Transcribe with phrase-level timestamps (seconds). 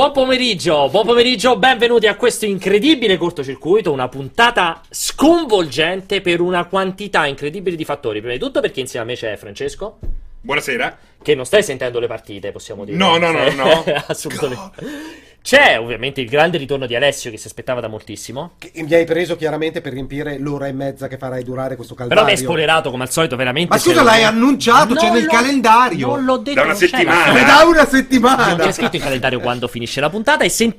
[0.00, 7.26] Buon pomeriggio, buon pomeriggio, benvenuti a questo incredibile cortocircuito, una puntata sconvolgente per una quantità
[7.26, 8.20] incredibile di fattori.
[8.20, 9.98] Prima di tutto perché insieme a me c'è Francesco.
[10.40, 10.96] Buonasera.
[11.22, 12.96] Che non stai sentendo le partite, possiamo dire.
[12.96, 13.84] No, no, no, no.
[14.08, 14.72] Assolutamente.
[15.42, 18.52] C'è ovviamente il grande ritorno di Alessio che si aspettava da moltissimo.
[18.58, 22.22] Che mi hai preso chiaramente per riempire l'ora e mezza che farai durare questo calvario.
[22.22, 23.72] Però mi hai spoilerato come al solito, veramente.
[23.74, 26.08] Ma scusa, l'hai annunciato, c'è nel calendario.
[26.08, 27.32] Non l'ho detto Da una non c'è settimana.
[27.40, 28.56] È da una Non settimana.
[28.56, 30.74] c'è scritto in calendario quando finisce la puntata e sen-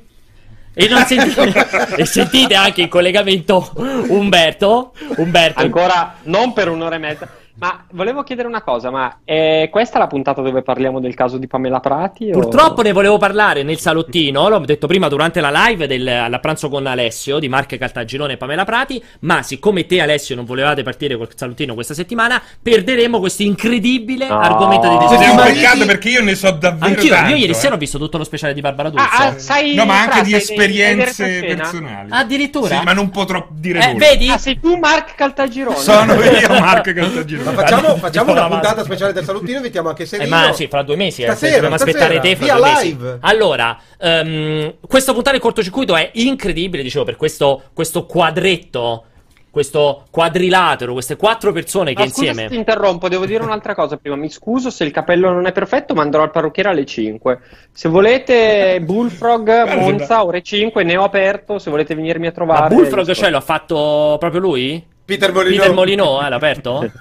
[0.74, 3.72] E, non sentite, e sentite anche in collegamento
[4.08, 4.92] Umberto.
[5.16, 5.60] Umberto.
[5.60, 7.28] Ancora non per un'ora e mezza.
[7.54, 11.46] Ma volevo chiedere una cosa, ma è questa la puntata dove parliamo del caso di
[11.46, 12.30] Pamela Prati?
[12.30, 16.38] o- Purtroppo ne volevo parlare nel salottino, l'ho detto prima durante la live del, alla
[16.38, 20.82] pranzo con Alessio di Marche Caltagirone e Pamela Prati, ma siccome te Alessio non volevate
[20.82, 24.38] partire col salottino questa settimana, perderemo questo incredibile No.
[24.40, 25.30] argomento di Ed è discussione.
[25.42, 27.30] un peccato perché io ne so davvero Anch'io, tanto.
[27.32, 27.54] io ieri eh.
[27.54, 29.08] sera ho visto tutto lo speciale di Barbara D'Urso.
[29.10, 32.08] Ah, ah, sai, No, ma anche Fra, di esperienze personali.
[32.10, 32.78] Addirittura?
[32.78, 33.98] Sì, ma non potrò dire Eh, nulla.
[34.06, 34.30] vedi?
[34.30, 35.76] Ah, sei tu Mark Caltagirone?
[35.76, 37.40] Sono io, Marco Caltagirone.
[37.52, 40.28] Ma facciamo, facciamo una puntata speciale del salottino, invitiamo anche Eh, Serino.
[40.36, 42.72] ma sì, fra due mesi, eh, Stasera, se dobbiamo aspettare stasera, te fra via due
[42.72, 42.86] mesi.
[42.88, 43.18] live.
[43.20, 49.04] Allora, ehm, questa puntata cortocircuito è incredibile, dicevo, per questo, questo quadretto,
[49.50, 52.48] questo quadrilatero, queste quattro persone che Ma scusa insieme...
[52.48, 54.16] se ti interrompo, devo dire un'altra cosa prima.
[54.16, 57.38] Mi scuso se il capello non è perfetto, ma andrò al parrucchiere alle 5.
[57.70, 61.58] Se volete Bullfrog, Monza, ore 5, ne ho aperto.
[61.58, 62.74] Se volete venirmi a Ma trovare.
[62.74, 64.82] Bullfrog, cioè, l'ha fatto proprio lui?
[65.12, 65.56] Peter Molino.
[65.56, 66.90] Peter Molino, eh, l'ha aperto?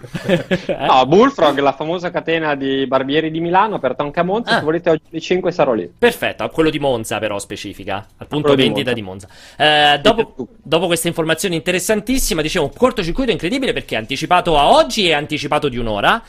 [0.72, 0.86] Eh?
[0.86, 4.52] No, Bullfrog, la famosa catena di barbieri di Milano, aperta anche a Monza.
[4.52, 4.58] Ah.
[4.60, 5.92] Se volete oggi alle 5 sarò lì.
[5.98, 9.28] Perfetto, quello di Monza però specifica, al punto Quello di vendita di Monza.
[9.58, 15.08] Eh, dopo, dopo questa informazione interessantissima, dicevo, un cortocircuito incredibile perché è anticipato a oggi
[15.08, 16.22] e anticipato di un'ora.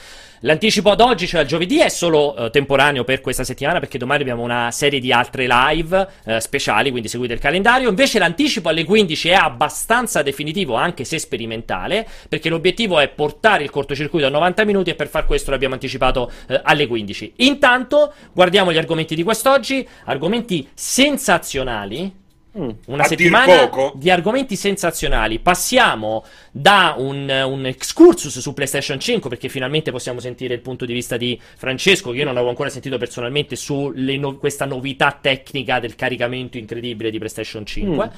[0.44, 4.22] L'anticipo ad oggi, cioè al giovedì, è solo eh, temporaneo per questa settimana perché domani
[4.22, 7.88] abbiamo una serie di altre live eh, speciali, quindi seguite il calendario.
[7.88, 13.70] Invece l'anticipo alle 15 è abbastanza definitivo, anche se sperimentale, perché l'obiettivo è portare il
[13.70, 17.34] cortocircuito a 90 minuti e per far questo l'abbiamo anticipato eh, alle 15.
[17.36, 22.22] Intanto guardiamo gli argomenti di quest'oggi, argomenti sensazionali.
[22.58, 22.68] Mm.
[22.86, 25.38] Una A settimana di argomenti sensazionali.
[25.38, 30.92] Passiamo da un, un excursus su PlayStation 5, perché finalmente possiamo sentire il punto di
[30.92, 35.80] vista di Francesco, che io non avevo ancora sentito personalmente, su no- questa novità tecnica
[35.80, 38.06] del caricamento incredibile di PlayStation 5.
[38.06, 38.10] Mm.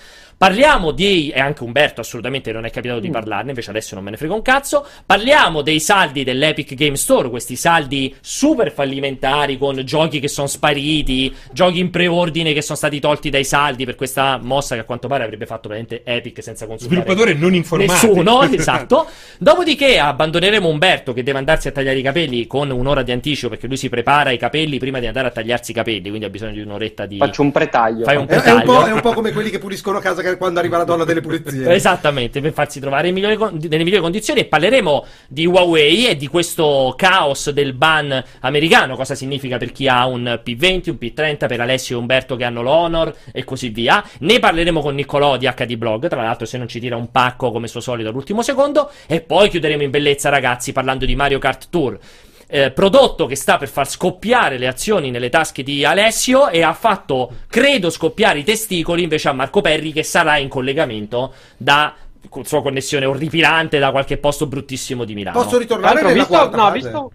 [0.47, 1.31] Parliamo di.
[1.31, 3.13] e anche Umberto assolutamente non è capitato di Mm.
[3.13, 4.87] parlarne, invece adesso non me ne frega un cazzo.
[5.07, 11.35] Parliamo dei saldi dell'Epic Game Store, questi saldi super fallimentari con giochi che sono spariti,
[11.53, 15.09] giochi in preordine che sono stati tolti dai saldi per questa mossa che a quanto
[15.09, 17.93] pare avrebbe fatto veramente Epic senza consultare Sviluppatore non informato.
[17.93, 19.07] Nessuno, esatto.
[19.39, 23.67] Dopodiché abbandoneremo Umberto che deve andarsi a tagliare i capelli con un'ora di anticipo perché
[23.67, 26.53] lui si prepara i capelli prima di andare a tagliarsi i capelli, quindi ha bisogno
[26.53, 27.17] di un'oretta di...
[27.19, 28.05] Faccio un pretaglio.
[28.05, 30.34] Fai un È, è un po', è un po' come quelli che puliscono casa che-
[30.37, 31.73] quando arriva la donna delle pulizie.
[31.75, 36.95] Esattamente, per farsi trovare migliori nelle migliori condizioni e parleremo di Huawei e di questo
[36.97, 41.97] caos del ban americano, cosa significa per chi ha un P20, un P30, per Alessio
[41.97, 44.05] e Umberto che hanno l'Honor e così via.
[44.21, 47.51] Ne parleremo con Niccolò di HD Blog, tra l'altro se non ci tira un pacco
[47.51, 51.67] come suo solito all'ultimo secondo, e poi chiuderemo in bellezza ragazzi parlando di Mario Kart
[51.71, 51.99] Tour.
[52.47, 56.73] Eh, prodotto che sta per far scoppiare le azioni nelle tasche di Alessio e ha
[56.73, 61.95] fatto, credo, scoppiare i testicoli invece a Marco Perri che sarà in collegamento da
[62.29, 65.43] con sua connessione orripilante da qualche posto bruttissimo di Milano.
[65.43, 66.79] Posso ritornare nella visto, quarta no, fase?
[66.79, 67.13] visto,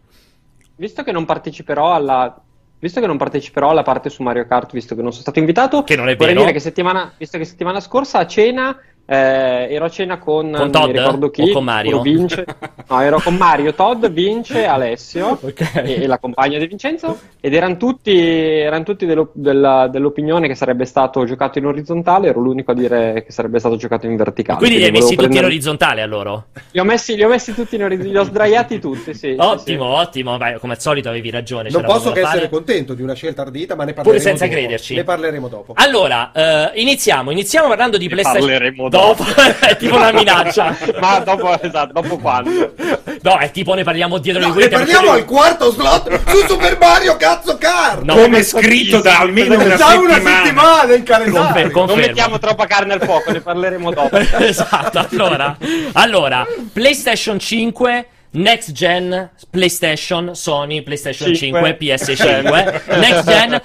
[0.76, 2.42] visto che non parteciperò alla.
[2.82, 5.84] Visto che non parteciperò alla parte su Mario Kart, visto che non sono stato invitato,
[5.84, 6.46] Che non è vorrei vero.
[6.46, 8.80] dire che settimana, visto che settimana scorsa a cena
[9.10, 10.86] eh, ero a cena con, Con non Todd?
[10.86, 12.02] mi ricordo chi, O con Mario?
[12.02, 12.46] Vince,
[12.88, 15.72] no, ero con Mario, Todd, Vince, Alessio Ok.
[15.84, 20.54] e, e la compagna di Vincenzo ed erano tutti, eran tutti dello- della- dell'opinione che
[20.56, 24.60] sarebbe stato giocato in orizzontale, ero l'unico a dire che sarebbe stato giocato in verticale.
[24.60, 26.46] Quindi li hai messi tutti in prendere- orizzontale a loro.
[26.72, 29.30] Li ho messi, li ho messi tutti in orizzontale, li ho sdraiati tutti, sì.
[29.30, 30.38] sì, Ottimo, ottimo.
[30.38, 31.70] Vai, come al solito avevi ragione.
[31.72, 32.50] Non posso che essere fare.
[32.50, 34.58] contento di una scelta ardita, ma ne parleremo senza dopo.
[34.58, 34.96] crederci.
[34.96, 35.74] Ne parleremo dopo.
[35.76, 37.32] Allora, eh, iniziamo.
[37.32, 38.48] Iniziamo parlando di Ne PlayStation.
[38.50, 38.99] parleremo dopo,
[39.60, 40.76] è tipo una minaccia.
[41.00, 42.74] Ma dopo, esatto, dopo quando?
[43.22, 44.76] No, è tipo ne parliamo dietro No, le ne quinte.
[44.78, 48.02] parliamo al quarto slot su Super Mario cazzo kart!
[48.04, 50.44] No, Come scritto da almeno una da una settimana.
[50.44, 51.62] settimana in Confer- calendario!
[51.64, 51.96] Non confermo.
[52.08, 54.18] mettiamo troppa carne al fuoco, ne parleremo dopo.
[54.40, 55.58] esatto, allora,
[55.94, 61.78] allora, PlayStation 5 Next gen PlayStation, Sony, PlayStation 5, Cinque.
[61.80, 63.62] PS5, Next gen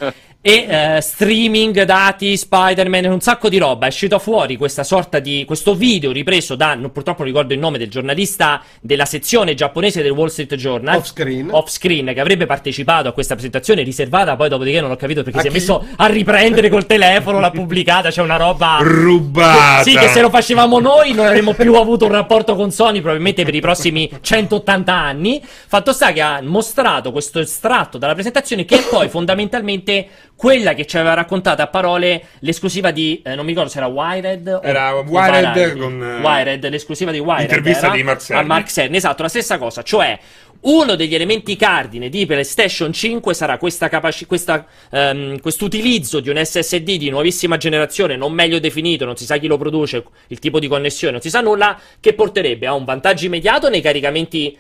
[0.46, 3.87] e eh, streaming, dati, Spider-Man, un sacco di roba.
[3.87, 7.58] È uscito fuori questa sorta di questo video ripreso da, non- purtroppo non ricordo il
[7.58, 10.99] nome del giornalista della sezione giapponese del Wall Street Journal.
[10.99, 11.49] Off screen.
[11.50, 15.38] Off screen, che avrebbe partecipato a questa presentazione riservata, poi dopodiché non ho capito perché
[15.38, 15.56] A si è chi?
[15.56, 18.76] messo a riprendere col telefono, l'ha pubblicata, c'è una roba...
[18.82, 19.82] Rubata.
[19.82, 23.46] Sì, che se lo facevamo noi non avremmo più avuto un rapporto con Sony probabilmente
[23.46, 25.43] per i prossimi 180 anni.
[25.43, 30.06] Fatto sta che ha mostrato questo estratto dalla presentazione che è poi fondamentalmente
[30.44, 33.87] quella che ci aveva raccontato a parole l'esclusiva di, eh, non mi ricordo se era
[33.87, 35.79] Wired o Era o Wired Variety.
[35.79, 37.50] con, eh, Wired, l'esclusiva di Wired.
[37.50, 38.43] l'intervista era di Mark Cerny.
[38.43, 40.19] A Mark Cerny, esatto, la stessa cosa, cioè
[40.61, 46.37] uno degli elementi cardine di PlayStation 5 sarà questa capaci- questa, ehm, quest'utilizzo di un
[46.37, 50.58] SSD di nuovissima generazione, non meglio definito, non si sa chi lo produce, il tipo
[50.58, 54.55] di connessione, non si sa nulla, che porterebbe a un vantaggio immediato nei caricamenti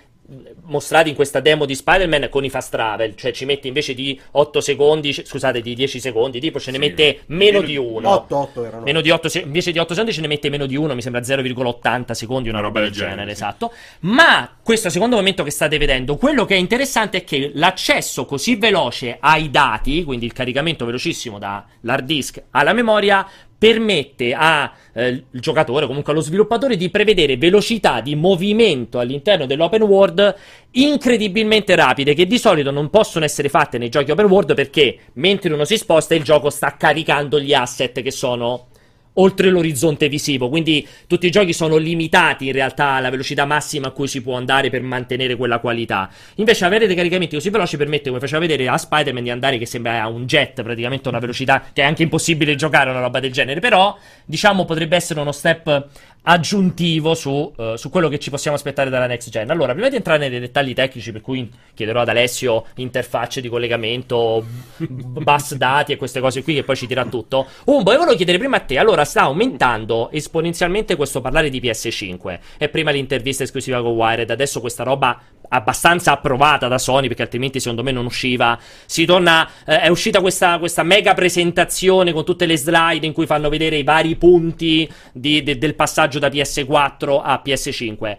[0.62, 4.18] mostrati in questa demo di Spider-Man con i fast travel, cioè ci mette invece di
[4.32, 6.82] 8 secondi, scusate, di 10 secondi, tipo ce ne Sì.
[6.88, 8.08] mette meno Meno di di- uno.
[8.10, 8.84] 8, 8 erano.
[8.84, 11.02] Meno di 8 se- invece di 8 secondi ce ne mette meno di 1, mi
[11.02, 13.30] sembra 0,80 secondi, una, roba del genere, sì.
[13.32, 13.72] esatto.
[14.00, 18.56] Ma questo secondo momento che state vedendo, quello che è interessante è che l'accesso così
[18.56, 23.26] veloce ai dati, quindi il caricamento velocissimo dall'hard disk alla memoria,
[23.64, 30.34] permette al giocatore, comunque allo sviluppatore, di prevedere velocità di movimento all'interno dell'open world
[30.72, 35.54] incredibilmente rapide, che di solito non possono essere fatte nei giochi open world perché mentre
[35.54, 38.66] uno si sposta il gioco sta caricando gli asset che sono
[39.14, 43.90] oltre l'orizzonte visivo, quindi tutti i giochi sono limitati in realtà alla velocità massima a
[43.90, 46.10] cui si può andare per mantenere quella qualità.
[46.36, 49.66] Invece avere dei caricamenti così veloci permette, come faceva vedere a Spider-Man, di andare che
[49.66, 53.32] sembra a un jet, praticamente una velocità che è anche impossibile giocare una roba del
[53.32, 55.88] genere, però diciamo potrebbe essere uno step
[56.26, 59.50] aggiuntivo su, eh, su quello che ci possiamo aspettare dalla next gen.
[59.50, 64.44] Allora, prima di entrare nei dettagli tecnici, per cui chiederò ad Alessio interfacce di collegamento,
[64.78, 67.46] bus dati e queste cose qui che poi ci dirà tutto.
[67.64, 72.38] Umbo, io volevo chiedere prima a te, allora sta aumentando esponenzialmente questo parlare di PS5
[72.58, 77.60] e prima l'intervista esclusiva con Wired, adesso questa roba abbastanza approvata da Sony perché altrimenti
[77.60, 78.58] secondo me non usciva.
[78.86, 83.26] Si torna, eh, è uscita questa, questa mega presentazione con tutte le slide in cui
[83.26, 88.16] fanno vedere i vari punti di- de- del passaggio da PS4 a PS5.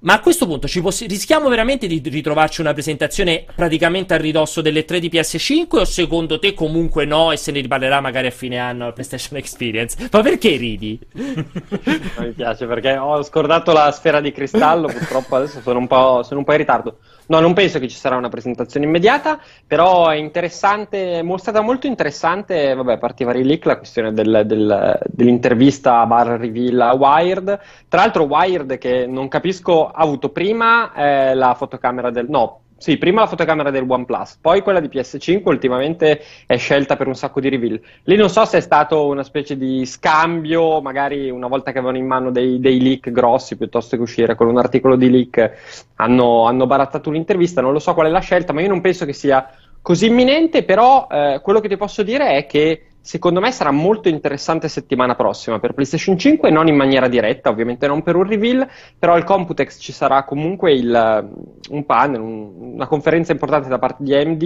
[0.00, 4.60] Ma a questo punto ci possi- rischiamo veramente di ritrovarci una presentazione praticamente a ridosso
[4.60, 8.30] delle 3 di PS5 o secondo te comunque no e se ne riparlerà magari a
[8.30, 10.08] fine anno alla PlayStation Experience?
[10.12, 11.00] Ma perché ridi?
[11.12, 16.38] Mi piace perché ho scordato la sfera di cristallo, purtroppo adesso sono un po', sono
[16.38, 16.98] un po' in ritardo.
[17.30, 21.86] No, non penso che ci sarà una presentazione immediata, però è interessante, è stata molto
[21.86, 27.60] interessante, vabbè, a vari leak, la questione del- del- dell'intervista bar reveal a Wired.
[27.86, 32.28] Tra l'altro Wired che non capisco ha avuto prima eh, la fotocamera del...
[32.30, 37.08] no, sì, prima la fotocamera del OnePlus, poi quella di PS5 ultimamente è scelta per
[37.08, 37.80] un sacco di reveal.
[38.04, 41.98] Lì non so se è stato una specie di scambio, magari una volta che avevano
[41.98, 46.44] in mano dei, dei leak grossi, piuttosto che uscire con un articolo di leak, hanno,
[46.46, 49.12] hanno barattato l'intervista, non lo so qual è la scelta, ma io non penso che
[49.12, 49.50] sia
[49.82, 54.10] così imminente, però eh, quello che ti posso dire è che secondo me sarà molto
[54.10, 58.68] interessante settimana prossima per PlayStation 5, non in maniera diretta, ovviamente non per un reveal,
[58.98, 61.30] però al Computex ci sarà comunque il,
[61.70, 64.42] un panel, un- una conferenza importante da parte di AMD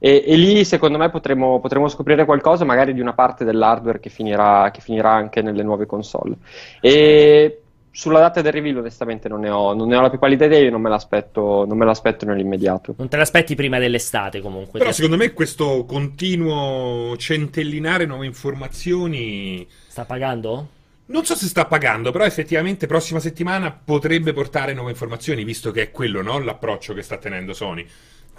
[0.00, 4.08] e, e lì secondo me potremo, potremo scoprire qualcosa magari di una parte dell'hardware che
[4.10, 6.34] finirà, che finirà anche nelle nuove console.
[6.80, 7.59] E
[7.90, 10.60] sulla data del reveal onestamente non ne ho, non ne ho la più pallida idea,
[10.60, 12.94] io non me l'aspetto, non me l'aspetto nell'immediato.
[12.96, 14.78] Non te l'aspetti prima dell'estate comunque.
[14.78, 20.78] Però secondo me questo continuo centellinare nuove informazioni Sta pagando?
[21.10, 25.82] non so se sta pagando, però effettivamente prossima settimana potrebbe portare nuove informazioni, visto che
[25.82, 26.38] è quello, no?
[26.38, 27.84] L'approccio che sta tenendo Sony.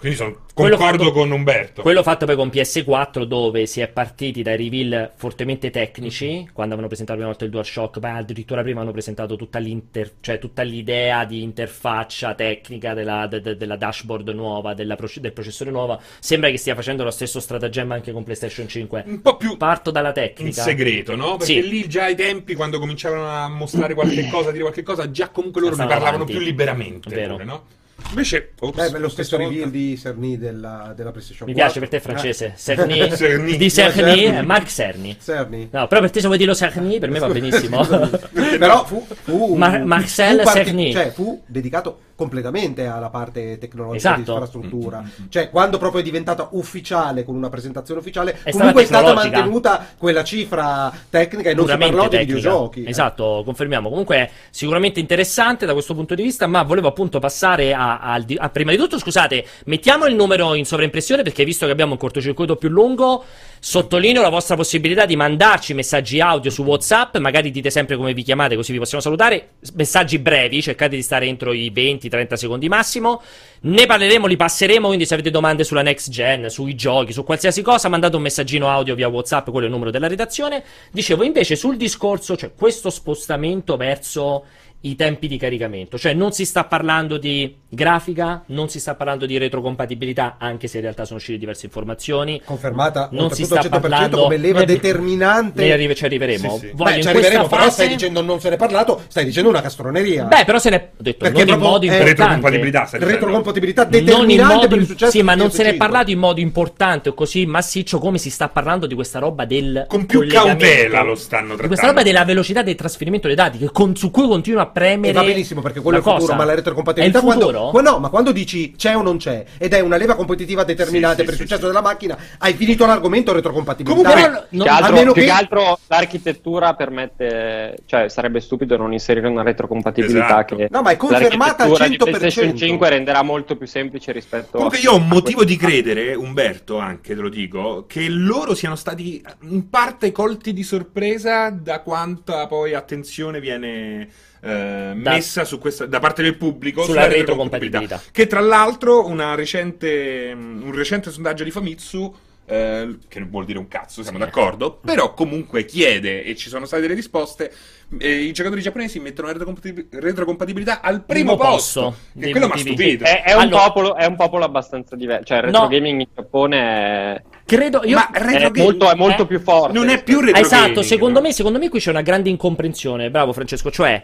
[0.02, 1.82] Quindi sono, concordo fatto- con Umberto.
[1.82, 6.88] Quello fatto poi con PS4 dove si è partiti dai reveal fortemente tecnici, quando avevano
[6.88, 10.62] presentato la prima volta il DualShock, ma addirittura prima hanno presentato tutta, l'inter- cioè tutta
[10.62, 16.00] l'idea di interfaccia tecnica della, de- de- della dashboard nuova, della proce- del processore nuovo.
[16.18, 19.04] Sembra che stia facendo lo stesso stratagemma anche con PlayStation 5.
[19.06, 20.62] Un po' più Parto dalla in tecnica.
[20.62, 21.36] segreto, no?
[21.36, 21.68] Perché Sì.
[21.68, 25.28] lì già ai tempi, quando cominciavano a mostrare qualche cosa, a dire qualche cosa, già
[25.28, 26.32] comunque loro ne parlavano avanti.
[26.32, 27.08] più liberamente.
[27.14, 27.32] Vero.
[27.34, 27.64] pure, no?
[28.10, 31.54] Invece, ops, Beh, beh, lo stesso reveal volta- di Cerny della, della PlayStation Mi 4.
[31.54, 32.54] piace per te francese.
[32.56, 33.10] Cerny.
[33.16, 33.56] Cerny.
[33.56, 34.24] Di Cerny, Cerny.
[34.36, 35.16] eh, Mark Cerny.
[35.22, 35.68] Cerny.
[35.70, 37.86] No, però per te se vuoi dirlo Cerny, per me va benissimo.
[38.58, 40.92] Però fu, fu Mar- Marcel fu parti- Cerny.
[40.92, 44.22] cioè fu dedicato completamente alla parte tecnologica Esatto.
[44.22, 45.02] di infrastruttura.
[45.28, 49.22] Cioè, quando proprio è diventata ufficiale con una presentazione ufficiale, È comunque è stata stata
[49.22, 49.36] tecnologica.
[49.38, 52.34] mantenuta quella cifra tecnica e non si parlò di tecnica.
[52.34, 52.84] videogiochi.
[52.86, 53.88] Esatto, confermiamo.
[53.88, 58.22] Comunque è sicuramente interessante da questo punto di vista, ma volevo appunto passare a, al
[58.22, 61.92] di- a- prima di tutto, scusate, mettiamo il numero in sovraimpressione perché visto che abbiamo
[61.92, 63.24] un cortocircuito più lungo,
[63.64, 68.24] sottolineo la vostra possibilità di mandarci messaggi audio su WhatsApp, magari dite sempre come vi
[68.24, 73.22] chiamate così vi possiamo salutare, messaggi brevi, cercate di stare entro i 20-30 secondi massimo.
[73.60, 77.62] Ne parleremo, li passeremo, quindi se avete domande sulla next gen, sui giochi, su qualsiasi
[77.62, 80.64] cosa, mandate un messaggino audio via WhatsApp, quello è il numero della redazione.
[80.90, 84.44] Dicevo invece sul discorso, cioè questo spostamento verso
[84.84, 89.26] i tempi di caricamento, cioè non si sta parlando di grafica, non si sta parlando
[89.26, 92.40] di retrocompatibilità, anche se in realtà sono uscite diverse informazioni.
[92.44, 95.64] Confermata Non si sta al 100% parlando come leva ne- determinante.
[95.64, 96.50] Ne arrive- ci arriveremo.
[96.58, 96.72] Sì, sì.
[96.74, 99.48] Voglio Beh, ci arriveremo, però fase- stai dicendo non se ne è parlato, stai dicendo
[99.50, 100.24] una castroneria.
[100.24, 102.10] Beh, però se ne ho detto Perché non in modo è- importante.
[102.12, 105.68] Retrocompatibilità, retrocompatibilità non in determinante modo per il successo sì, ma di non se ne
[105.70, 105.76] è PS5.
[105.78, 109.86] parlato in modo importante o così massiccio come si sta parlando di questa roba del
[109.88, 111.66] Con più cautela lo stanno di trattando.
[111.68, 115.10] questa roba della velocità del trasferimento dei dati che con- su cui continua a premere
[115.10, 116.36] E va benissimo perché quello è il futuro, cosa.
[116.36, 117.50] ma la retrocompatibilità è il futuro?
[117.50, 120.64] quando, qua- no, ma quando dici c'è o non c'è ed è una leva competitiva
[120.64, 121.66] determinante Sì, sì, per il sì, successo sì.
[121.68, 124.02] della macchina, hai finito l'argomento retrocompatibilità.
[124.10, 128.40] Comunque, però, Più non- che altro, almeno più che- che altro l'architettura permette, cioè sarebbe
[128.40, 130.56] stupido non inserire una retrocompatibilità Esatto.
[130.56, 132.18] che No, ma è confermata al l'architettura di 100%.
[132.18, 136.14] PlayStation 5 renderà molto più semplice rispetto Comunque a io ho un motivo di credere,
[136.14, 141.80] Umberto, anche te lo dico, che loro siano stati in parte colti di sorpresa da
[141.80, 144.08] quanta poi attenzione viene
[144.44, 148.00] eh, messa su questa, da parte del pubblico Sulla retrocompatibilità.
[148.10, 153.58] Che tra l'altro una recente, un recente sondaggio di Famitsu eh, che non vuol dire
[153.58, 154.24] un cazzo, siamo Sì.
[154.24, 157.52] d'accordo, però comunque chiede e ci sono state delle risposte.
[157.98, 162.46] eh, I giocatori giapponesi mettono la retrocompatib- retrocompatibilità al primo, Primo posto, posto dei quello
[162.48, 163.04] mi ha stupito.
[163.04, 165.24] È, è un Allora- popolo, è un popolo abbastanza diverso.
[165.26, 165.68] Cioè, il retro No.
[165.68, 169.40] gaming in Giappone è, credo io Ma è retro gaming molto, è molto eh, più
[169.40, 169.72] forte.
[169.72, 171.26] non è più retro esatto, gaming, secondo no?
[171.26, 174.02] me, secondo me qui c'è una grande incomprensione, bravo Francesco, cioè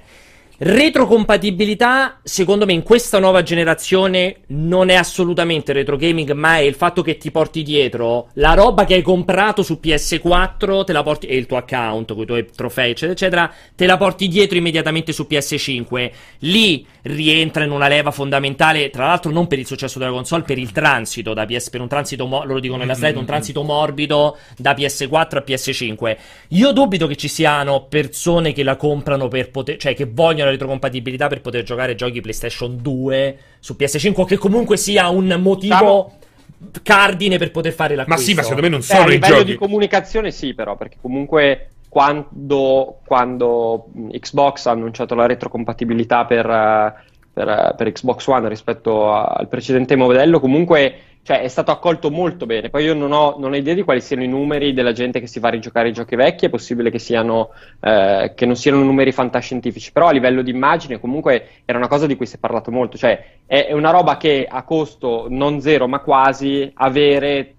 [0.61, 6.75] retrocompatibilità, secondo me in questa nuova generazione non è assolutamente retro gaming, ma è il
[6.75, 11.27] fatto che ti porti dietro la roba che hai comprato su PS4, te la porti
[11.27, 15.13] e il tuo account con i tuoi trofei, eccetera, eccetera, te la porti dietro immediatamente
[15.13, 16.11] su PS5.
[16.41, 20.59] Lì rientra in una leva fondamentale, tra l'altro non per il successo della console, per
[20.59, 24.37] il transito da PS per un transito mo- loro dicono nella slide un transito morbido
[24.57, 26.17] da PS4 a PS5.
[26.49, 30.55] Io dubito che ci siano persone che la comprano per poter, cioè che vogliono la
[30.55, 36.13] retrocompatibilità per poter giocare giochi PlayStation 2 su PS5 o che comunque sia un motivo
[36.83, 38.25] cardine per poter fare Ma l'acquisto.
[38.25, 39.51] sì, ma secondo me non Eh, a sono i livello giochi.
[39.53, 46.95] di comunicazione sì, però, perché comunque quando, quando Xbox ha annunciato la retrocompatibilità per, eh,
[47.39, 52.47] per, per Xbox One rispetto a- al precedente modello, comunque cioè, è stato accolto molto
[52.47, 52.71] bene.
[52.71, 55.27] Poi io non ho, non ho idea di quali siano i numeri della gente che
[55.27, 58.83] si va a rigiocare i giochi vecchi, è possibile che, siano, eh, che non siano
[58.83, 62.39] numeri fantascientifici, però a livello di immagine comunque era una cosa di cui si è
[62.39, 67.55] parlato molto, cioè è, è una roba che a costo non zero ma quasi avere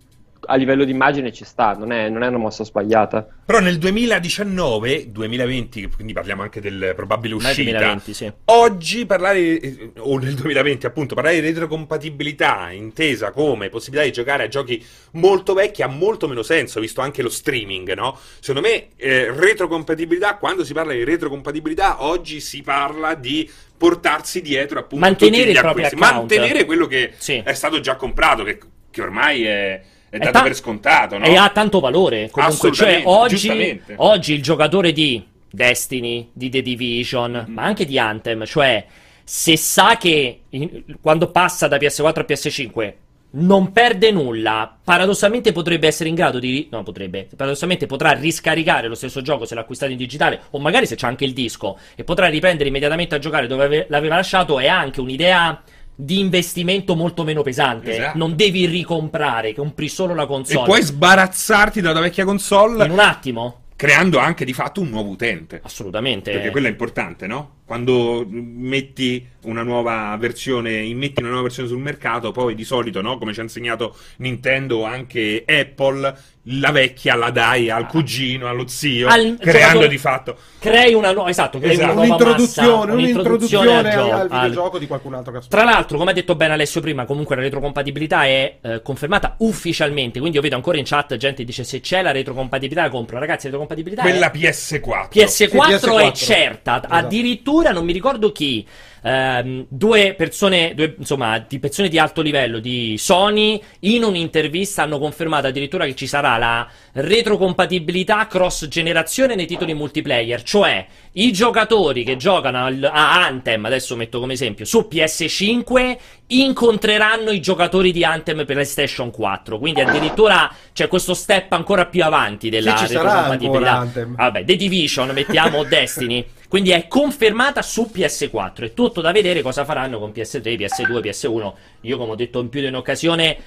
[0.50, 3.26] a livello di immagine ci sta, non è, non è una mossa sbagliata.
[3.46, 7.54] Però nel 2019, 2020, quindi parliamo anche del probabile uscita.
[7.54, 8.32] 2020, sì.
[8.46, 14.44] Oggi parlare, eh, o nel 2020 appunto, parlare di retrocompatibilità intesa come possibilità di giocare
[14.44, 18.18] a giochi molto vecchi ha molto meno senso, visto anche lo streaming, no?
[18.40, 24.80] Secondo me eh, retrocompatibilità, quando si parla di retrocompatibilità, oggi si parla di portarsi dietro
[24.80, 27.42] appunto Mantenere tutti gli acquisti, mantenere quello che Sì.
[27.44, 28.58] è stato già comprato, che,
[28.92, 31.26] che ormai è, è dato ta- per scontato, no?
[31.26, 32.30] E ha tanto valore.
[32.30, 37.54] Comunque, cioè, oggi, oggi il giocatore di Destiny, di The Division, Mm-hmm.
[37.54, 38.86] ma anche di Anthem, cioè,
[39.24, 42.94] se sa che in- quando passa da PS4 a PS5
[43.32, 46.68] non perde nulla, paradossalmente potrebbe essere in grado di.
[46.72, 47.28] No, potrebbe.
[47.36, 51.06] Paradossalmente potrà riscaricare lo stesso gioco se l'ha acquistato in digitale, o magari se c'è
[51.06, 54.58] anche il disco, e potrà riprendere immediatamente a giocare dove ave- l'aveva lasciato.
[54.60, 55.62] È anche un'idea
[56.02, 57.92] di investimento molto meno pesante.
[57.98, 58.18] Esatto.
[58.18, 60.64] Non devi ricomprare, compri solo la E console.
[60.66, 63.64] puoi sbarazzarti dalla vecchia console In un attimo?
[63.76, 65.60] creando anche di fatto un nuovo utente.
[65.64, 66.32] Assolutamente.
[66.32, 67.58] Perché quello è importante, no?
[67.66, 73.18] Quando metti una nuova versione, immetti una nuova versione sul mercato, poi di solito, no?
[73.18, 76.14] Come ci ha insegnato Nintendo o anche Apple,
[76.52, 80.38] la vecchia la dai al cugino, allo zio, Al creando giocatore- di fatto.
[80.60, 81.92] Crei una nuova, esatto, crei Esatto.
[81.92, 85.48] una nuova Un'introduzione, massa, un'introduzione al al, gioco, al al- videogioco di qualcun altro che
[85.48, 90.20] Tra l'altro, come ha detto bene Alessio prima, comunque la retrocompatibilità è eh, confermata ufficialmente.
[90.20, 93.20] Quindi io vedo ancora in chat gente che dice se c'è la retrocompatibilità la compro.
[93.20, 95.08] Ragazzi, la retrocompatibilità Quella è PS4.
[95.12, 96.14] PS4, Sì, è PS4.
[96.14, 96.78] certa.
[96.78, 96.94] Esatto.
[96.94, 98.66] Addirittura non mi ricordo chi.
[99.02, 105.00] Ehm, due persone, due, insomma, di persone di alto livello di Sony in un'intervista hanno
[105.00, 112.04] confermato addirittura che ci sarà la retrocompatibilità cross generazione nei titoli multiplayer, cioè i giocatori
[112.04, 118.04] che giocano al- a Anthem, adesso metto come esempio, su PS5 incontreranno i giocatori di
[118.04, 123.88] Anthem PlayStation 4, quindi addirittura c'è questo step ancora più avanti della Sì, retrocompatibilità.
[124.16, 126.26] Vabbè, The Division, mettiamo Destiny.
[126.50, 128.64] Quindi è confermata su PS4.
[128.64, 131.54] È tutto da vedere cosa faranno con PS3, PS2, PS1.
[131.82, 133.38] Io, come ho detto in più di un'occasione,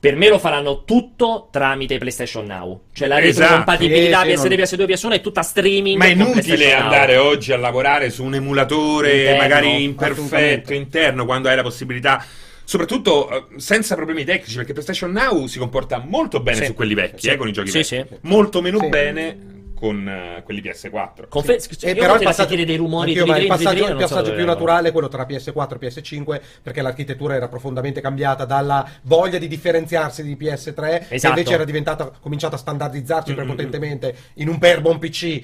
[0.00, 2.84] per me lo faranno tutto tramite PlayStation Now.
[2.94, 3.42] Cioè la Esatto.
[3.42, 5.98] retrocompatibilità sì, PS3, PS2, PS1 è tutta streaming.
[5.98, 6.82] Ma è inutile PlayStation Now.
[6.84, 12.24] andare oggi a lavorare su un emulatore Interno, magari imperfetto, interno, quando hai la possibilità.
[12.64, 16.64] Soprattutto eh, senza problemi tecnici, perché PlayStation Now si comporta molto bene Sì.
[16.66, 17.28] su quelli vecchi, Sì.
[17.30, 18.06] eh, con i giochi Sì, vecchi.
[18.08, 18.18] sì.
[18.22, 18.88] Molto meno Sì.
[18.88, 19.38] bene
[19.78, 21.28] con eh, quelli PS4.
[21.28, 24.22] Confe- E io però il passaggio, dei rumori anch'io, ma il passaggio, il so passaggio
[24.24, 28.88] dove più naturale è quello tra PS4 e PS5 perché l'architettura era profondamente cambiata dalla
[29.02, 31.38] voglia di differenziarsi di PS3 che Esatto.
[31.38, 33.38] invece era diventata cominciata a standardizzarsi Mm-hmm.
[33.38, 35.40] prepotentemente in un per buon PC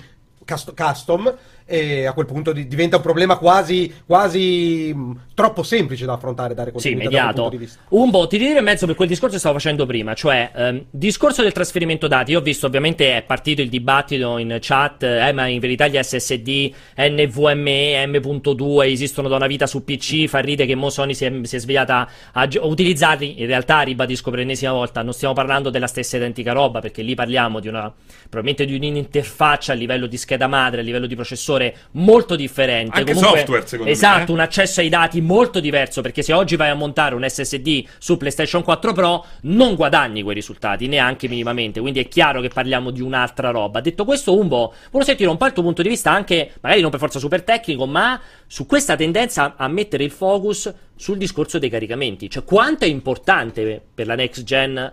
[0.46, 1.34] cust- custom
[1.66, 6.54] e a quel punto di- diventa un problema quasi, quasi mh, troppo semplice da affrontare
[6.54, 7.42] dare Sì, immediato.
[7.42, 7.80] punto di vista.
[7.88, 10.84] Un po' ti tiro in mezzo per quel discorso che stavo facendo prima, cioè ehm,
[10.90, 12.32] discorso del trasferimento dati.
[12.32, 15.98] Io ho visto ovviamente è partito il dibattito in chat, eh, ma in verità gli
[16.00, 21.24] SSD NVMe M.2 esistono da una vita su PC, fa ride che mo Sony si
[21.24, 23.40] è, si è svegliata a utilizzarli.
[23.40, 27.14] In realtà, ribadisco per l'ennesima volta, non stiamo parlando della stessa identica roba, perché lì
[27.14, 27.92] parliamo di una
[28.28, 31.53] probabilmente di un'interfaccia a livello di scheda madre, a livello di processore
[31.92, 32.98] molto differente.
[32.98, 34.34] Anche Comunque- software, secondo me, Esatto, eh.
[34.34, 38.16] un accesso ai dati molto diverso perché se oggi vai a montare un SSD su
[38.16, 43.00] PlayStation 4 Pro non guadagni quei risultati neanche minimamente, quindi è chiaro che parliamo di
[43.00, 43.80] un'altra roba.
[43.80, 46.90] Detto questo, Umbo, volevo sentire un po' il tuo punto di vista anche, magari non
[46.90, 51.68] per forza super tecnico, ma su questa tendenza a mettere il focus sul discorso dei
[51.70, 54.92] caricamenti, cioè quanto è importante per la next gen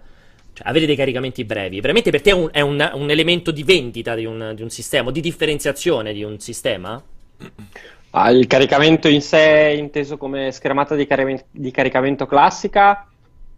[0.54, 1.80] cioè, avere dei caricamenti brevi.
[1.82, 4.70] Veramente per te è un, è un- un elemento di vendita di un, di un
[4.70, 7.02] sistema, di differenziazione di un sistema?
[8.14, 13.10] Ah, il caricamento in sé, inteso come schermata di, cari- di caricamento classica,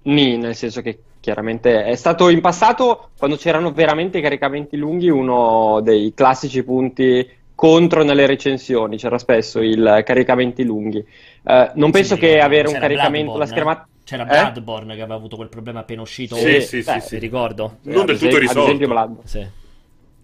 [0.04, 5.10] nì, nel senso che chiaramente è stato in passato, quando c'erano veramente i caricamenti lunghi,
[5.10, 7.28] uno dei classici punti
[7.64, 11.06] contro nelle recensioni, c'era spesso il caricamenti lunghi.
[11.44, 13.88] Eh, non penso Sì, che avere un caricamento, la schermata...
[14.04, 14.52] C'era Eh?
[14.52, 16.36] Bloodborne che aveva avuto quel problema appena uscito.
[16.36, 17.78] Sì, Sì, sì, beh, sì, ricordo.
[17.84, 18.60] Non del tutto risolto.
[18.60, 19.28] Ad esempio Bloodborne.
[19.30, 19.48] Sì.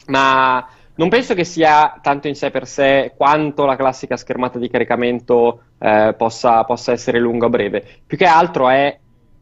[0.08, 4.70] ma non penso che sia tanto in sé per sé quanto la classica schermata di
[4.70, 8.02] caricamento eh, possa, possa essere lunga o breve.
[8.06, 9.00] Più che altro è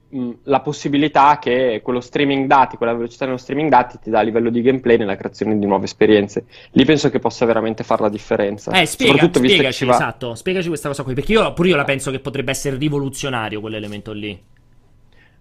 [0.10, 4.24] mh, la possibilità che quello streaming dati, quella velocità nello streaming dati ti dà a
[4.24, 6.46] livello di gameplay nella creazione di nuove esperienze.
[6.72, 8.72] Lì penso che possa veramente fare la differenza.
[8.72, 9.93] Eh, spiega, spiegaci, ci va...
[9.93, 13.60] esatto, spiegaci questa cosa qui, perché io, pure io la penso che potrebbe essere rivoluzionario
[13.60, 14.39] quell'elemento lì.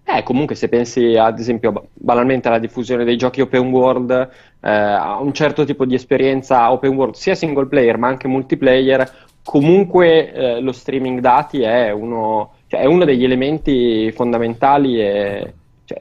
[0.09, 4.70] Eh, comunque se pensi ad esempio ba- banalmente alla diffusione dei giochi open world, eh,
[4.70, 9.11] a un certo tipo di esperienza open world, sia single player ma anche multiplayer,
[9.42, 16.00] comunque eh, lo streaming dati è uno, cioè, è uno degli elementi fondamentali e cioè,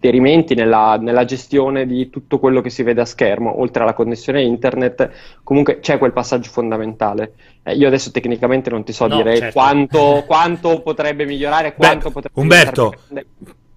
[0.00, 4.42] derimenti nella, nella gestione di tutto quello che si vede a schermo, oltre alla connessione
[4.42, 5.10] internet,
[5.42, 7.32] comunque c'è quel passaggio fondamentale.
[7.64, 9.58] Eh, io adesso tecnicamente non ti so No, dire certo.
[9.58, 13.26] quanto, quanto potrebbe migliorare, quanto potrebbe Umberto, diventare-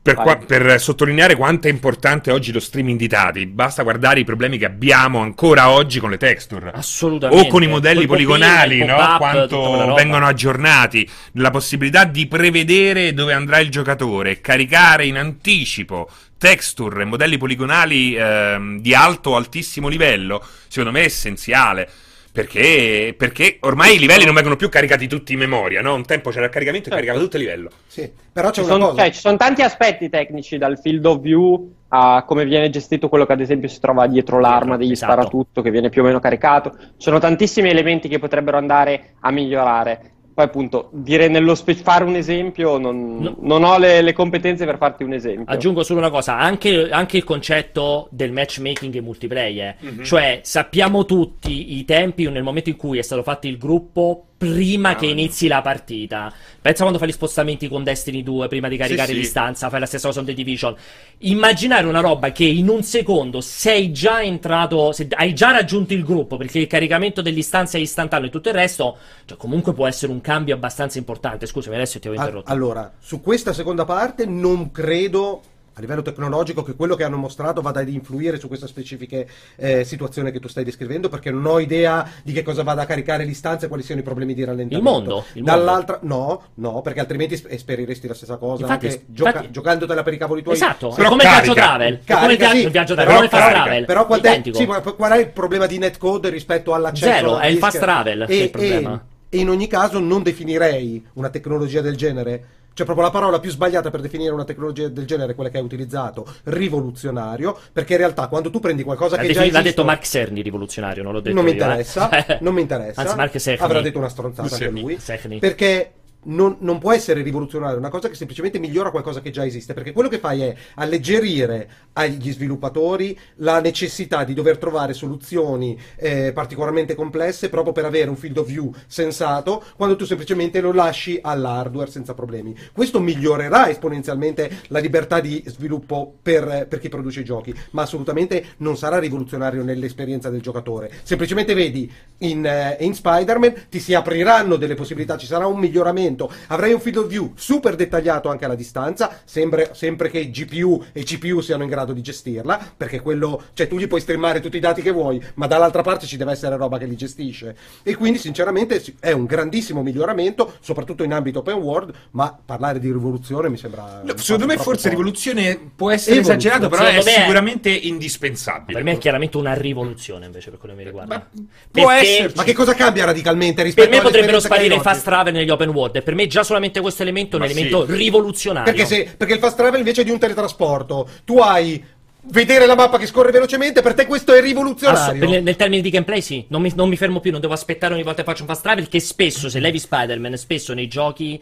[0.04, 4.24] Per, qua- per sottolineare quanto è importante oggi lo streaming di dati, basta guardare i
[4.24, 6.72] problemi che abbiamo ancora oggi con le texture.
[6.74, 7.46] Assolutamente.
[7.46, 9.16] O con i modelli popino, poligonali, il no?
[9.18, 16.10] quanto vengono aggiornati, la possibilità di prevedere dove andrà il giocatore, caricare in anticipo
[16.40, 21.88] texture e modelli poligonali ehm, di alto o altissimo livello, secondo me è essenziale.
[22.34, 25.96] Perché, perché ormai i livelli non vengono più caricati tutti in memoria, no?
[25.96, 27.06] Un tempo c'era il caricamento e Certo.
[27.06, 27.70] caricava tutto il livello.
[27.88, 29.02] Sì, però c'è Ci una sono, cosa.
[29.02, 33.26] cioè, ci sono tanti aspetti tecnici, dal field of view a come viene gestito quello
[33.26, 35.12] che ad esempio si trova dietro l'arma degli esatto.
[35.12, 36.72] sparatutto, che viene più o meno caricato.
[36.80, 40.12] Ci sono tantissimi elementi che potrebbero andare a migliorare.
[40.34, 43.36] Poi appunto, dire nello spe- fare un esempio, non, No.
[43.42, 45.44] non ho le, le competenze per farti un esempio.
[45.54, 50.04] Aggiungo solo una cosa, anche, anche il concetto del matchmaking e multiplayer, Mhm.
[50.04, 54.96] cioè sappiamo tutti i tempi nel momento in cui è stato fatto il gruppo prima
[54.96, 56.34] che inizi la partita.
[56.60, 59.20] Pensa quando fai gli spostamenti con Destiny 2 prima di caricare sì.
[59.20, 60.76] l'istanza, fai la stessa cosa con The Division.
[61.20, 66.04] Immaginare una roba che in un secondo sei già entrato, se- hai già raggiunto il
[66.04, 70.12] gruppo perché il caricamento dell'istanza è istantaneo e tutto il resto, cioè comunque può essere
[70.12, 71.46] un cambio abbastanza importante.
[71.46, 72.52] Scusami, adesso ti ho interrotto.
[72.52, 75.42] Allora, su questa seconda parte non credo
[75.74, 79.24] a livello tecnologico che quello che hanno mostrato vada ad influire su questa specifica
[79.56, 82.86] eh, situazione che tu stai descrivendo perché non ho idea di che cosa vada a
[82.86, 84.76] caricare l'istanza e quali siano i problemi di rallentamento.
[84.78, 89.04] Il mondo, il Dall'altra no, no, perché altrimenti es- esperiresti la stessa cosa Infatti- anche
[89.08, 90.56] gioca- infatti- giocandotela per i cavoli tuoi.
[90.56, 91.66] Esatto, è Però come il viaggio carica.
[91.68, 91.94] travel.
[92.04, 93.64] È come Carica, viaggio, sì, viaggio però travel, il fast carica.
[93.64, 93.86] travel.
[93.86, 97.58] Però qual è, sì, qual è il problema di netcode rispetto all'accesso Zero, è il
[97.58, 99.04] fast travel è il problema.
[99.30, 103.40] E, e in ogni caso non definirei una tecnologia del genere, cioè proprio la parola
[103.40, 108.00] più sbagliata per definire una tecnologia del genere, quella che hai utilizzato, rivoluzionario, perché in
[108.00, 111.14] realtà quando tu prendi qualcosa L'ha, che detto- già l'ha detto Mark Cerny rivoluzionario, non
[111.14, 111.62] l'ho detto non mi io, eh.
[111.62, 113.02] interessa, non mi interessa.
[113.02, 113.64] Anzi, Mark Cerny.
[113.64, 115.40] avrà detto una stronzata anche lui, Cerny.
[115.40, 115.92] perché
[116.24, 119.74] non, non può essere rivoluzionario, è una cosa che semplicemente migliora qualcosa che già esiste,
[119.74, 126.32] perché quello che fai è alleggerire agli sviluppatori la necessità di dover trovare soluzioni eh,
[126.34, 131.20] particolarmente complesse proprio per avere un field of view sensato, quando tu semplicemente lo lasci
[131.22, 132.56] all'hardware senza problemi.
[132.72, 138.44] Questo migliorerà esponenzialmente la libertà di sviluppo per, per chi produce i giochi, ma assolutamente
[138.58, 140.92] non sarà rivoluzionario nell'esperienza del giocatore.
[141.04, 146.10] Semplicemente vedi in, eh, in Spider-Man ti si apriranno delle possibilità, ci sarà un miglioramento,
[146.48, 151.04] avrai un field of view super dettagliato anche alla distanza, sempre, sempre che GPU e
[151.04, 154.60] CPU siano in grado di gestirla, perché quello, cioè tu gli puoi streamare tutti i
[154.60, 157.56] dati che vuoi, ma dall'altra parte ci deve essere roba che li gestisce.
[157.84, 162.92] E quindi sinceramente è un grandissimo miglioramento, soprattutto in ambito open world, ma parlare di
[162.92, 164.02] rivoluzione mi sembra...
[164.04, 165.02] No, secondo me forse poco.
[165.02, 166.40] rivoluzione può essere Evoluzione.
[166.40, 168.74] esagerato, però è Secondo me è- sicuramente indispensabile.
[168.74, 171.16] Per me è chiaramente una rivoluzione invece per quello che mi riguarda.
[171.16, 171.28] Ma
[171.72, 172.36] può Perché esserci.
[172.38, 175.70] Ma che cosa cambia radicalmente rispetto Per me potrebbero sparire i fast travel negli open
[175.70, 177.96] world e per me già solamente questo elemento è un Ma elemento sì.
[177.96, 178.72] rivoluzionario.
[178.74, 181.84] Perché, se, perché il fast travel invece di un teletrasporto, tu hai
[182.24, 185.30] vedere la mappa che scorre velocemente, per te questo è Asso- rivoluzionario.
[185.30, 187.94] nel, nel termine di gameplay sì, non mi, non mi fermo più, non devo aspettare
[187.94, 191.42] ogni volta che faccio un fast travel che spesso, se levi Spider-Man, spesso nei giochi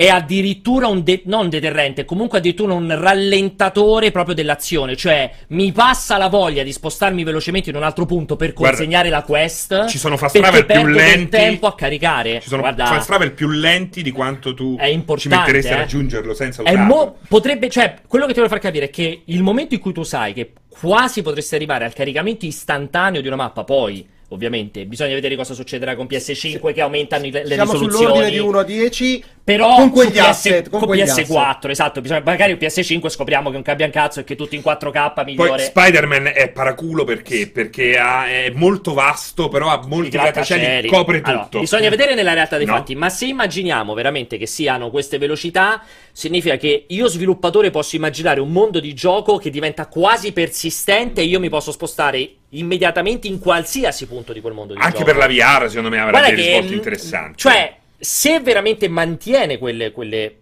[0.00, 6.16] è addirittura un de- non deterrente, comunque addirittura un rallentatore proprio dell'azione, cioè mi passa
[6.16, 9.88] la voglia di spostarmi velocemente in un altro punto per Guarda, consegnare la quest.
[9.88, 11.28] ci sono fast travel più lenti.
[11.28, 12.40] tempo a caricare.
[12.40, 14.78] Ci sono Guarda, fast travel più lenti di quanto tu
[15.16, 15.78] ci metteresti a eh.
[15.80, 16.80] raggiungerlo senza usarlo.
[16.82, 19.92] mo- potrebbe, cioè, quello che ti voglio far capire è che il momento in cui
[19.92, 25.12] tu sai che quasi potresti arrivare al caricamento istantaneo di una mappa, poi, ovviamente, bisogna
[25.14, 28.04] vedere cosa succederà con PS5 che aumentano i- le Siamo risoluzioni.
[28.06, 29.24] sull'ordine di 1 a 10,
[29.56, 33.48] Però con quegli PS asset, con con quegli PS4, esatto, bisogna, magari un PS5 scopriamo
[33.48, 35.62] che non cambia un cazzo e che tutto in 4K Poi migliore.
[35.64, 37.48] Spider-Man è paraculo perché?
[37.48, 40.88] Perché ha- è molto vasto, però ha molti grattacieli.
[40.88, 41.60] copre Allora, tutto.
[41.60, 42.74] bisogna vedere nella realtà dei No.
[42.74, 45.82] fatti, ma se immaginiamo veramente che siano queste velocità,
[46.12, 51.24] significa che io sviluppatore posso immaginare un mondo di gioco che diventa quasi persistente e
[51.24, 55.04] io mi posso spostare immediatamente in qualsiasi punto di quel mondo di Anche gioco.
[55.04, 57.38] per la VR, secondo me, avrà Guarda dei risvolti interessanti.
[57.38, 60.36] Cioè, se veramente mantiene quelle, quelle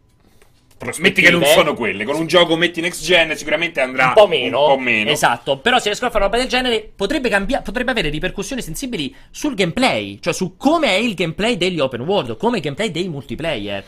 [0.99, 2.05] metti che non sono quelle.
[2.05, 5.11] Con un gioco metti next gen, sicuramente andrà un po' meno, Un po' meno.
[5.11, 5.59] esatto.
[5.59, 9.15] Però se riescono a fare una roba del genere, potrebbe, cambia- potrebbe avere ripercussioni sensibili
[9.31, 13.09] sul gameplay, cioè su come è il gameplay degli open world, come il gameplay dei
[13.09, 13.85] multiplayer.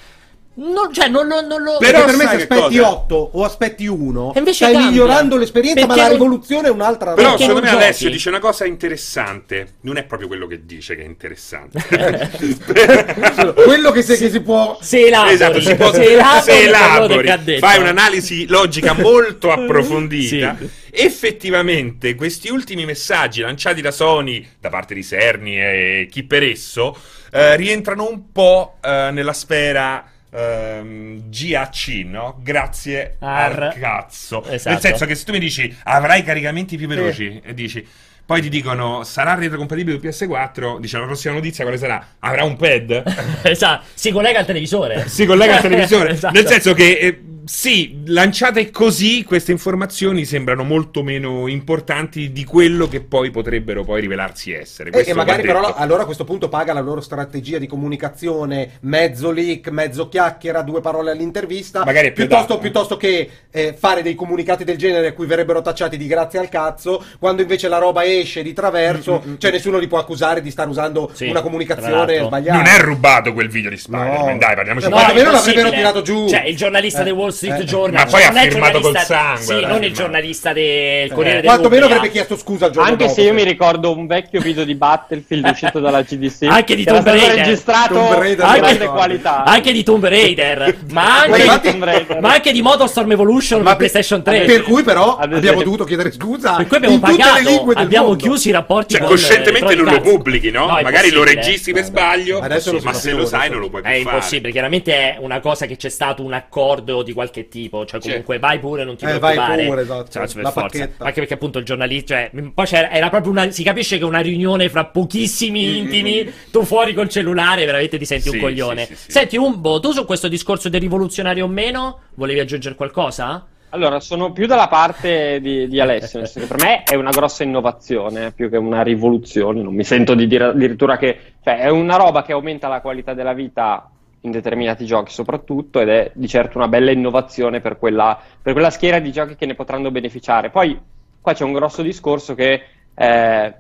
[0.61, 1.79] Non, cioè, non, lo- non lo.
[1.79, 2.91] Però per me se aspetti cosa?
[2.93, 4.91] 8 o aspetti 1, E invece stai cambia.
[4.91, 8.01] migliorando l'esperienza, ma Perché la non- rivoluzione è un'altra Però Perché secondo me non Alessio
[8.05, 8.13] giochi?
[8.13, 9.75] dice una cosa interessante.
[9.81, 11.79] Non è proprio quello che dice che è interessante.
[13.65, 17.59] quello che, se- che si può Se elabori, esatto, si può, se elabori, se elabori,
[17.59, 20.57] fai un'analisi logica molto approfondita.
[20.59, 20.69] Sì.
[20.93, 26.97] Effettivamente, questi ultimi messaggi lanciati da Sony da parte di Cerny e chi per esso
[27.33, 32.39] eh, rientrano un po' eh, nella sfera ehm, GAC, no?
[32.43, 34.45] Grazie Ar- al cazzo.
[34.45, 34.71] Esatto.
[34.71, 37.87] Nel senso che se tu mi dici avrai caricamenti più veloci e dici
[38.31, 42.07] poi ti dicono sarà retrocompatibile con PS4, dice la prossima notizia quale sarà?
[42.21, 43.03] Avrà un pad?
[43.43, 45.09] esatto, si collega al televisore.
[45.09, 46.11] si collega al televisore.
[46.21, 46.35] Esatto.
[46.35, 52.89] Nel senso che eh, sì, lanciate così, queste informazioni sembrano molto meno importanti di quello
[52.89, 54.89] che poi potrebbero poi rivelarsi essere.
[54.89, 58.79] E, Questo e magari però allora a questo punto paga la loro strategia di comunicazione
[58.81, 61.85] mezzo leak, mezzo chiacchiera, due parole all'intervista.
[61.85, 65.63] Magari è più piuttosto, piuttosto che eh, fare dei comunicati del genere a cui verrebbero
[65.63, 69.87] tacciati di grazie al cazzo, quando invece la roba esce di traverso, cioè nessuno li
[69.87, 72.59] può accusare di stare usando Mm, Sì, una comunicazione sbagliata.
[72.59, 74.39] Non è rubato quel video di Spider-Man, No.
[74.39, 76.29] dai, parliamoci No, quantomeno è l'avrebbero tirato giù.
[76.29, 77.05] Cioè, il giornalista Eh.
[77.05, 78.05] del Wall Wall Street Eh, Journal.
[78.05, 81.41] ma poi ha è firmato col giornalista- sangue, Sì, non il giornalista del Corriere Eh,
[81.41, 81.87] della quantomeno Repubblica.
[81.97, 84.75] avrebbe chiesto scusa al giorno Anche dopo, se io mi ricordo un vecchio video di
[84.75, 87.35] Battlefield uscito dalla GDC Anche di Tomb Raider.
[87.37, 89.43] registrato Tomb Raider, anche- grande qualità.
[89.45, 92.21] Anche di Tomb Raider, ma anche, infatti- Tomb Raider.
[92.21, 94.41] ma anche di Motorstorm Evolution per PlayStation 3.
[94.45, 97.75] Per cui però abbiamo dovuto chiedere scusa Per cui abbiamo in tutte pagato, le lingue
[97.75, 98.23] del abbiamo mondo.
[98.23, 100.67] chiuso i rapporti Cioè, coscientemente non lo pubblichi, no?
[100.67, 103.69] No, è Magari lo registri per sbaglio, Adesso lo ma se lo sai non lo
[103.71, 104.15] puoi È più fare.
[104.17, 108.39] impossibile, chiaramente è una cosa che c'è stato un accordo di qualche tipo, cioè comunque
[108.39, 109.67] vai pure, non ti Eh, vai preoccupare.
[109.67, 110.11] pure, esatto.
[110.11, 110.79] Cioè, per La forza.
[110.79, 111.05] pacchetta.
[111.05, 114.07] Anche perché appunto il giornalista, cioè, poi c'era, era proprio una, si capisce che è
[114.07, 118.87] una riunione fra pochissimi intimi, tu fuori col cellulare veramente ti senti Sì, un coglione.
[118.87, 119.11] sì, sì, sì.
[119.11, 123.45] Senti Umbo, tu su questo discorso del rivoluzionario o meno, volevi aggiungere qualcosa?
[123.73, 127.11] Allora, sono più dalla parte di, di Alessio, nel senso che per me è una
[127.11, 129.63] grossa innovazione più che una rivoluzione.
[129.63, 133.15] Non mi sento di dire addirittura che cioè, è una roba che aumenta la qualità
[133.15, 133.89] della vita
[134.23, 138.71] in determinati giochi, soprattutto, ed è di certo una bella innovazione per quella, per quella
[138.71, 140.51] schiera di giochi che ne potranno beneficiare.
[140.51, 140.79] Poi
[141.21, 142.63] qua c'è un grosso discorso che
[142.95, 143.55] eh,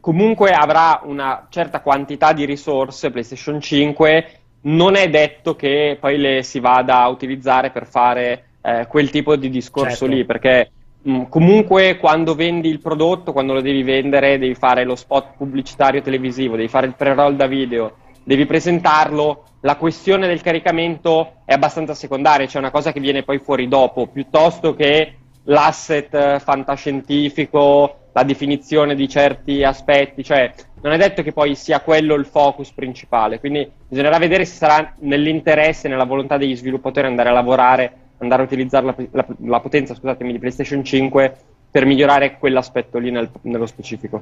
[0.00, 4.26] comunque avrà una certa quantità di risorse PlayStation 5
[4.62, 9.36] non è detto che poi le si vada a utilizzare per fare eh, quel tipo
[9.36, 10.06] di discorso Certo.
[10.06, 10.70] lì perché
[11.02, 16.02] mh, comunque quando vendi il prodotto quando lo devi vendere devi fare lo spot pubblicitario
[16.02, 21.94] televisivo devi fare il pre-roll da video devi presentarlo la questione del caricamento è abbastanza
[21.94, 28.22] secondaria c'è una cosa che viene poi fuori dopo piuttosto che l'asset eh, fantascientifico la
[28.24, 33.40] definizione di certi aspetti, cioè non è detto che poi sia quello il focus principale,
[33.40, 38.44] quindi bisognerà vedere se sarà nell'interesse, nella volontà degli sviluppatori andare a lavorare, andare a
[38.44, 41.36] utilizzare la, la- la potenza scusatemi, di PlayStation 5
[41.70, 44.20] per migliorare quell'aspetto lì nel- nello specifico.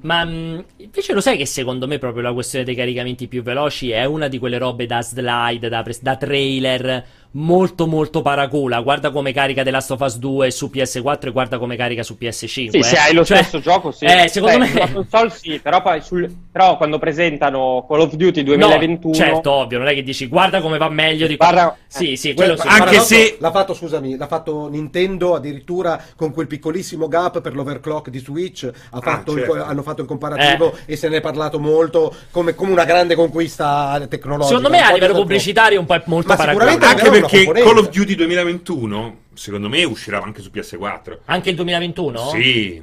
[0.00, 3.90] Ma mh, invece lo sai che secondo me proprio la questione dei caricamenti più veloci
[3.90, 7.04] è una di quelle robe da slide, da, pres- da trailer
[7.36, 8.80] molto molto paracola.
[8.80, 12.16] Guarda come carica The Last of Us 2 su PS4 e guarda come carica su
[12.20, 12.46] PS5.
[12.48, 12.82] Sì, eh.
[12.82, 14.04] se hai lo Cioè, stesso gioco, sì.
[14.06, 14.92] Eh, secondo Beh, me...
[14.92, 19.78] console sì, però poi sul- però quando presentano Call of Duty 2021 No, certo, ovvio,
[19.78, 22.60] non è che dici guarda come va meglio di Guarda- Sì, sì, Cioè, quello il
[22.60, 22.66] sì.
[22.68, 28.08] anche se- l'ha fatto, scusami, l'ha fatto Nintendo addirittura con quel piccolissimo gap per l'overclock
[28.08, 28.64] di Switch.
[28.90, 29.62] Ha fatto il- certo.
[29.62, 34.00] hanno fatto il comparativo e se ne è parlato molto come, come una grande conquista
[34.08, 34.56] tecnologica.
[34.56, 36.70] Secondo me a livello pubblicitario è un po' molto Ma paracola.
[36.70, 37.68] sicuramente- Anche è una perché componente.
[37.68, 41.18] Call of Duty 2021, secondo me, uscirà anche su PS4.
[41.26, 42.28] Anche il 2021?
[42.30, 42.82] Sì.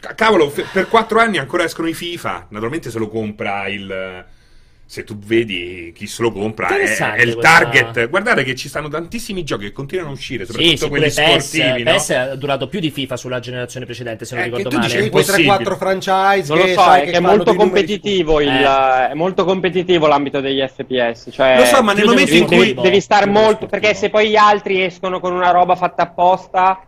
[0.00, 2.46] Ca- Cavolo, per quattro anni ancora escono i FIFA.
[2.50, 4.26] Naturalmente se lo compra il.
[4.90, 8.08] Se tu vedi chi se lo compra, è, è il questa- target.
[8.08, 11.24] Guardate che ci stanno tantissimi giochi che continuano a uscire, Sì, soprattutto sì, quelli pure
[11.26, 11.82] PES, sportivi.
[11.82, 11.90] no?
[11.92, 14.76] PES è durato più di FIFA sulla generazione precedente, se non Eh, che ricordo tu
[14.80, 14.88] male.
[14.88, 15.56] dicevi- Sì, quei Impossibile.
[15.56, 19.10] 3-4 franchise Non lo so, è che è molto competitivo, il, Eh.
[19.10, 21.28] è molto competitivo l'ambito degli FPS.
[21.32, 22.82] Cioè, Lo so, ma nel momento in devi, cui.
[22.82, 23.80] devi stare Più dello molto, sportivo.
[23.82, 26.82] perché se poi gli altri escono con una roba fatta apposta,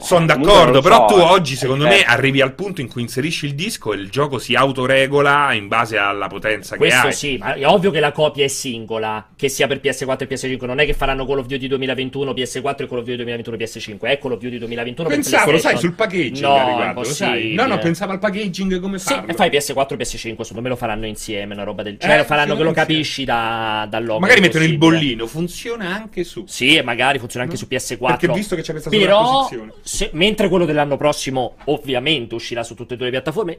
[0.00, 1.24] Sono d'accordo, però so, tu eh.
[1.24, 1.88] oggi, secondo Eh.
[1.88, 5.68] me, arrivi al punto in cui inserisci il disco e il gioco si autoregola in
[5.68, 7.12] base alla potenza che Questo hai.
[7.12, 10.64] sì, ma è ovvio che la copia è singola, che sia per PS4 e PS5,
[10.66, 14.00] non è che faranno Call of Duty 2021 PS4 e Call of Duty 2021 PS5,
[14.00, 17.28] è Call of Duty 2021 Pensavo, per lo sai, sul packaging no, riguardo, lo sai?
[17.28, 17.62] impossibile.
[17.62, 19.30] No, no, pensavo al packaging come Sì, farlo.
[19.30, 22.18] e fai PS4 e PS5, secondo me lo faranno insieme, una roba del Eh, genere,
[22.20, 22.88] lo faranno sì, che lo insieme.
[22.88, 24.20] capisci da, dal logo.
[24.20, 26.44] Magari mettono il bollino, funziona anche su.
[26.46, 27.98] Sì, e magari funziona anche su PS4.
[28.06, 29.72] Perché visto che c'è questa Però, sovrapposizione.
[29.90, 33.58] Se- mentre quello dell'anno prossimo ovviamente uscirà su tutte e due le piattaforme,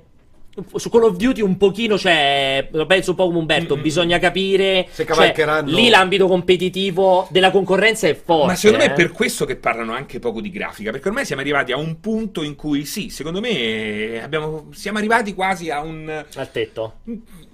[0.76, 3.82] su Call of Duty un pochino c'è, lo penso un po' come Umberto, Mm-mm.
[3.84, 4.88] bisogna capire...
[4.89, 8.48] Se cioè, cavalcheranno- lì l'ambito competitivo della concorrenza è forte.
[8.48, 8.94] Ma secondo me eh.
[8.94, 12.00] è per questo che parlano anche poco di grafica, perché ormai siamo arrivati a un
[12.00, 16.26] punto in cui sì, secondo me abbiamo- siamo arrivati quasi a un...
[16.36, 17.00] Al tetto.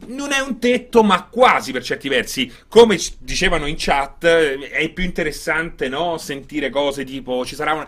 [0.07, 2.51] Non è un tetto, ma quasi per certi versi.
[2.67, 6.17] Come dicevano in chat, eh, è più interessante no?
[6.17, 7.87] sentire cose tipo ci sarà una.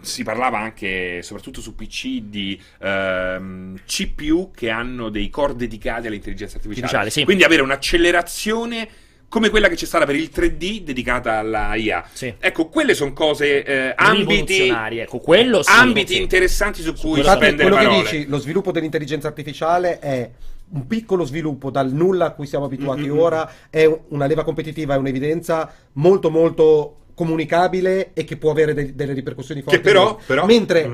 [0.00, 6.56] Si parlava anche, soprattutto su PC, di ehm, CPU che hanno dei core dedicati all'intelligenza
[6.56, 6.86] artificiale.
[6.86, 7.24] Artificiale, sì.
[7.24, 8.88] Quindi avere un'accelerazione
[9.28, 12.04] come quella che c'è stata per il 3D dedicata alla IA.
[12.12, 12.32] Sì.
[12.38, 15.70] Ecco, quelle sono cose, eh, ambiti, ecco, quello sì.
[15.70, 16.22] ambiti sì.
[16.22, 18.10] interessanti su cui quello Infatti, spendere quello che parole.
[18.10, 20.30] dici, lo sviluppo dell'intelligenza artificiale è
[20.70, 23.18] un piccolo sviluppo dal nulla a cui siamo abituati Mm-mm.
[23.18, 28.94] ora, è una leva competitiva, è un'evidenza molto molto comunicabile e che può avere de-
[28.94, 29.76] delle ripercussioni forti.
[29.76, 30.88] Che però, però Mentre,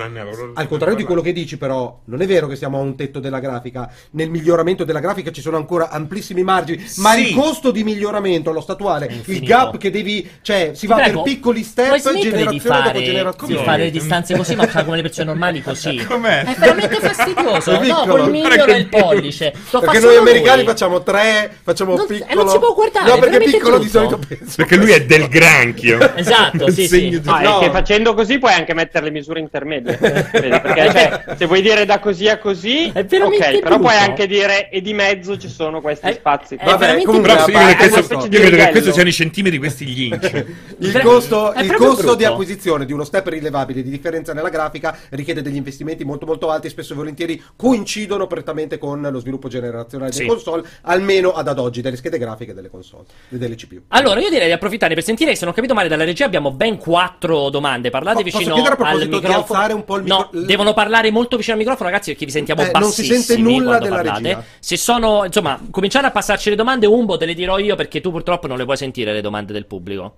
[0.54, 3.20] al contrario di quello che dici, però, non è vero che siamo a un tetto
[3.20, 3.90] della grafica.
[4.12, 7.28] Nel miglioramento della grafica ci sono ancora amplissimi margini, ma Sì.
[7.28, 11.32] il costo di miglioramento allo statuale, il gap che devi, cioè, si va Prego, per
[11.32, 13.54] piccoli step, smettere di generazione fare, dopo generazione.
[13.56, 15.96] di fare le distanze così, ma fa come le persone normali così.
[16.08, 16.44] Com'è?
[16.44, 17.70] È veramente fastidioso.
[17.70, 18.22] È no, piccolo.
[18.22, 19.54] col migliore e il che pollice.
[19.70, 20.66] Lo Perché noi americani lui.
[20.70, 22.30] facciamo tre, facciamo Non- piccolo.
[22.30, 24.08] e non si può guardare, No, perché piccolo di brutto.
[24.08, 24.54] solito penso.
[24.56, 25.98] Perché lui è del granchio.
[26.16, 27.08] Esatto, sì, sì.
[27.08, 27.58] di- No, No.
[27.60, 29.96] è che facendo così puoi anche mettere le misure intermedie.
[29.98, 33.88] Perché cioè, se vuoi dire da così a così, ok, però puoi brutto.
[33.88, 36.54] anche dire e di mezzo ci sono questi È- spazi.
[36.56, 37.58] è Vabbè, veramente comunque, Però brutto.
[37.58, 40.44] io credo che questo, io che siano i centimetri questi gli inch.
[40.78, 42.14] Il costo, il costo brutto.
[42.16, 46.50] di acquisizione di uno step rilevabile di differenza nella grafica richiede degli investimenti molto molto
[46.50, 50.18] alti e spesso e volentieri coincidono prettamente con lo sviluppo generazionale Sì.
[50.18, 53.82] delle console, almeno ad ad oggi, delle schede grafiche delle console, e delle CPU.
[53.88, 56.24] Allora, io direi di approfittare per sentire che se non ho capito male dalla regia
[56.26, 57.90] abbiamo ben quattro domande.
[57.90, 58.60] Parlate Po- vicino al
[59.08, 59.36] microfono.
[59.38, 62.30] alzare un po' il No, micro- devono parlare molto vicino al microfono, ragazzi, perché vi
[62.30, 64.22] sentiamo Eh, non si bassissimi sente nulla della parlate.
[64.22, 64.44] regia.
[64.60, 68.10] Se sono, insomma, cominciare a passarci le domande, Umbo, te le dirò io perché tu
[68.10, 70.14] purtroppo non le puoi sentire le domande del pubblico.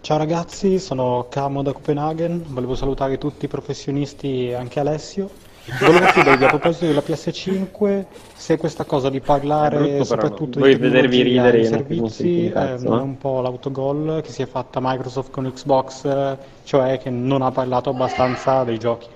[0.00, 5.28] Ciao ragazzi, sono Camo da Copenaghen, volevo salutare tutti i professionisti e anche Alessio.
[5.80, 8.04] Volevo chiedervi a proposito della PS5
[8.34, 13.02] se questa cosa di parlare soprattutto di vedervi ridere, servizi eh, cazzo, è eh.
[13.02, 17.50] un po' l'autogol che si è fatta Microsoft con Xbox, eh, cioè che non ha
[17.50, 19.08] parlato abbastanza dei giochi.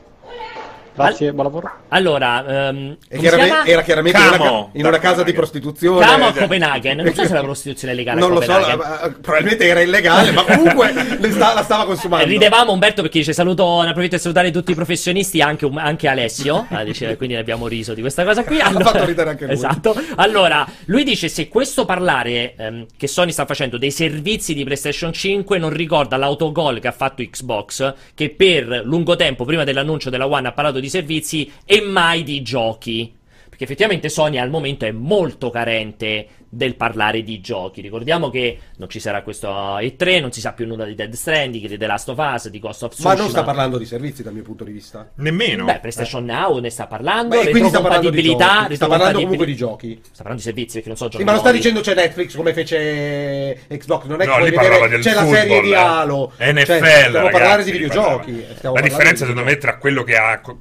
[0.95, 1.71] Grazie, buon lavoro.
[1.89, 3.67] Allora, ehm, E come si chiaramente- chiama?
[3.67, 6.05] era chiaramente in una, Camo, ca- in una casa di prostituzione.
[6.05, 6.97] Camo a Eh, Copenaghen.
[6.99, 9.81] Non so se la prostituzione è legale Non a lo so, la- eh, probabilmente era
[9.81, 10.93] illegale, ma comunque
[11.33, 12.25] sta- la stava consumando.
[12.27, 15.79] Eh, ridevamo Umberto perché dice saluto, ne approfitto per salutare tutti i professionisti, anche, um-
[15.79, 18.61] anche Alessio, Ah, dice, quindi ne abbiamo riso di questa cosa qui.
[18.61, 19.55] Ha fatto ridere anche lui.
[19.55, 19.95] Esatto.
[20.17, 25.13] Allora, lui dice se questo parlare ehm, che Sony sta facendo dei servizi di PlayStation
[25.13, 30.27] 5 non ricorda l'autogol che ha fatto Xbox, che per lungo tempo, prima dell'annuncio della
[30.27, 33.13] One, ha parlato di servizi e mai di giochi.
[33.49, 37.81] Perché effettivamente Sony al momento è molto carente del parlare di giochi.
[37.81, 41.67] Ricordiamo che non ci sarà questo E3, non si sa più nulla di Dead Stranding,
[41.67, 43.15] di The Last of Us, di Ghost of Ma Tsushima.
[43.15, 45.11] non sta parlando di servizi dal mio punto di vista.
[45.15, 45.65] Nemmeno.
[45.65, 48.75] Beh, PlayStation Now ne sta parlando, Beh, quindi sta parlando di giochi.
[48.77, 49.99] Sta parlando comunque di giochi.
[50.03, 52.37] Sta parlando di servizi perché non so Sì, giochi ma non sta dicendo c'è Netflix
[52.37, 55.71] come fece Xbox, non è che No, parlava vedere del c'è la serie football, di
[55.71, 55.75] eh.
[55.75, 56.33] Halo.
[56.39, 58.45] NFL, Cioè, stiamo ragazzi, parlare di videogiochi.
[58.57, 60.61] stiamo La differenza di secondo me tra quello che ha co-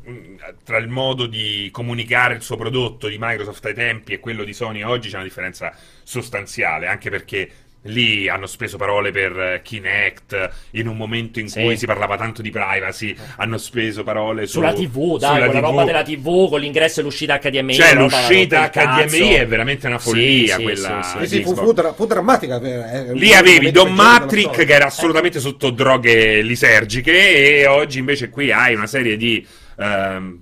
[0.64, 4.54] tra il modo di comunicare il suo prodotto di Microsoft ai tempi e quello di
[4.54, 5.74] Sony oggi c'è una differenza
[6.04, 7.50] sostanziale, anche perché
[7.86, 11.64] lì hanno speso parole per eh, Kinect in un momento in Sì.
[11.64, 15.60] cui si parlava tanto di privacy, hanno speso parole su- Sulla TV, dai, sulla quella
[15.62, 15.66] TV.
[15.66, 17.74] roba della TV con l'ingresso e l'uscita HDMI.
[17.74, 22.06] Cioè, l'uscita HDMI è veramente una follia Sì, quella sì, sì, fu, fu dra- fu
[22.06, 22.62] drammatica.
[22.62, 28.52] eh, Lì avevi Don Matrick che era assolutamente sotto droghe lisergiche e oggi invece qui
[28.52, 29.44] hai una serie di
[29.80, 30.40] ehm,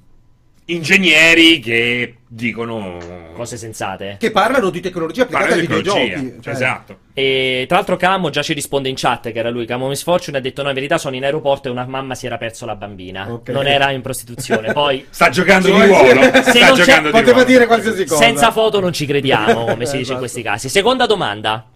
[0.74, 2.98] ingegneri che dicono
[3.34, 4.18] Cose sensate.
[4.20, 6.16] Che parlano di tecnologia applicata parlano ai di tecnologia.
[6.16, 6.42] videogiochi.
[6.44, 6.98] cioè- Esatto.
[7.14, 10.42] E tra l'altro Camo già ci risponde in chat che era lui, Camo Misfortune, ha
[10.42, 13.32] detto no, in verità sono in aeroporto e una mamma si era perso la bambina.
[13.32, 13.50] Ok.
[13.50, 14.72] Non era in prostituzione.
[14.74, 16.22] Poi Sta giocando di ruolo.
[16.34, 17.44] se Sta non c'è- giocando di Poteva ruolo.
[17.46, 18.24] dire qualsiasi cosa.
[18.24, 20.12] senza foto non ci crediamo, come si dice Esatto.
[20.14, 20.70] in questi casi.
[20.70, 21.68] Seconda domanda.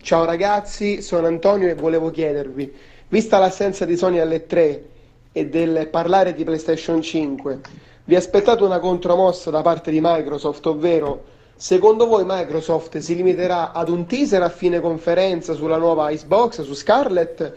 [0.00, 2.72] Ciao ragazzi, sono Antonio e volevo chiedervi,
[3.08, 4.82] vista l'assenza di Sony alle 3
[5.32, 7.60] e del parlare di PlayStation 5,
[8.04, 11.24] vi aspettate una contromossa da parte di Microsoft, ovvero
[11.56, 16.74] secondo voi Microsoft si limiterà ad un teaser a fine conferenza sulla nuova Xbox, su
[16.74, 17.52] Scarlett,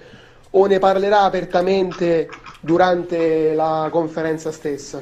[0.52, 2.28] o ne parlerà apertamente
[2.60, 5.02] durante la conferenza stessa?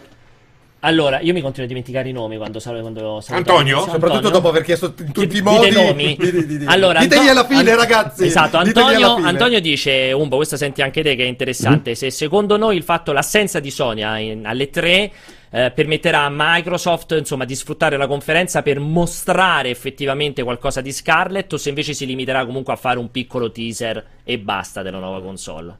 [0.82, 2.82] Allora, io mi continuo a dimenticare i nomi quando saluto.
[2.84, 3.78] Quando saluto Antonio?
[3.80, 3.94] Antonio.
[3.94, 5.72] Soprattutto dopo aver chiesto in tutti i Dite modi.
[5.72, 6.16] nomi.
[6.20, 8.26] di- di- di- di- Allora, Ditegli Anto- alla fine, An- ragazzi.
[8.26, 9.16] Esatto, Antonio.
[9.16, 13.12] Antonio dice, Umbo, questo senti anche te che è interessante, se secondo noi il fatto,
[13.12, 15.12] l'assenza di Sony a- in- alle tre
[15.52, 21.52] eh, permetterà a Microsoft insomma di sfruttare la conferenza per mostrare effettivamente qualcosa di Scarlett
[21.52, 25.22] o se invece si limiterà comunque a fare un piccolo teaser e basta della nuova
[25.24, 25.76] console.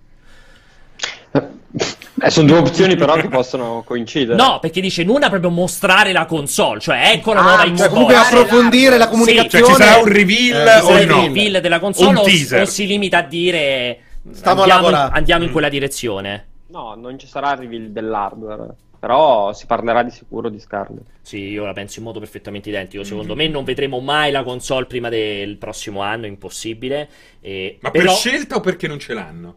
[2.22, 4.36] Eh, sono due opzioni però che possono coincidere.
[4.36, 7.72] No, perché dice in una proprio mostrare la console, cioè ecco la Ah, nuova cioè
[7.74, 7.88] Xbox.
[7.90, 9.66] comunque approfondire la Sì, comunicazione.
[9.66, 11.22] Cioè ci sarà un reveal Eh, o no?
[11.22, 14.00] reveal della console Un o, o si limita a dire
[14.32, 15.46] Stiamo a andiamo, in, andiamo Mm.
[15.46, 16.48] in quella direzione.
[16.68, 21.06] No, non ci sarà il reveal dell'hardware, però si parlerà di sicuro di Scarlett.
[21.22, 23.04] Sì, io la penso in modo perfettamente identico.
[23.04, 27.08] Secondo me non vedremo mai la console prima del prossimo anno, impossibile.
[27.40, 29.56] E- Ma però- per scelta o perché non ce l'hanno?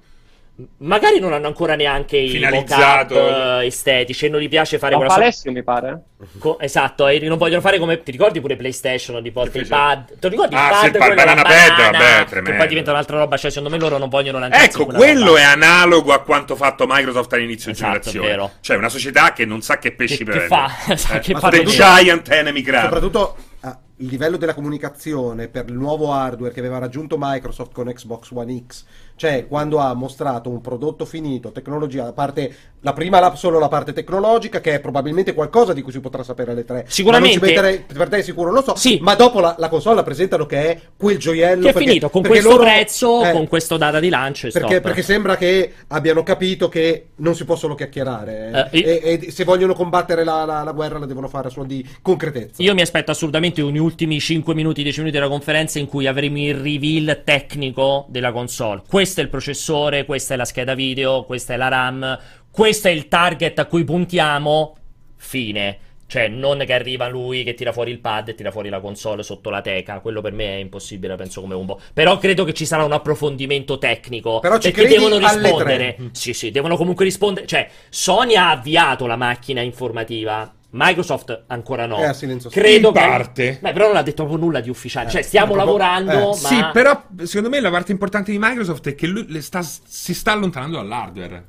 [0.79, 4.99] Magari non hanno ancora neanche i mock-up eh, estetici e non gli piace fare Lo
[4.99, 6.03] quella fa so- Alessio, mi pare.
[6.39, 10.17] co- esatto, e non vogliono fare come ti ricordi pure PlayStation volta il fece- pad.
[10.21, 13.37] Lo ricordi Ah, il pad il pad, banana pad, vabbè, che poi diventa un'altra roba,
[13.39, 15.39] cioè secondo me loro non vogliono lanciarsi Ecco, quello roba.
[15.39, 18.27] è analogo a quanto fatto Microsoft all'inizio di Esatto, generazione.
[18.29, 18.51] vero.
[18.61, 20.49] Cioè, una società che non sa che pesci Che- che prendere.
[20.97, 21.65] fa- che Eh, fa The.
[21.65, 22.83] Giant Enemy Crab.
[22.85, 27.87] Soprattutto ah, il livello della comunicazione per il nuovo hardware che aveva raggiunto Microsoft con
[27.91, 28.85] Xbox One X,
[29.17, 33.69] cioè quando ha mostrato un prodotto finito, tecnologia, a parte la prima la- solo la
[33.69, 36.85] parte tecnologica, che è probabilmente qualcosa di cui si potrà sapere alle tre.
[36.89, 37.45] Sicuramente.
[37.47, 38.77] Metterei- per te sicuro non lo so.
[38.77, 38.99] Sì.
[39.01, 41.63] Ma dopo la, la console la presentano che è quel gioiello.
[41.63, 44.81] Che è perché- finito con questo loro- prezzo, eh, con questa data di lancio perché,
[44.81, 49.31] perché sembra che abbiano capito che non si può solo chiacchierare eh, Eh, e, e
[49.31, 52.63] se vogliono combattere la, la- guerra la devono fare solo di concretezza.
[52.63, 56.39] Io mi aspetto assolutamente gli ultimi 5 minuti, 10 minuti della conferenza in cui avremo
[56.39, 58.83] il reveal tecnico della console.
[58.89, 62.19] Questo è il processore, questa è la scheda video, questa è la RAM,
[62.53, 64.77] questo è il target a cui puntiamo.
[65.17, 65.79] Fine.
[66.07, 69.23] Cioè, non che arriva lui che tira fuori il pad e tira fuori la console
[69.23, 70.01] sotto la teca.
[70.01, 71.81] Quello per me è impossibile, penso come un po'.
[71.95, 74.39] Però credo che ci sarà un approfondimento tecnico.
[74.41, 75.95] Però ci perché devono rispondere.
[75.97, 76.09] tre?
[76.13, 77.47] Sì, sì, devono comunque rispondere.
[77.47, 80.53] Cioè, Sony ha avviato la macchina informativa.
[80.75, 81.97] Microsoft ancora no.
[81.97, 83.01] È silenzio Credo In che.
[83.01, 83.59] parte.
[83.63, 85.09] Beh, però non ha detto proprio nulla di ufficiale.
[85.09, 86.49] Cioè, stiamo proprio- lavorando, eh, ma.
[86.49, 90.33] Sì, però secondo me la parte importante di Microsoft è che lui sta- si sta
[90.33, 91.45] allontanando dall'hardware.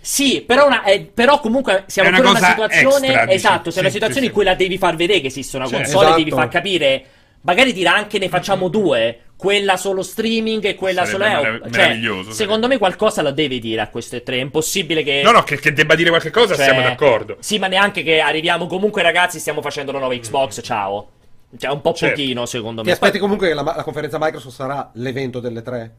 [0.00, 3.06] Sì, però, una- eh, però comunque siamo È una ancora in una situazione.
[3.06, 3.36] extra, dici.
[3.36, 5.66] esatto, sei una Sì, situazione sì, in cui la devi far vedere che esiste una
[5.66, 6.36] Cioè, console e devi esatto.
[6.42, 7.04] far capire.
[7.42, 9.20] Magari dirà anche ne facciamo due.
[9.36, 11.42] Quella solo streaming e quella Sarebbe solo.
[11.42, 14.36] merav- cioè, meraviglioso, Secondo me qualcosa la deve dire a queste tre.
[14.36, 15.22] È impossibile che.
[15.24, 17.36] No, no, che, che debba dire qualche cosa, Cioè, siamo d'accordo.
[17.40, 18.66] Sì, ma neanche che arriviamo.
[18.66, 20.60] Comunque, ragazzi, stiamo facendo la nuova Xbox.
[20.62, 21.08] Ciao.
[21.56, 22.14] Cioè, un po' Certo.
[22.16, 22.92] pochino, secondo Ti me.
[22.92, 25.90] aspetti comunque che la, la conferenza Microsoft sarà l'evento delle tre?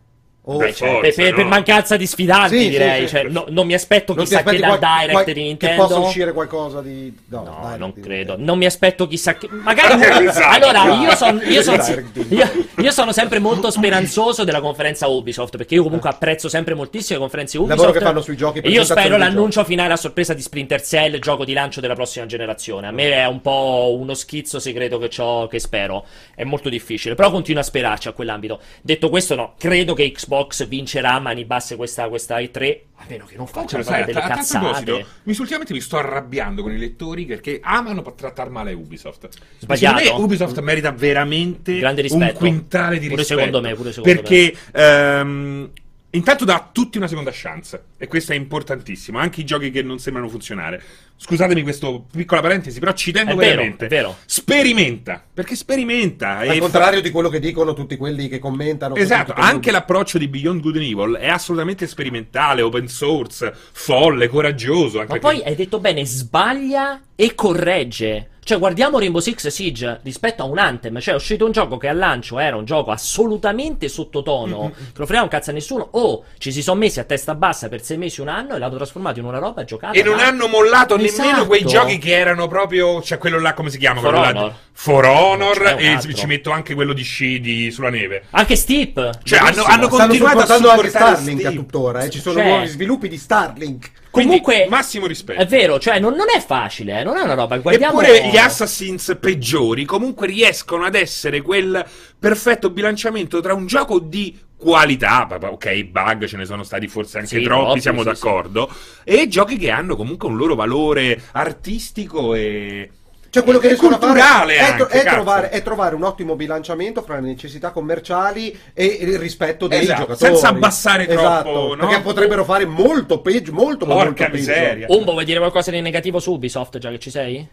[0.45, 1.49] O Beh, forza, per, per- per no?
[1.49, 3.01] mancanza di sfidanti, Sì, sì, direi.
[3.01, 3.07] sì.
[3.15, 5.85] Cioè, no- non mi aspetto non chissà che dal qual- direct qual- di che Nintendo.
[5.85, 7.15] possa uscire qualcosa di...
[7.27, 8.35] No, No, non credo.
[8.39, 9.47] Non mi aspetto chissà che.
[9.51, 10.01] Magari.
[10.31, 10.65] Esatto.
[10.65, 15.57] allora, io, son- io, son- io- io sono sempre molto speranzoso della conferenza Ubisoft.
[15.57, 17.79] Perché io comunque apprezzo sempre moltissimo le conferenze Ubisoft.
[17.79, 21.45] lavoro che fanno sui giochi, io spero l'annuncio finale a sorpresa di Splinter Cell, gioco
[21.45, 22.87] di lancio della prossima generazione.
[22.87, 26.03] A me è un po' uno schizzo segreto che ho, che spero.
[26.33, 27.13] È molto difficile.
[27.13, 28.59] Però continuo a sperarci a quell'ambito.
[28.81, 30.29] Detto questo, no, credo che Xbox
[30.65, 32.79] vincerà a mani basse questa, questa E3.
[32.95, 35.05] A meno che non faccia fare sai, delle a cazzate.
[35.23, 39.27] mi, ultimamente mi sto arrabbiando con i lettori perché amano trattare male Ubisoft.
[39.57, 39.97] Sbagliato.
[39.97, 43.39] Secondo me Ubisoft merita veramente un quintale di Pure rispetto.
[43.41, 45.71] secondo me, pure secondo perché ehm,
[46.11, 49.81] intanto dà a tutti una seconda chance e questo è importantissimo, anche i giochi che
[49.81, 50.81] non sembrano funzionare.
[51.15, 53.85] Scusatemi questa piccola parentesi, però ci tengo È vero, veramente.
[53.85, 54.17] è vero.
[54.25, 58.95] Sperimenta, perché sperimenta Al e fa- contrario di quello che dicono tutti quelli che commentano.
[58.95, 64.99] Esatto, anche l'approccio di Beyond Good and Evil è assolutamente sperimentale, open source, folle, coraggioso.
[64.99, 68.30] Anche Ma poi hai detto bene, sbaglia e corregge.
[68.51, 70.99] Cioè, guardiamo Rainbow Six Siege rispetto a un Anthem.
[70.99, 75.05] Cioè, è uscito un gioco che al lancio era un gioco assolutamente sottotono, che non
[75.05, 75.87] fregava un cazzo a nessuno.
[75.91, 78.75] O ci si sono messi a testa bassa per sei mesi, un anno e l'hanno
[78.75, 79.97] trasformato in una roba giocata.
[79.97, 81.47] E non da- hanno mollato nemmeno Esatto.
[81.47, 83.01] quei giochi che erano proprio.
[83.01, 84.01] Cioè, quello là, come si chiama?
[84.01, 84.49] For quello là Honor.
[84.49, 85.75] di- For Honor.
[85.79, 86.11] E altro.
[86.11, 88.23] ci metto anche quello di sci di, sulla neve.
[88.31, 89.19] Anche Steep.
[89.23, 91.55] Cioè, hanno, hanno continuato a supportare Starlink a Steam.
[91.55, 92.03] tuttora.
[92.03, 93.91] eh, Ci sono Cioè- nuovi sviluppi di Starlink.
[94.11, 95.39] Quindi, Comunque, massimo rispetto.
[95.39, 97.57] È vero, cioè, non, non è facile, eh, non è una roba.
[97.57, 98.01] Guardiamo...
[98.01, 101.83] Eppure gli Assassins peggiori comunque riescono ad essere quel
[102.19, 107.39] perfetto bilanciamento tra un gioco di qualità, ok, bug ce ne sono stati forse anche
[107.39, 108.69] Sì, troppi, troppi, siamo sì, d'accordo,
[109.03, 112.89] e giochi che hanno comunque un loro valore artistico e...
[113.31, 116.35] Cioè, quello che riescono a fare culturale è, anche, è trovare, è trovare un ottimo
[116.35, 120.31] bilanciamento fra le necessità commerciali e il rispetto dei Esatto, giocatori.
[120.31, 121.87] senza abbassare Esatto, troppo, no?
[121.87, 124.37] Perché potrebbero fare molto peggio, molto, ma molto Porca peggio.
[124.37, 124.87] miseria.
[124.89, 127.47] Umbo, vuoi dire qualcosa di negativo su Ubisoft, già che ci sei?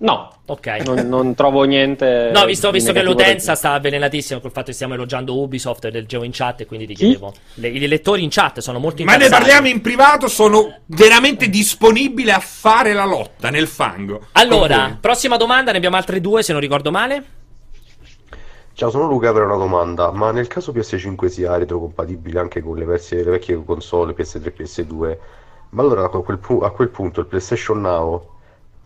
[0.00, 0.66] No, Ok.
[0.84, 2.30] non, non trovo niente.
[2.32, 6.22] No, visto, visto che l'utenza sta avvelenatissima col fatto che stiamo elogiando Ubisoft e leggevo
[6.22, 7.04] in chat e quindi ti Chi?
[7.04, 7.32] chiedevo.
[7.54, 12.30] Le- I lettori in chat sono molto Ma ne parliamo in privato, sono veramente disponibile
[12.30, 14.26] a fare la lotta nel fango.
[14.32, 17.24] Allora, prossima domanda, ne abbiamo altre due se non ricordo male.
[18.74, 22.84] Ciao, sono Luca per una domanda, ma nel caso PS5 sia retrocompatibile anche con le,
[22.84, 25.18] versi- le vecchie console PS3 e PS2,
[25.70, 28.36] ma allora a quel, pu- a quel punto il PlayStation Now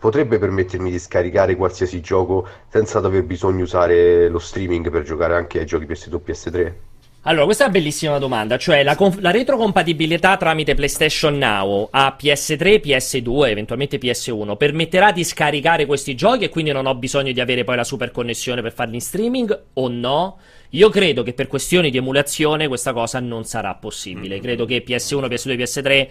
[0.03, 5.59] potrebbe permettermi di scaricare qualsiasi gioco senza dover bisogno usare lo streaming per giocare anche
[5.59, 6.73] ai giochi PS2 e PS3?
[7.21, 12.17] Allora, questa è una bellissima domanda, cioè la, conf- la retrocompatibilità tramite PlayStation Now a
[12.21, 17.39] PS3, PS2, eventualmente PS1 permetterà di scaricare questi giochi e quindi non ho bisogno di
[17.39, 20.37] avere poi la super connessione per farli in streaming o no?
[20.71, 24.41] Io credo che per questioni di emulazione questa cosa non sarà possibile.
[24.41, 26.07] Credo che PS1, PS2, PS3,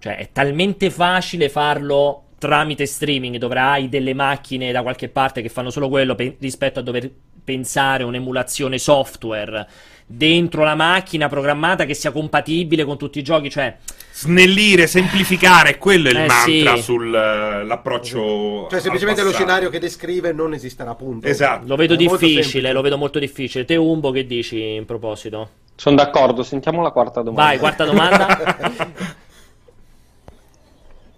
[0.00, 5.48] cioè è talmente facile farlo tramite streaming dove hai delle macchine da qualche parte che
[5.48, 7.10] fanno solo quello pe- rispetto a dover
[7.44, 9.66] pensare un'emulazione software
[10.10, 13.76] dentro la macchina programmata che sia compatibile con tutti i giochi, cioè
[14.10, 16.82] Snellire, semplificare, quello è il Eh, mantra sì.
[16.82, 18.66] sull'approccio.
[18.70, 21.26] Cioè, semplicemente lo scenario che descrive non esisterà, appunto.
[21.26, 21.66] Esatto.
[21.66, 23.64] lo vedo È difficile, lo vedo molto difficile.
[23.64, 25.50] Te Umbo che dici in proposito?
[25.76, 27.50] Sono d'accordo, sentiamo la quarta domanda.
[27.50, 29.16] Vai, quarta domanda.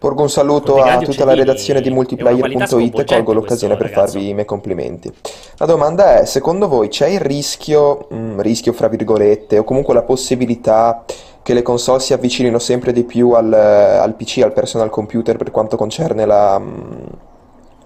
[0.00, 4.12] Porgo un saluto a tutta la redazione di multiplayer.it e colgo l'occasione per ragazzo.
[4.12, 5.12] farvi i miei complimenti.
[5.58, 10.00] La domanda è, secondo voi c'è il rischio, mm, rischio fra virgolette, o comunque la
[10.00, 11.04] possibilità
[11.42, 15.50] che le console si avvicinino sempre di più al, al PC, al personal computer per
[15.50, 16.82] quanto concerne la mm,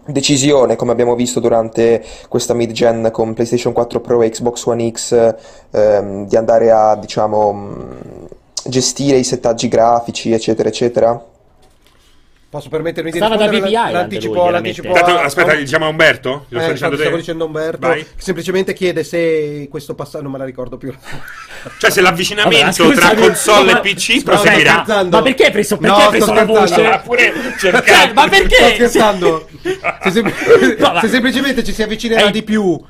[0.07, 5.35] decisione, come abbiamo visto durante questa mid-gen con PlayStation 4 Pro e Xbox One X,
[5.73, 7.91] ehm, di andare a, diciamo, mm,
[8.67, 11.33] gestire i settaggi grafici, eccetera, eccetera?
[12.55, 15.89] Posso permettermi di Stava da rispondere Island, lui, l'anticipo, l'anticipo Intanto, a- aspetta, diciamo a
[15.89, 16.47] Umberto?
[16.51, 18.03] Lo Eh, sto dicendo stavo dicendo a Umberto Vai.
[18.05, 20.95] che semplicemente chiede se questo passaggio non me la ricordo più
[21.79, 24.85] Cioè, se l'avvicinamento Vabbè, tra console ma- e PC No, proseguirà.
[25.11, 26.87] Ma perché hai preso, perché No, hai preso la voce?
[26.87, 28.13] Ha pure Cioè, cercato.
[28.15, 28.55] ma perché?
[28.55, 29.49] sto scherzando
[30.05, 30.33] se, sem-
[30.79, 32.81] No, ma- se semplicemente ci si avvicinerà È- di più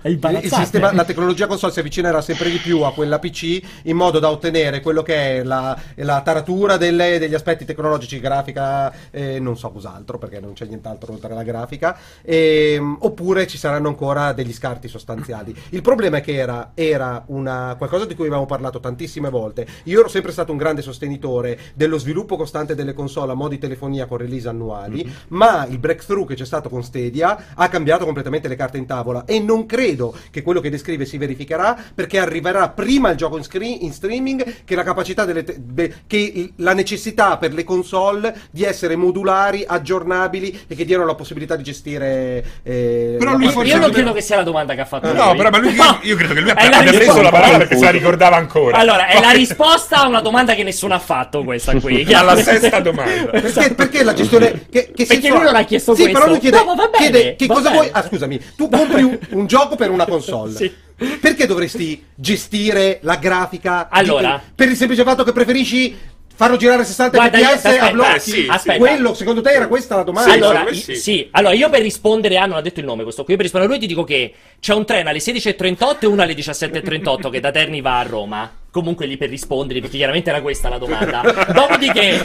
[0.42, 4.28] sistema, la tecnologia console si avvicinerà sempre di più a quella PC in modo da
[4.28, 9.70] ottenere quello che è la, la taratura delle- degli aspetti tecnologici grafica e non so
[9.70, 14.88] cos'altro perché non c'è nient'altro oltre alla grafica ehm, oppure ci saranno ancora degli scarti
[14.88, 15.55] sostanziali.
[15.70, 19.66] Il problema è che era, era una, qualcosa di cui avevamo parlato tantissime volte.
[19.84, 23.59] Io ero sempre stato un grande sostenitore dello sviluppo costante delle console a mo' di
[23.59, 28.48] telefonia con release annuali ma il breakthrough che c'è stato con Stadia ha cambiato completamente
[28.48, 32.68] le carte in tavola e non credo che quello che descrive si verificherà perché arriverà
[32.70, 36.74] prima il gioco in, screen- in streaming che la capacità delle te- be- che la
[36.74, 38.96] necessità per le console di essere
[39.45, 43.90] modulari, aggiornabili e che diano la possibilità di gestire eh, Però lui forse Io non
[43.90, 45.36] credo che sia la domanda che ha fatto No, lui.
[45.36, 45.99] però ma lui, No.
[46.03, 48.76] io credo che lui la abbia preso la parola perché se la ricordava ancora.
[48.78, 52.12] Allora, è la risposta a una domanda che nessuno ha fatto questa qui.
[52.12, 53.03] Alla sesta domanda.
[53.45, 56.18] Perché, perché la gestione che, che Perché lui non ha chiesto sì, questo.
[56.18, 57.74] però lui chiede, No, bene, chiede che cosa bene.
[57.74, 60.72] vuoi ah scusami tu compri un, un gioco per una console Sì.
[61.20, 64.40] perché dovresti gestire la grafica di- Allora.
[64.55, 65.97] per il semplice fatto che preferisci
[66.35, 68.78] farlo girare 60 Guarda, io- fps aspetta, a blocchi eh, sì, aspetta.
[68.78, 70.95] quello secondo te era questa la domanda Sì, allora, sì.
[70.97, 71.28] sì.
[71.30, 73.76] allora, io per rispondere a non ha detto il nome questo qui, per rispondere a
[73.76, 77.51] lui ti dico che c'è un treno alle 16.38 e uno alle 17.38 che da
[77.51, 78.51] Terni va a Roma.
[78.70, 81.20] Comunque lì per rispondere, perché chiaramente era questa la domanda.
[81.55, 82.20] Dopodiché,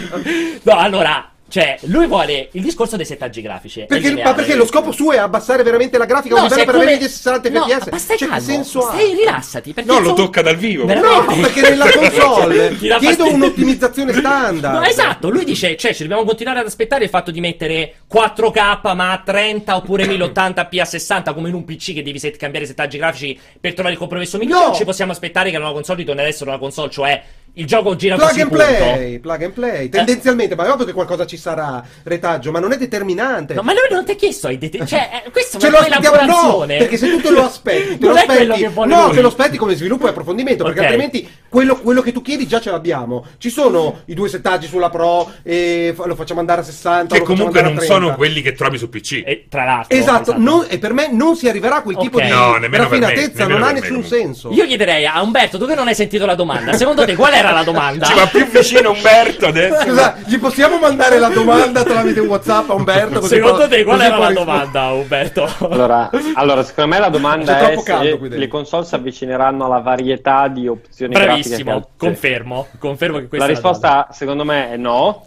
[0.64, 3.86] no, allora, cioè, lui vuole il discorso dei settaggi grafici.
[3.88, 6.98] perché, ma perché lo scopo suo è abbassare veramente la grafica No, per come- avere
[6.98, 8.92] gli 60 no, fps ma stai cioè, calmo, senso ha?
[8.94, 10.86] stai rilassati No, lo insomma- tocca dal vivo.
[10.86, 11.36] Veramente?
[11.36, 13.34] No, perché nella console Ti dà chiedo fastidio.
[13.34, 14.74] un'ottimizzazione standard.
[14.76, 18.96] No, esatto, lui dice, cioè, ci dobbiamo continuare ad aspettare il fatto di mettere 4K
[18.96, 22.66] ma a 30 oppure 1080p a 60 come in un PC che devi set- cambiare
[22.66, 24.68] i settaggi grafici per trovare il compromesso migliore.
[24.68, 24.74] No.
[24.76, 27.24] Ci possiamo aspettare che la nuova console ritorni ad essere una console, cioè
[27.54, 30.94] il gioco gira Plug così and play, plug and play, tendenzialmente, ma è ovvio che
[30.94, 33.54] qualcosa ci sarà, retaggio, ma non è determinante.
[33.54, 35.78] No, ma lui non ti ha chiesto ai det- cioè, eh, questo Ce è lo
[35.78, 39.16] aspettiamo, no, perché se tu te lo aspetti, te Non lo aspetti, no, lui.
[39.16, 40.86] te lo aspetti come sviluppo e approfondimento, perché Ok.
[40.86, 43.26] altrimenti quello, quello che tu chiedi già ce l'abbiamo.
[43.38, 47.62] Ci sono i due settaggi sulla Pro e lo facciamo andare a 60, Che comunque
[47.62, 47.94] non a 30.
[47.94, 49.24] sono quelli che trovi su PC.
[49.26, 52.24] E, tra l'altro, Esatto, non- e per me non si arriverà a quel tipo Ok.
[52.24, 54.52] di No, raffinatezza, non ha nessun senso.
[54.52, 57.52] Io chiederei a Umberto, tu che non hai sentito la domanda, secondo te qual era
[57.52, 58.06] la domanda?
[58.06, 59.82] Ci va più vicino Umberto adesso.
[59.82, 63.20] Scusa, gli possiamo mandare la domanda tramite WhatsApp a Umberto?
[63.20, 64.46] Così Secondo te qual era la rispondere.
[64.70, 65.50] domanda, Umberto?
[65.60, 70.48] Allora, allora, secondo me la domanda C'è è se le console si avvicineranno alla varietà
[70.48, 74.78] di opzioni grafiche che Bravissimo, confermo, confermo che questa La è risposta, secondo me, è
[74.78, 75.26] no.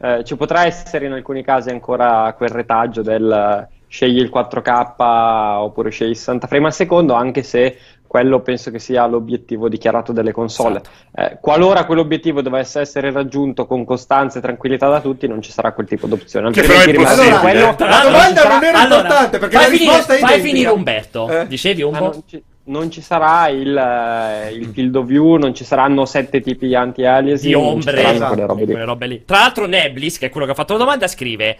[0.00, 4.94] Eh, ci potrà essere in alcuni casi ancora quel retaggio del eh, scegli il 4K
[5.60, 7.76] oppure scegli il 60 frame al secondo, anche se
[8.12, 10.82] quello penso che sia l'obiettivo dichiarato delle console.
[10.82, 10.90] Esatto.
[11.14, 15.72] Eh, qualora quell'obiettivo dovesse essere raggiunto con costanza e tranquillità da tutti, non ci sarà
[15.72, 16.50] quel tipo d'opzione.
[16.50, 19.90] Che però è possibile, quello- La domanda non era allora, importante, perché fai la finire-
[19.92, 20.48] risposta è Fai identica.
[20.54, 21.28] finire Umberto.
[21.30, 21.46] Eh?
[21.46, 22.22] Dicevi un Ma po'?
[22.64, 26.74] Non, ci, sarà il, eh, il field of view, non ci saranno sette tipi di
[26.76, 29.24] anti-aliasing, di non ci ombre, esatto, quelle robe quelle robe lì.
[29.24, 31.56] Tra l'altro, Neblis, che è quello che ha fatto la domanda, scrive.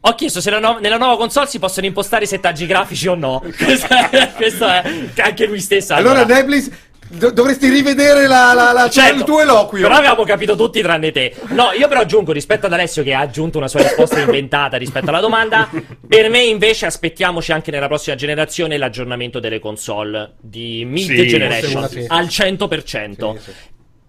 [0.00, 3.42] Ho chiesto se no- nella nuova console si possono impostare i settaggi grafici o no.
[3.56, 4.82] questo, è, questo è
[5.12, 5.94] che anche lui stesso.
[5.94, 6.70] Allora, Neblis,
[7.08, 9.82] Do- dovresti rivedere la, la, la- Certo, il tuo eloquio.
[9.86, 11.34] Però avevamo capito tutti tranne te.
[11.48, 15.08] No, io però aggiungo rispetto ad Alessio che ha aggiunto una sua risposta inventata rispetto
[15.10, 15.68] alla domanda.
[16.06, 21.88] Per me invece aspettiamoci anche nella prossima generazione l'aggiornamento delle console di mid Sì, generation
[21.88, 22.04] sì.
[22.08, 23.36] al 100%.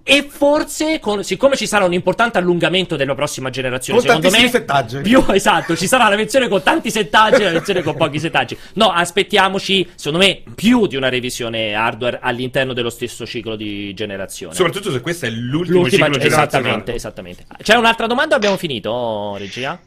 [0.10, 4.48] E forse, con- siccome ci sarà un importante allungamento della prossima generazione, Con secondo me.
[4.48, 5.02] settaggi.
[5.02, 8.58] Più esatto, ci sarà la versione con tanti settaggi e la versione con pochi settaggi.
[8.76, 14.54] No, aspettiamoci, secondo me, più di una revisione hardware all'interno dello stesso ciclo di generazione.
[14.56, 17.46] Soprattutto se questo è l'ultimo L'ultima, ciclo esattamente, esattamente.
[17.62, 19.78] C'è un'altra domanda o abbiamo finito, regia?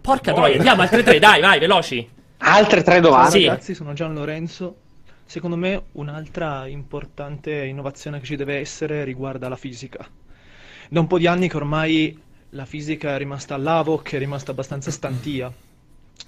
[0.00, 2.08] Porca troia, andiamo altre tre, dai, vai, veloci.
[2.38, 3.30] Altre tre domande.
[3.38, 3.44] Sì.
[3.44, 4.76] Ragazzi, sono Gian Lorenzo.
[5.32, 10.06] Secondo me un'altra importante innovazione che ci deve essere riguarda la fisica.
[10.90, 12.20] Da un po' di anni che ormai
[12.50, 15.50] la fisica è rimasta all'AVOC, è rimasta abbastanza stantia.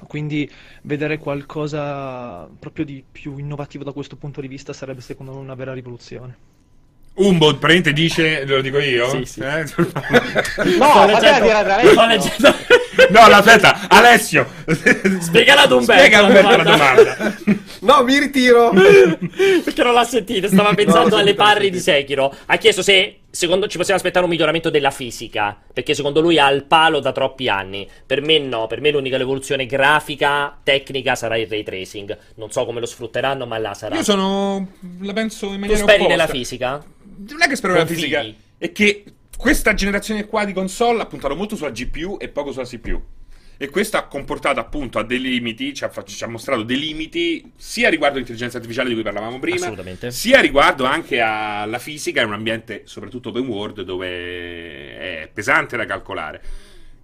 [0.06, 0.50] Quindi
[0.84, 5.54] vedere qualcosa proprio di più innovativo da questo punto di vista sarebbe secondo me una
[5.54, 6.36] vera rivoluzione.
[7.16, 9.06] Umbo, praticamente dice, lo dico io?
[9.10, 9.40] Sì, sì.
[9.40, 9.64] Eh?
[10.78, 11.46] No, Sto leggendo-
[11.92, 12.56] sto leggendo-
[13.20, 14.46] no, aspetta, Alessio.
[15.20, 17.02] Spiegala ad Umberto Spiega la Umberto la domanda.
[17.02, 17.34] domanda.
[17.80, 18.70] No, mi ritiro.
[18.70, 21.78] Perché non l'ha sentito, stava pensando No, alle parri di.
[21.80, 22.34] Sekiro.
[22.46, 25.56] Ha chiesto se secondo ci possiamo aspettare un miglioramento della fisica.
[25.72, 27.86] Perché secondo lui ha il palo da troppi anni.
[28.06, 32.16] Per me no, per me l'unica evoluzione grafica, tecnica sarà il ray tracing.
[32.36, 33.96] Non so come lo sfrutteranno, ma là sarà.
[33.96, 34.66] Io sono.
[35.00, 36.08] La penso in Tu maniera speri opposta.
[36.08, 36.84] nella fisica?
[37.28, 38.24] Non è che spero nella fisica,
[38.58, 39.04] è che
[39.36, 43.02] questa generazione qua di console ha puntato molto sulla GPU e poco sulla CPU.
[43.56, 47.52] E questo ha comportato appunto a dei limiti, ci ha, ci ha mostrato dei limiti
[47.56, 49.72] sia riguardo all'intelligenza artificiale di cui parlavamo prima,
[50.08, 55.84] sia riguardo anche alla fisica in un ambiente soprattutto open world dove è pesante da
[55.84, 56.42] calcolare.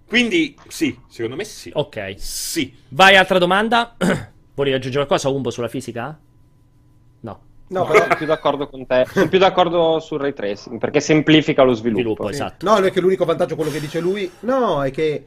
[0.05, 1.71] Quindi sì, secondo me sì.
[1.73, 2.15] Ok.
[2.17, 2.75] Sì.
[2.89, 3.95] Vai, altra domanda.
[4.53, 6.19] Volevi aggiungere qualcosa, Umbo, sulla fisica?
[7.21, 7.41] No.
[7.71, 8.15] No, Sono però...
[8.15, 9.05] più d'accordo con te.
[9.09, 12.01] Sono più d'accordo sul ray tracing perché semplifica lo sviluppo.
[12.01, 12.65] Sviluppo, esatto.
[12.65, 15.23] No, non è che l'unico vantaggio, quello che dice lui, no, è che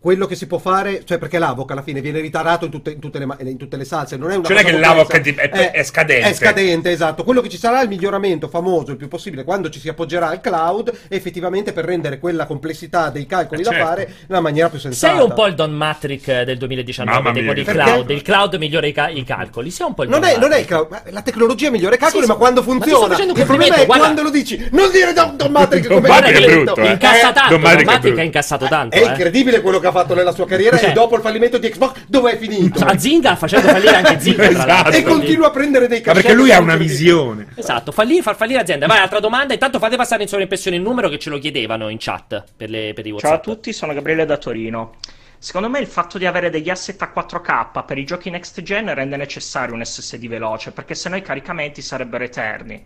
[0.00, 3.00] quello che si può fare, cioè perché l'AVOC alla fine viene ritarato in tutte, in
[3.00, 4.80] tutte le, ma- in tutte le salse, non è una Cioè non è cosa che
[4.80, 5.42] l'AVOC complessa.
[5.42, 6.28] è di- è- è scadente.
[6.28, 7.22] È scadente, esatto.
[7.22, 10.28] Quello che ci sarà è il miglioramento famoso il più possibile quando ci si appoggerà
[10.28, 13.86] al cloud, effettivamente per rendere quella complessità dei calcoli Eh, da certo.
[13.86, 15.12] fare nella maniera più sensata.
[15.14, 17.96] Sei un po' il Don Matrick del 2019 Mamma dei- cloud.
[17.98, 18.12] Perché?
[18.14, 19.70] Il cloud migliora i, ca- i calcoli.
[19.70, 21.94] Sei un po' il Non Don è, non è il cloud, ma la tecnologia migliora
[21.94, 22.40] i calcoli, sì, ma sì.
[22.40, 23.16] quando Ma funziona.
[23.22, 24.04] un il problema è guarda.
[24.04, 24.68] quando lo dici.
[24.72, 26.62] Non dire Don, Don Matrix Don come Matrix hai è detto.
[26.72, 26.90] brutto, eh.
[26.90, 27.50] Incassa tanto.
[27.50, 28.20] Don Don Matrix è Matrix brutto.
[28.20, 28.96] ha incassato tanto.
[28.96, 29.04] È eh.
[29.06, 32.04] incredibile quello che ha fatto nella sua carriera Cioè- e dopo il fallimento di Xbox
[32.06, 32.82] dove è finito?
[32.84, 34.48] A Zinga facendo fallire anche Zinga.
[34.48, 34.90] Esatto.
[34.90, 37.48] e continua a prendere dei Ma cachet perché lui ha una visione.
[37.54, 38.86] Esatto, fallire, far fallire aziende.
[38.86, 39.52] Vai, altra domanda.
[39.52, 42.92] Intanto fate passare in sovraimpressione il numero che ce lo chiedevano in chat per, le,
[42.94, 43.30] per i WhatsApp.
[43.30, 44.94] Ciao a tutti, sono Gabriele da Torino.
[45.38, 48.92] Secondo me il fatto di avere degli asset a 4K per i giochi next gen
[48.92, 52.84] rende necessario un SSD veloce, perché sennò i caricamenti sarebbero eterni.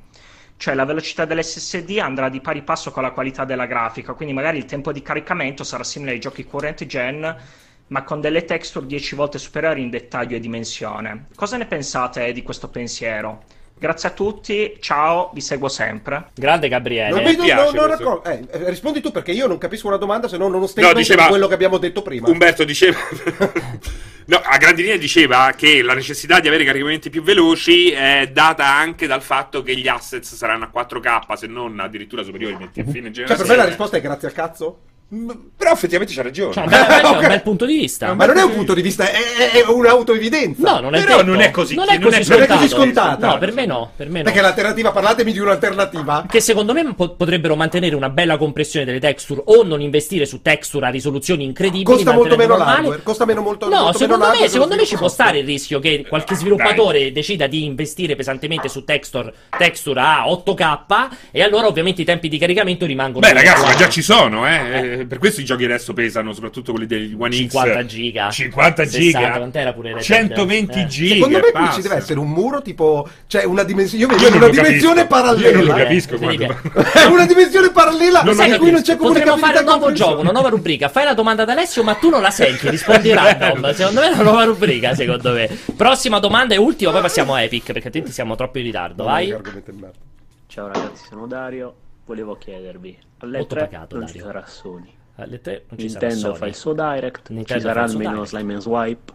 [0.57, 4.59] Cioè la velocità dell'SSD andrà di pari passo con la qualità della grafica, quindi magari
[4.59, 7.37] il tempo di caricamento sarà simile ai giochi current gen,
[7.89, 11.27] ma con delle texture 10 volte superiori in dettaglio e dimensione.
[11.35, 13.45] Cosa ne pensate di questo pensiero?
[13.77, 16.31] Grazie a tutti, ciao, vi seguo sempre.
[16.35, 17.11] Grande Gabriele.
[17.11, 18.23] Non mi vedo, piace non- non questo.
[18.23, 21.01] raccol- eh, rispondi tu perché io non capisco una domanda se non uno statement No,
[21.01, 22.29] diceva- di quello che abbiamo detto prima.
[22.29, 22.99] Umberto diceva.
[24.27, 28.65] No, a grandi linee diceva che la necessità di avere caricamenti più veloci è data
[28.67, 32.85] anche dal fatto che gli assets saranno a 4K, se non addirittura superiori, metti a
[32.85, 33.51] fine Cioè, per generazione.
[33.51, 34.79] me la risposta è grazie al cazzo.
[35.57, 36.53] Però effettivamente c'ha ragione.
[36.53, 37.21] Cioè, un bel, Ok.
[37.23, 38.13] un bel punto di vista.
[38.15, 40.71] Ma non è un punto di vista, è, è- è un'autoevidenza.
[40.73, 41.31] No, non è Però detto.
[41.31, 42.61] non è così- Non è non così, è- non è scontato.
[42.61, 43.27] così scontata.
[43.27, 43.91] No, per me no.
[43.97, 44.25] Per me no.
[44.25, 46.27] Perché l'alternativa, parlatemi di un'alternativa.
[46.29, 50.43] Che secondo me po- potrebbero mantenere una bella compressione delle texture o non investire su
[50.43, 51.85] texture a risoluzioni incredibili.
[51.85, 53.03] Costa molto meno l'hardware.
[53.03, 55.45] Costa meno molto No, molto secondo meno me, l'hardware secondo me ci può stare il
[55.47, 61.67] rischio che qualche sviluppatore decida di investire pesantemente su texture, texture a 8K e allora
[61.67, 65.04] ovviamente i tempi di caricamento rimangono Beh, ragazzi, ma già ci sono, eh.
[65.07, 67.39] Per questo i giochi adesso pesano, soprattutto quelli degli One X.
[67.41, 69.37] 50 giga 50 60, giga.
[69.37, 70.21] quant'era pure Red Dead?
[70.29, 70.87] 120 Eh.
[70.87, 71.15] giga.
[71.15, 74.49] Secondo me qui ci deve essere un muro tipo, cioè una dimensione, io vedo una
[74.49, 75.49] dimensione parallela.
[75.49, 76.45] Io non lo capisco quando-
[76.95, 80.21] È una dimensione parallela Non in cui non c'è Potremmo comunicabilità fare un nuovo gioco,
[80.21, 80.89] una nuova rubrica.
[80.89, 83.75] Fai la domanda ad Alessio, ma tu non la senti, rispondi random.
[83.75, 85.49] Secondo me è una nuova rubrica, secondo me.
[85.77, 89.05] Prossima domanda e ultima, poi passiamo a Epic, perché altrimenti siamo troppo in ritardo.
[89.05, 89.35] Vai.
[90.47, 91.75] Ciao ragazzi, sono Dario.
[92.07, 94.21] Volevo chiedervi, alle Molto 3 pagato, non Dario.
[94.21, 94.95] ci sarà Sony.
[95.17, 96.39] Alle tre non ci sarà Nintendo Sony.
[96.39, 98.29] fa il suo direct, Nintendo ci sarà almeno direct.
[98.29, 99.13] Slime and Swipe.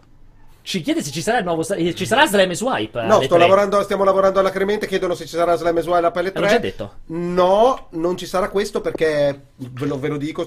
[0.62, 3.02] Ci chiede se ci sarà il nuovo eh, ci sarà Slime Swipe.
[3.02, 3.38] No, sto tre.
[3.38, 6.54] lavorando, stiamo lavorando alla Cremente, chiedono se ci sarà Slam Swile alla pelle L'hanno 3.
[6.54, 6.94] già detto.
[7.06, 10.46] No, non ci sarà questo perché ve lo, ve lo dico,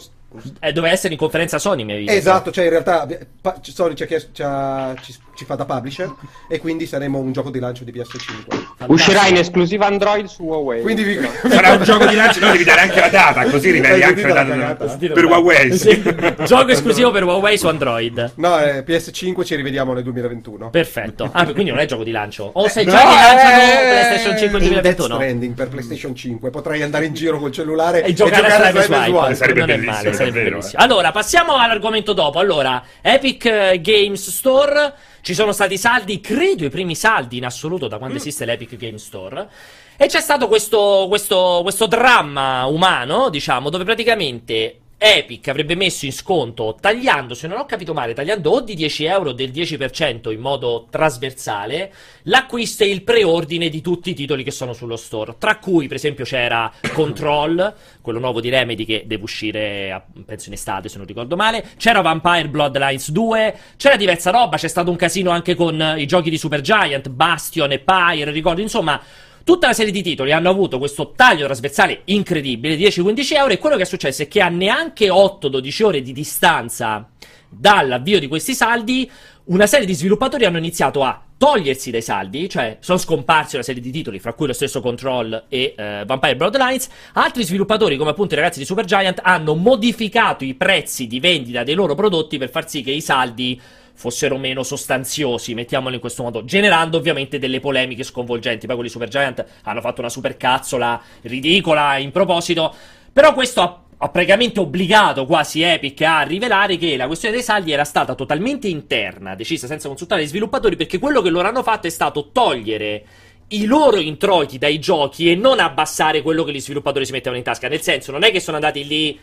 [0.60, 2.18] Eh, doveva essere in conferenza Sony, mi avevi detto.
[2.18, 3.08] Esatto, cioè in realtà
[3.42, 6.12] pa- Sony ci, ci ci- ci fa da publisher
[6.48, 8.86] e quindi saremo un gioco di lancio di PS5.
[8.88, 10.82] Uscirà in esclusiva Android su Huawei.
[10.82, 14.02] Quindi vi- Sarà un gioco di lancio, no, devi dare anche la data, così riveli
[14.02, 15.78] Hai anche la data per Huawei.
[15.78, 16.02] Sì.
[16.46, 18.34] Gioco esclusivo per Huawei su Android.
[18.36, 20.70] No, eh, PS5 ci rivediamo nel 2021.
[20.70, 21.30] Perfetto.
[21.32, 22.50] Ah, quindi non è gioco di lancio.
[22.54, 25.16] O sei No, già lanciano eh, PlayStation 5 nel in Death 2021?
[25.16, 26.50] Stranding per PlayStation 5.
[26.50, 29.36] Potrei andare in giro col cellulare E giocare, a Swipe.
[29.36, 30.82] Sarebbe non bellissimo, sarebbe davvero, bellissimo.
[30.84, 32.40] Allora, passiamo all'argomento dopo.
[32.40, 34.94] Allora, Epic eh, Games Store.
[35.22, 38.00] Ci sono stati saldi, credo i primi saldi in assoluto da Mm.
[38.00, 39.48] quando esiste l'Epic Games Store.
[39.96, 46.14] E c'è stato questo, questo, questo dramma umano, diciamo, dove praticamente Epic avrebbe messo in
[46.14, 50.32] sconto, tagliando, se non ho capito male, tagliando o di 10 euro o del 10%
[50.32, 51.94] in modo trasversale,
[52.24, 55.36] l'acquisto e il preordine di tutti i titoli che sono sullo store.
[55.38, 60.48] Tra cui, per esempio, c'era Control, quello nuovo di Remedy che deve uscire, a- penso
[60.48, 61.72] in estate, se non ricordo male.
[61.76, 66.30] C'era Vampire Bloodlines 2, c'era diversa roba, c'è stato un casino anche con i giochi
[66.30, 69.02] di Supergiant, Bastion e Pyre, ricordo, insomma...
[69.44, 73.76] Tutta una serie di titoli hanno avuto questo taglio trasversale incredibile, 10-15 euro, e quello
[73.76, 77.10] che è successo è che a neanche 8-12 ore di distanza
[77.50, 79.10] dall'avvio di questi saldi,
[79.46, 83.82] una serie di sviluppatori hanno iniziato a togliersi dai saldi, cioè sono scomparsi una serie
[83.82, 86.88] di titoli, fra cui lo stesso Control e eh, Vampire Bloodlines.
[87.12, 91.76] Altri sviluppatori, come appunto i ragazzi di Supergiant, hanno modificato i prezzi di vendita dei
[91.76, 93.60] loro prodotti per far sì che i saldi
[93.94, 98.66] fossero meno sostanziosi, mettiamolo in questo modo, generando ovviamente delle polemiche sconvolgenti.
[98.66, 102.74] Poi quelli Supergiant hanno fatto una supercazzola ridicola in proposito,
[103.12, 107.72] però questo ha ha praticamente obbligato quasi Epic a rivelare che la questione dei saldi
[107.72, 111.88] era stata totalmente interna, decisa senza consultare gli sviluppatori, perché quello che loro hanno fatto
[111.88, 113.06] è stato togliere
[113.50, 117.44] i loro introiti dai giochi e non abbassare quello che gli sviluppatori si mettevano in
[117.44, 117.70] tasca.
[117.70, 119.18] Nel senso, non è che sono andati lì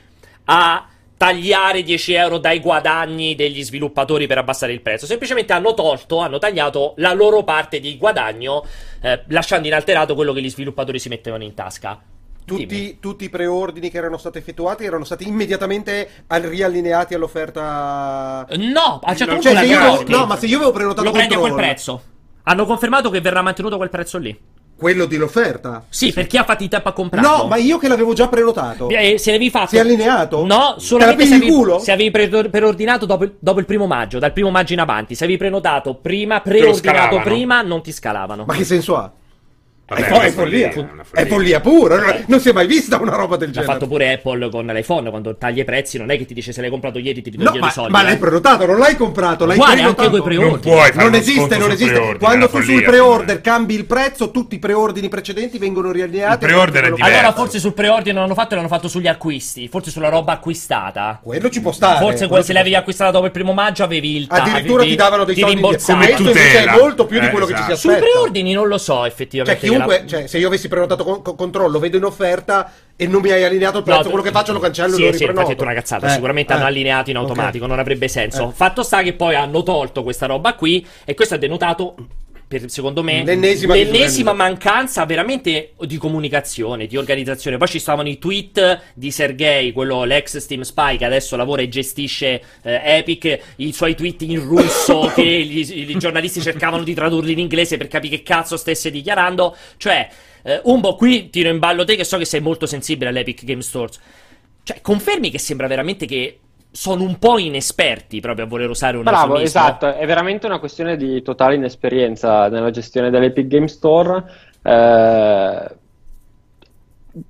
[0.45, 0.89] a
[1.21, 5.05] tagliare 10 euro dai guadagni degli sviluppatori per abbassare il prezzo.
[5.05, 8.65] Semplicemente hanno tolto, hanno tagliato la loro parte di guadagno,
[9.03, 12.01] eh, lasciando inalterato quello che gli sviluppatori si mettevano in tasca.
[12.43, 18.47] Tutti, tutti i preordini che erano stati effettuati erano stati immediatamente al- riallineati all'offerta.
[18.57, 21.13] No, a certo punto Cioè, la se io no, ma se io avevo prenotato lo
[21.13, 22.03] prendi a quel prezzo.
[22.45, 24.35] Hanno confermato che verrà mantenuto quel prezzo lì.
[24.81, 25.85] Quello dell'offerta.
[25.91, 27.29] Sì, per chi ha fatica a comprarlo.
[27.29, 28.89] No, ma io che l'avevo già prenotato.
[28.89, 29.69] Eh, se avevi fatto.
[29.69, 30.47] Si è allineato?
[30.47, 31.79] No, solamente la se avevi, culo?
[31.79, 35.15] se avevi pre- preordinato dopo il, dopo il primo maggio, dal primo maggio in avanti.
[35.15, 38.47] Se avevi prenotato prima, preordinato prima, non ti scalavano.
[38.47, 39.13] Ma che senso ha?
[39.91, 40.71] Vabbè, è, è follia.
[40.77, 41.97] una È follia pura.
[41.97, 43.73] non- Non si è mai vista una roba del L'ha genere.
[43.73, 45.11] fatto pure Apple con l'iPhone.
[45.11, 47.53] Quando tagli i prezzi, non è che ti dice se l'hai comprato ieri ti ridò
[47.53, 47.91] No, i soldi.
[47.91, 48.05] ma eh.
[48.05, 50.01] l'hai prenotato, non l'hai comprato, l'hai prenotato.
[50.03, 50.51] anche coi preordini.
[50.53, 52.17] Non puoi fare Non esiste, non esiste.
[52.21, 56.33] Quando tu una sul follia, pre-order cambi il prezzo, tutti i preordini precedenti vengono riallineati.
[56.35, 57.13] Il pre-order è diverso.
[57.13, 59.67] Allora, forse sul preordine non l'hanno fatto e l'hanno fatto sugli acquisti.
[59.69, 61.19] Forse sulla roba acquistata.
[61.23, 61.99] Quello ci può stare.
[61.99, 65.25] Forse quello se l'avevi acquistata dopo il primo maggio avevi il ta- Addirittura ti davano
[65.25, 66.05] dei ti soldi rimborsavano.
[66.05, 66.73] Questo invece tutela.
[66.73, 67.89] è molto più di Eh, quello che ci si esatto.
[67.89, 67.99] aspetta.
[68.05, 69.59] Sui preordini non lo so Cioè, effettivamente.
[69.87, 73.21] Che la- cioè, se io avessi prenotato con, con- controllo, vedo in offerta e non
[73.23, 75.19] mi hai allineato il prezzo, No, quello che faccio lo cancello sì, e lo sì,
[75.19, 75.41] riprenoto.
[75.41, 76.07] infatti è detto una cazzata.
[76.07, 76.57] Eh, Sicuramente eh.
[76.57, 78.49] hanno allineato in automatico, non avrebbe senso.
[78.51, 78.53] Eh.
[78.53, 81.95] Fatto sta che poi hanno tolto questa roba qui e questo ha denotato.
[82.51, 87.59] Per, secondo me, L'ennesima l'ennesima mancanza veramente di comunicazione, di organizzazione.
[87.59, 91.69] Poi ci stavano i tweet di Sergei, quello l'ex Steam Spy che adesso lavora e
[91.69, 97.39] gestisce eh, Epic, i suoi tweet in russo che i giornalisti cercavano di tradurli in
[97.39, 99.57] inglese per capire che cazzo stesse dichiarando.
[99.77, 100.09] Cioè,
[100.43, 103.63] eh, Umbo, qui tiro in ballo te che so che sei molto sensibile all'Epic Game
[103.63, 103.97] Stores.
[104.65, 106.39] Cioè, confermi che sembra veramente che
[106.73, 109.61] sono un po' inesperti proprio a voler usare un Bravo, eufemismo?
[109.61, 114.25] esatto, è veramente una questione di totale inesperienza nella gestione dell'Epic Game Store.
[114.63, 115.75] Eh,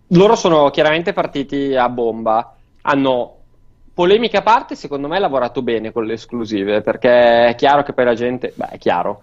[0.09, 3.37] loro sono chiaramente partiti a bomba, hanno
[3.95, 8.05] polemiche a parte, secondo me lavorato bene con le esclusive, perché è chiaro che poi
[8.05, 9.23] la gente, beh, è chiaro,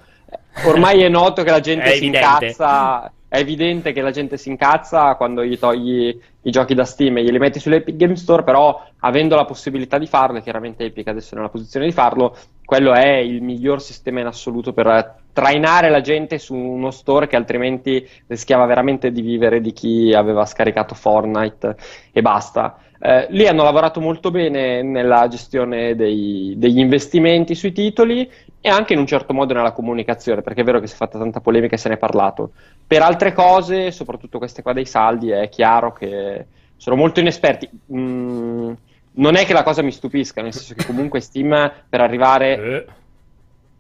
[0.66, 5.16] ormai è noto che la gente si incazza, è evidente che la gente si incazza
[5.16, 9.36] quando gli togli i giochi da Steam e glieli metti sull'Epic Game Store, però avendo
[9.36, 13.42] la possibilità di farlo, chiaramente Epic adesso è nella posizione di farlo, quello è il
[13.42, 19.12] miglior sistema in assoluto per trainare la gente su uno store che altrimenti rischiava veramente
[19.12, 21.76] di vivere di chi aveva scaricato Fortnite
[22.12, 22.80] e basta.
[23.00, 28.28] Eh, lì hanno lavorato molto bene nella gestione dei- degli investimenti sui titoli
[28.60, 31.20] e anche in un certo modo nella comunicazione, perché è vero che si è fatta
[31.20, 32.52] tanta polemica e se ne è parlato.
[32.88, 36.46] Per altre cose, soprattutto queste qua dei saldi, è chiaro che
[36.78, 37.70] sono molto inesperti.
[37.94, 38.72] Mm,
[39.14, 42.56] non è che la cosa mi stupisca, nel senso che comunque Steam per arrivare...
[42.56, 42.86] Eh,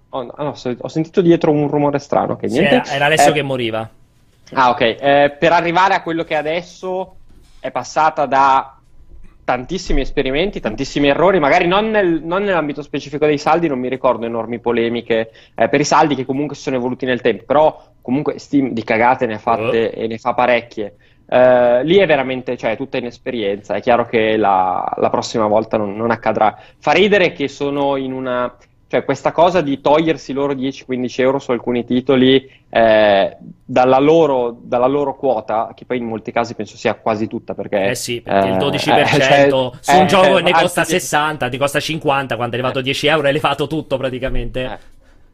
[0.10, 2.76] Oh, no, ho sentito dietro un rumore strano, che sì, niente.
[2.76, 3.88] era, era Alessio Eh, che moriva.
[4.53, 4.82] Ah, ok.
[4.82, 7.16] Eh, per arrivare a quello che è adesso
[7.60, 8.77] è passata da
[9.48, 14.26] tantissimi esperimenti, tantissimi errori, magari non, nel- non nell'ambito specifico dei saldi, non mi ricordo
[14.26, 18.39] enormi polemiche eh, per i saldi che comunque si sono evoluti nel tempo, però comunque
[18.39, 20.95] Steam di cagate ne ha fatte e ne fa parecchie.
[21.30, 23.76] Eh, lì è veramente, cioè, tutta inesperienza.
[23.76, 26.58] È chiaro che la, la prossima volta non, non accadrà.
[26.80, 28.54] Fa ridere che sono in una.
[28.90, 34.88] Cioè, questa cosa di togliersi loro 10-15 euro su alcuni titoli eh, dalla, loro, dalla
[34.88, 37.90] loro quota, che poi in molti casi penso sia quasi tutta, perché.
[37.90, 39.48] Eh sì, perché il eh, 12% cioè,
[39.82, 42.84] su un eh, gioco che ne costa 60, ti costa 50, quando è arrivato a
[42.84, 44.80] 10 euro hai levato tutto praticamente.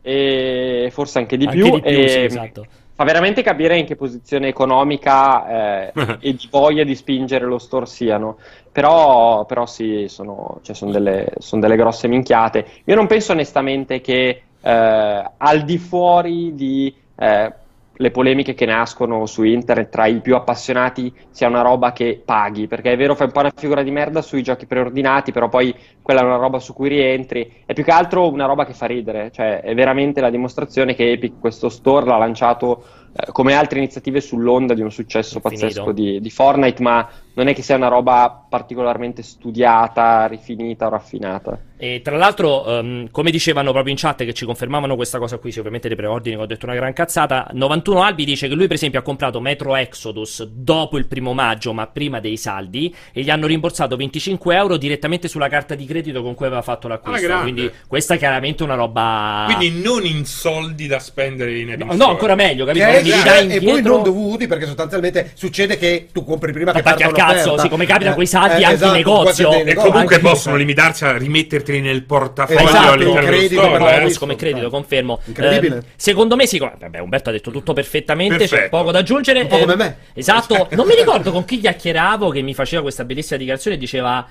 [0.01, 1.74] e forse anche di Anche più.
[1.76, 2.66] di più, e sì, esatto.
[2.96, 7.86] Fa veramente capire in che posizione economica eh, e di voglia di spingere lo store
[7.86, 8.38] siano.
[8.72, 12.66] Però, però sì, sono, cioè, sono delle, sono delle grosse minchiate.
[12.86, 17.54] Io non penso onestamente che eh, al di fuori di eh,
[17.96, 22.68] le polemiche che nascono su internet tra i più appassionati sia una roba che paghi,
[22.68, 25.76] perché è vero fai un po' una figura di merda sui giochi preordinati, però poi
[26.02, 28.88] quella è una roba su cui rientri, è più che altro una roba che fa
[28.88, 32.84] ridere, cioè è veramente la dimostrazione che Epic questo store l'ha lanciato
[33.14, 37.53] eh, come altre iniziative sull'onda di un successo pazzesco di, di Fortnite, ma non è
[37.53, 41.57] che sia una roba particolarmente studiata, rifinita o raffinata.
[41.75, 45.51] E tra l'altro, ehm, come dicevano proprio in chat che ci confermavano questa cosa qui,
[45.51, 48.67] sì, ovviamente dei preordini, che ho detto una gran cazzata, 91 Albi dice che lui
[48.67, 53.21] per esempio ha comprato Metro Exodus dopo il primo maggio, ma prima dei saldi, e
[53.21, 57.25] gli hanno rimborsato 25 euro direttamente sulla carta di credito con cui aveva fatto l'acquisto.
[57.25, 57.51] Ah, grande.
[57.51, 59.51] Quindi questa è chiaramente una roba...
[59.53, 62.11] Quindi non in soldi da spendere in Epic No, Store.
[62.11, 62.86] ancora meglio, capito?
[62.86, 67.34] Ridai e poi non dovuti perché sostanzialmente succede che tu compri prima che parta cazzo,
[67.34, 67.61] un'offerta.
[67.61, 69.51] sì, come capita Eh, coi saldi eh, anche esatto, in negozio.
[69.51, 73.78] E comunque Anche- possono limitarsi a rimetterteli nel portafoglio Esatto, all'interno credito store.
[73.78, 73.91] per eh.
[73.91, 74.19] l'acquisto.
[74.19, 75.19] come credito, confermo.
[75.26, 75.78] Incredibile.
[75.78, 78.78] Eh, secondo me sì, vabbè, Umberto ha detto tutto perfettamente, c'è Perfetto.
[78.78, 79.41] poco da aggiungere.
[79.41, 79.97] Un po' come me.
[80.13, 84.26] Esatto, non mi ricordo con chi chiacchieravo che mi faceva questa bellissima dichiarazione e diceva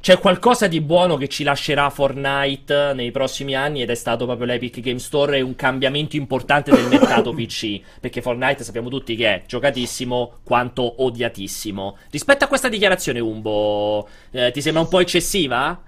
[0.00, 4.46] c'è qualcosa di buono che ci lascerà Fortnite nei prossimi anni ed è stato proprio
[4.46, 9.26] l'Epic Game Store e un cambiamento importante del mercato PC, perché Fortnite sappiamo tutti che
[9.26, 11.96] è giocatissimo quanto odiatissimo.
[12.10, 15.80] Rispetto a questa dichiarazione Umbo, eh, ti sembra un po' eccessiva?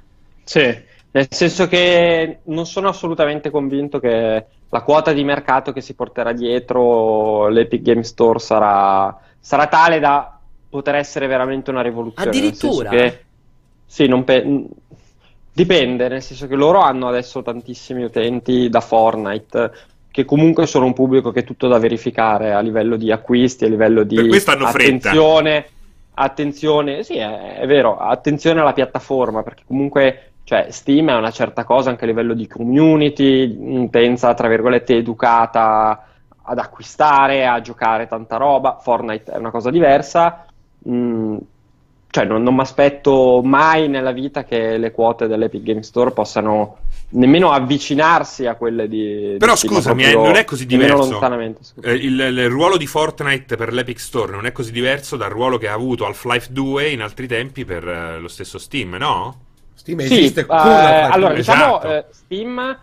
[0.42, 5.94] Sì, nel senso che non sono assolutamente convinto che la quota di mercato che si
[5.94, 10.38] porterà dietro l'Epic Game Store sarà, sarà tale da
[10.68, 12.30] poter essere veramente una rivoluzione.
[12.30, 13.28] nel senso Addirittura?
[13.90, 14.66] Sì, non pe-
[15.52, 19.72] dipende, nel senso che loro hanno adesso tantissimi utenti da Fortnite.
[20.12, 23.68] Che comunque sono un pubblico che è tutto da verificare a livello di acquisti, a
[23.68, 24.16] livello di
[24.60, 25.66] attenzione,
[26.14, 31.64] attenzione, sì, è, è vero, attenzione alla piattaforma, perché comunque cioè, Steam è una certa
[31.64, 36.06] cosa anche a livello di community, intensa, tra virgolette, educata
[36.42, 38.78] ad acquistare, a giocare tanta roba.
[38.80, 40.46] Fortnite è una cosa diversa.
[40.88, 41.38] Mm,
[42.10, 46.78] cioè, non, non mi aspetto mai nella vita che le quote dell'Epic Game Store possano
[47.10, 49.36] nemmeno avvicinarsi a quelle di.
[49.38, 51.20] Però di scusami, proprio eh, non è così diverso.
[51.82, 55.56] Eh, il, il ruolo di Fortnite per l'Epic Store non è così diverso dal ruolo
[55.56, 59.42] che ha avuto Half-Life 2 in altri tempi per eh, lo stesso Steam, no?
[59.74, 61.34] Steam Sì, esiste eh, allora 2.
[61.36, 61.94] diciamo Esatto.
[61.94, 62.78] eh, Steam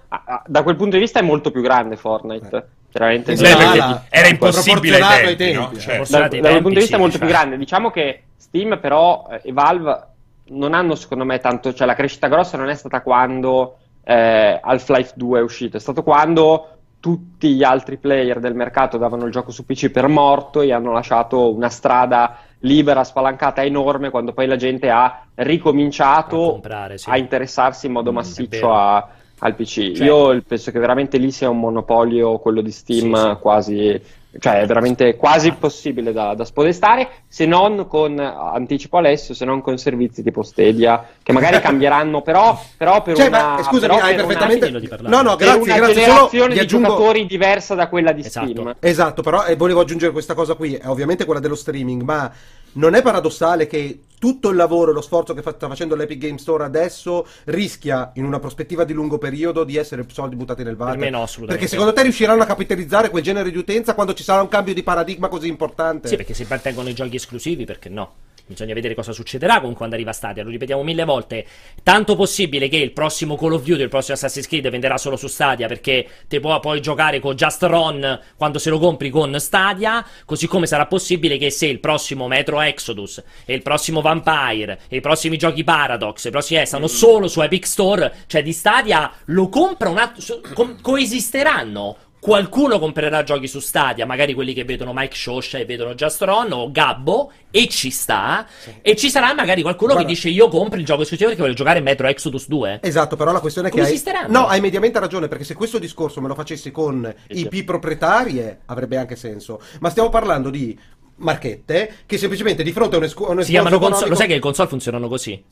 [0.45, 2.69] da quel punto di vista è molto più grande Fortnite.
[2.98, 3.64] Chiaramente Sì, Beh, Esatto.
[3.66, 5.72] perché la- era impossibile ai proporzionato ai tempi, tempi, no?
[5.72, 5.80] eh.
[5.80, 7.30] Cioè, Forse- dal, Dai dal tempi, punto di vista sì, è molto diciamo.
[7.32, 7.58] più grande.
[7.58, 10.08] Diciamo che Steam, però, eh, e Valve
[10.50, 11.74] non hanno, secondo me, tanto.
[11.74, 16.02] Cioè, la crescita grossa non è stata quando eh, Half-Life 2 è uscito, è stato
[16.02, 16.70] quando
[17.00, 20.91] tutti gli altri player del mercato davano il gioco su PC per morto e hanno
[20.93, 27.10] lasciato una strada libera, spalancata enorme, quando poi la gente ha ricominciato A comprare, sì.
[27.10, 28.76] a interessarsi in modo Mm, massiccio vero.
[28.78, 29.08] a-
[29.39, 29.91] al PC.
[29.95, 33.35] Cioè- Io penso che veramente lì sia un monopolio quello di Steam Sì, sì.
[33.39, 34.01] quasi,
[34.39, 39.61] cioè è veramente quasi impossibile da, da spodestare, se non con, anticipo Alessio, se non
[39.61, 43.55] con servizi tipo Stadia, che magari cambieranno, però, però per Cioè, una...
[43.57, 44.88] ma scusami, però hai per una- perfettamente.
[44.88, 45.15] parlare.
[45.15, 45.93] No, no, per grazie, una grazie.
[45.93, 46.88] Solo generazione di aggiungo.
[46.88, 48.47] giocatori diversa da quella di Esatto.
[48.49, 48.75] Steam.
[48.79, 52.31] Esatto, però eh, volevo aggiungere questa cosa qui, è ovviamente quella dello streaming, ma
[52.73, 56.18] non è paradossale che tutto il lavoro e lo sforzo che fa- sta facendo l'Epic
[56.18, 60.76] Game Store adesso rischia, in una prospettiva di lungo periodo, di essere soldi buttati nel
[60.76, 60.97] water?
[60.97, 61.53] me no, assolutamente.
[61.53, 64.74] Perché secondo te riusciranno a capitalizzare quel genere di utenza quando ci sarà un cambio
[64.74, 66.07] di paradigma così importante?
[66.07, 68.13] Sì, perché se mantengono i giochi esclusivi, perché no?
[68.48, 70.41] Bisogna vedere cosa succederà comunque quando arriva Stadia.
[70.41, 71.45] Lo ripetiamo mille volte.
[71.84, 75.28] Tanto possibile che il prossimo Call of Duty, il prossimo Assassin's Creed venderà solo su
[75.28, 80.06] Stadia perché te può poi giocare con Just Run quando se lo compri con Stadia.
[80.24, 84.98] Così come sarà possibile che se il prossimo Metro Exodus e il prossimo Vampire e
[84.98, 88.54] i prossimi giochi Paradox e i prossimi eh, stanno solo su Epic Store, cioè di
[88.54, 90.39] Stadia lo compra un attimo.
[90.54, 95.93] co- coesisteranno Qualcuno comprerà giochi su Stadia, magari quelli che vedono Mike Shosha e vedono
[95.93, 98.45] Justron o Gabbo, e ci sta.
[98.82, 101.55] E ci sarà magari qualcuno Guarda- che dice: Io compro il gioco esclusivo perché voglio
[101.55, 102.80] giocare Metro Exodus 2.
[102.82, 103.93] Esatto, però la questione è che Come hai...
[103.93, 104.39] esisteranno?
[104.39, 108.97] No, hai mediamente ragione, perché se questo discorso me lo facessi con IP proprietarie avrebbe
[108.97, 109.61] anche senso.
[109.80, 110.78] Ma stiamo parlando di
[111.18, 114.09] marchette che semplicemente di fronte a un, a un Si chiamano console.
[114.09, 115.43] Lo sai che le console funzionano così?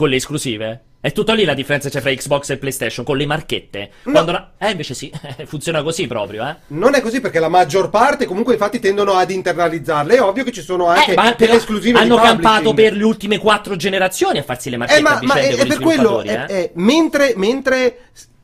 [0.00, 0.80] Con le esclusive?
[0.98, 3.90] È tutto lì la differenza c'è fra Xbox e PlayStation, con le marchette.
[4.02, 5.12] Quando la- Eh, invece sì,
[5.44, 6.56] funziona così proprio, eh.
[6.68, 10.14] Non è così perché la maggior parte comunque infatti tendono ad internalizzarle.
[10.16, 12.40] È ovvio che ci sono anche Eh, ma delle esclusive hanno di publishing.
[12.42, 15.54] campato per le ultime quattro generazioni a farsi le marchette Eh, ma, a ma è,
[15.54, 16.46] è per quello, eh.
[16.46, 17.98] è- mentre, mentre,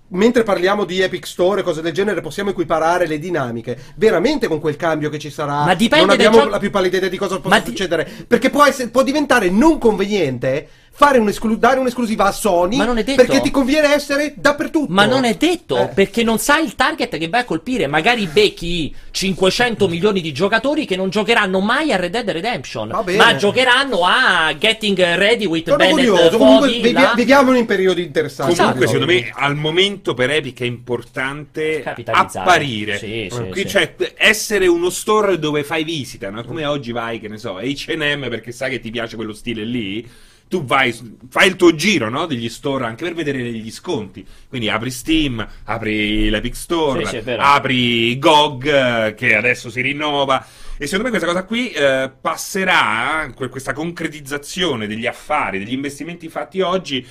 [0.09, 3.79] mentre parliamo di Epic Store e cose del genere, possiamo equiparare le dinamiche.
[3.97, 6.99] Veramente con quel cambio che ci sarà, Ma dipende non abbiamo giochi- la più pallida
[6.99, 8.07] idea di cosa possa Ma di- succedere.
[8.29, 10.69] Perché può, essere- può diventare non conveniente
[10.99, 13.23] fare un'esclu- dare un'esclusiva a Sony Ma non è detto.
[13.23, 14.91] perché ti conviene essere dappertutto.
[14.93, 15.89] Ma non è detto, Eh.
[15.89, 17.87] perché non sai il target che vai a colpire.
[17.87, 23.03] Magari becchi 500 milioni di giocatori che non giocheranno mai a Red Dead Redemption, Va
[23.03, 23.19] bene.
[23.19, 26.39] ma giocheranno a Getting Ready with Sono Bennett curioso.
[26.39, 27.13] Comunque vivi- là.
[27.15, 28.55] viviamo in periodi interessanti.
[28.55, 29.01] Comunque, Esatto.
[29.05, 32.39] secondo me, al momento per Epic è importante Capitalizzare.
[32.49, 32.99] apparire.
[32.99, 33.69] Sì, sì, Qui, sì.
[33.69, 36.43] Cioè, essere uno store dove fai visita, no?
[36.45, 40.09] Come oggi vai, che ne so, H&M perché sai che ti piace quello stile lì.
[40.49, 40.95] Tu vai,
[41.29, 42.27] fai il tuo giro, no?
[42.27, 44.25] Degli store anche per vedere gli sconti.
[44.49, 50.47] Quindi apri Steam, apri l'Epic Store, Sì, sì, apri GOG, eh, che adesso si rinnova.
[50.79, 56.29] E secondo me questa cosa qui eh, passerà, que- questa concretizzazione degli affari, degli investimenti
[56.29, 57.05] fatti oggi,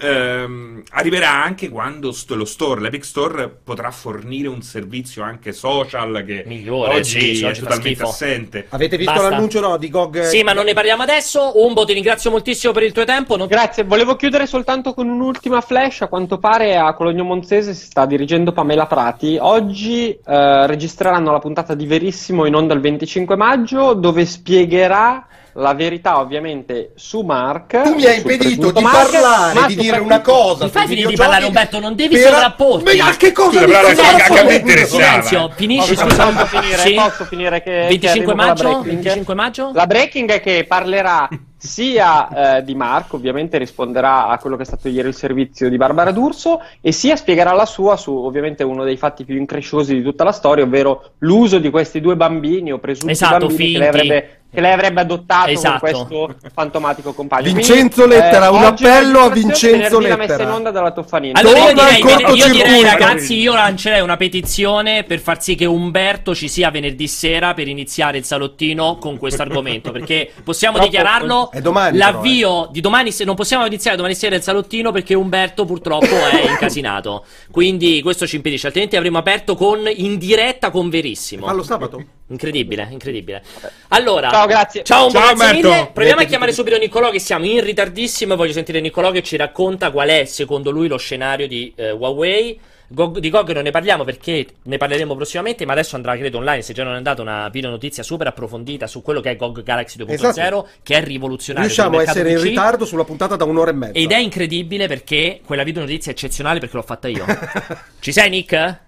[0.00, 6.24] ehm, arriverà anche quando st- lo store, l'Epic Store, potrà fornire un servizio anche social
[6.26, 8.08] che Migliore, oggi sì, è oggi totalmente schifo.
[8.08, 8.66] assente.
[8.70, 9.28] Avete visto Basta.
[9.30, 10.22] l'annuncio no, di GOG?
[10.22, 11.52] Sì, ma non ne parliamo adesso.
[11.62, 13.36] Umbo, ti ringrazio moltissimo per il tuo tempo.
[13.36, 16.02] Non- Grazie, volevo chiudere soltanto con un'ultima flash.
[16.02, 19.38] A quanto pare a Cologno Monzese si sta dirigendo Pamela Prati.
[19.40, 25.26] Oggi eh, registreranno la puntata di Verissimo in onda il 25 maggio, dove spiegherà
[25.60, 27.82] la verità ovviamente su Mark.
[27.82, 30.64] Tu mi hai impedito di Mark, parlare, di dire una cosa.
[30.64, 31.78] Mi fai finire di parlare, Umberto?
[31.78, 32.96] Non devi per- sovrapporti.
[32.96, 35.02] Ma che cosa Scusa, mi però a che interessava?
[35.02, 36.26] Silenzio, finisci, Posso- scusa.
[36.26, 36.94] posso finire, Sì.
[36.94, 38.62] posso finire che, che 25 arrivo con la maggio?
[38.62, 38.84] breaking?
[39.02, 39.70] 25 maggio?
[39.74, 41.28] La breaking è che parlerà
[41.62, 45.76] sia eh, di Mark, ovviamente risponderà a quello che è stato ieri il servizio di
[45.76, 50.02] Barbara D'Urso, e sia spiegherà la sua su ovviamente uno dei fatti più incresciosi di
[50.02, 53.90] tutta la storia, ovvero l'uso di questi due bambini o presunti Esatto, bambini che lei,
[53.90, 53.98] finti.
[53.98, 55.78] avrebbe, che lei avrebbe adottato Esatto.
[55.86, 57.52] con questo fantomatico compagno.
[57.52, 60.54] Vincenzo Quindi, Lettera, un oggi la appello a Vincenzo la messa in Lettera.
[60.54, 61.34] onda dalla Toffanini.
[61.36, 66.34] Allora io direi, io direi, ragazzi, io lancerei una petizione per far sì che Umberto
[66.34, 71.50] ci sia venerdì sera per iniziare il salottino con questo argomento, perché possiamo Troppo- dichiararlo
[71.52, 75.64] Eh, domani, l'avvio di domani se non possiamo iniziare domani sera il salottino perché Umberto
[75.64, 77.24] purtroppo è incasinato.
[77.50, 81.46] Quindi questo ci impedisce, altrimenti avremmo aperto con in diretta con Verissimo.
[81.46, 82.04] Fallo sabato.
[82.30, 83.42] Incredibile, incredibile.
[83.88, 84.84] Allora, Ciao, grazie.
[84.84, 85.68] Ciao, un Ciao, grazie Umberto.
[85.68, 85.90] mille.
[85.92, 89.36] Proviamo a chiamare subito Niccolò che siamo in ritardissimo e voglio sentire Niccolò che ci
[89.36, 92.60] racconta qual è secondo lui lo scenario di eh, Huawei.
[92.92, 96.62] Gog- di GOG non ne parliamo perché ne parleremo prossimamente, ma adesso andrà credo online,
[96.62, 99.62] se già non è andata una video notizia super approfondita su quello che è GOG
[99.62, 100.68] Galaxy 2.0, Esatto.
[100.82, 101.68] che è rivoluzionario.
[101.68, 102.42] Riusciamo a essere in PC.
[102.42, 103.92] ritardo sulla puntata da un'ora e mezza.
[103.92, 107.24] Ed è incredibile perché quella video notizia è eccezionale perché l'ho fatta io.
[108.00, 108.78] Ci sei, Nick?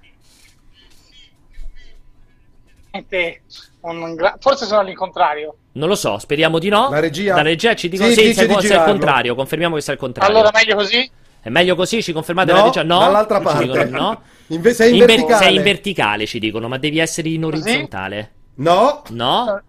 [3.02, 3.42] Veramente
[3.80, 5.56] un gra- forse sono all'incontrario.
[5.72, 6.90] Non lo so, speriamo di no.
[6.90, 7.34] La regia?
[7.34, 10.00] La regia ci dicono Sì, sì, dice sei, di sei contrario, confermiamo che sei il
[10.00, 10.34] contrario.
[10.36, 11.10] Allora meglio così?
[11.40, 12.02] È meglio così?
[12.02, 12.82] Ci confermate No, la regia?
[12.82, 12.98] No.
[13.00, 13.64] dall'altra Ci parte.
[13.64, 14.22] dicono no.
[14.48, 15.44] Inve- sei in In ver- verticale.
[15.44, 18.30] sei in verticale, ci dicono, ma devi essere in orizzontale.
[18.56, 19.02] No.
[19.10, 19.62] No?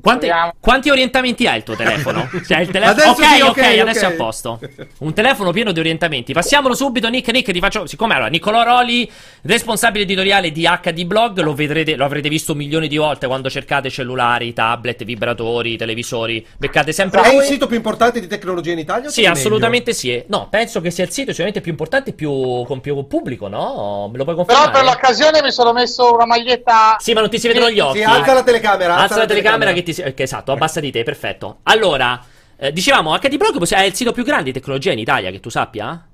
[0.00, 0.28] Quanti,
[0.60, 2.28] quanti orientamenti ha il tuo telefono?
[2.44, 3.10] Cioè, il telefono...
[3.10, 4.10] Adesso ok, sì, ok, ok, adesso ok.
[4.10, 4.60] è a posto.
[4.98, 6.32] Un telefono pieno di orientamenti.
[6.32, 7.30] Passiamolo subito, Nick.
[7.30, 7.86] Nick, ti faccio.
[7.86, 9.10] Siccome allora, Niccolò Roli,
[9.42, 13.88] responsabile editoriale di HD Blog, lo vedrete, lo avrete visto milioni di volte quando cercate
[13.88, 16.44] cellulari, tablet, vibratori, televisori.
[16.56, 19.08] Beccate sempre È il sito più importante di tecnologia in Italia?
[19.08, 20.22] Sì, assolutamente sì.
[20.26, 24.08] No, penso che sia il sito sicuramente più importante e più con più pubblico, no?
[24.10, 24.72] Me lo puoi Però confermare?
[24.72, 26.96] per l'occasione mi sono messo una maglietta.
[26.98, 27.98] Sì, ma non ti si vedono gli occhi.
[27.98, 28.96] Sì, alza la telecamera.
[28.96, 31.58] Alza la telecamera che ti esatto, abbassa di te, perfetto.
[31.64, 32.20] Allora,
[32.56, 35.50] eh, dicevamo, HD Blog è il sito più grande di tecnologia in Italia, che tu
[35.50, 36.08] sappia?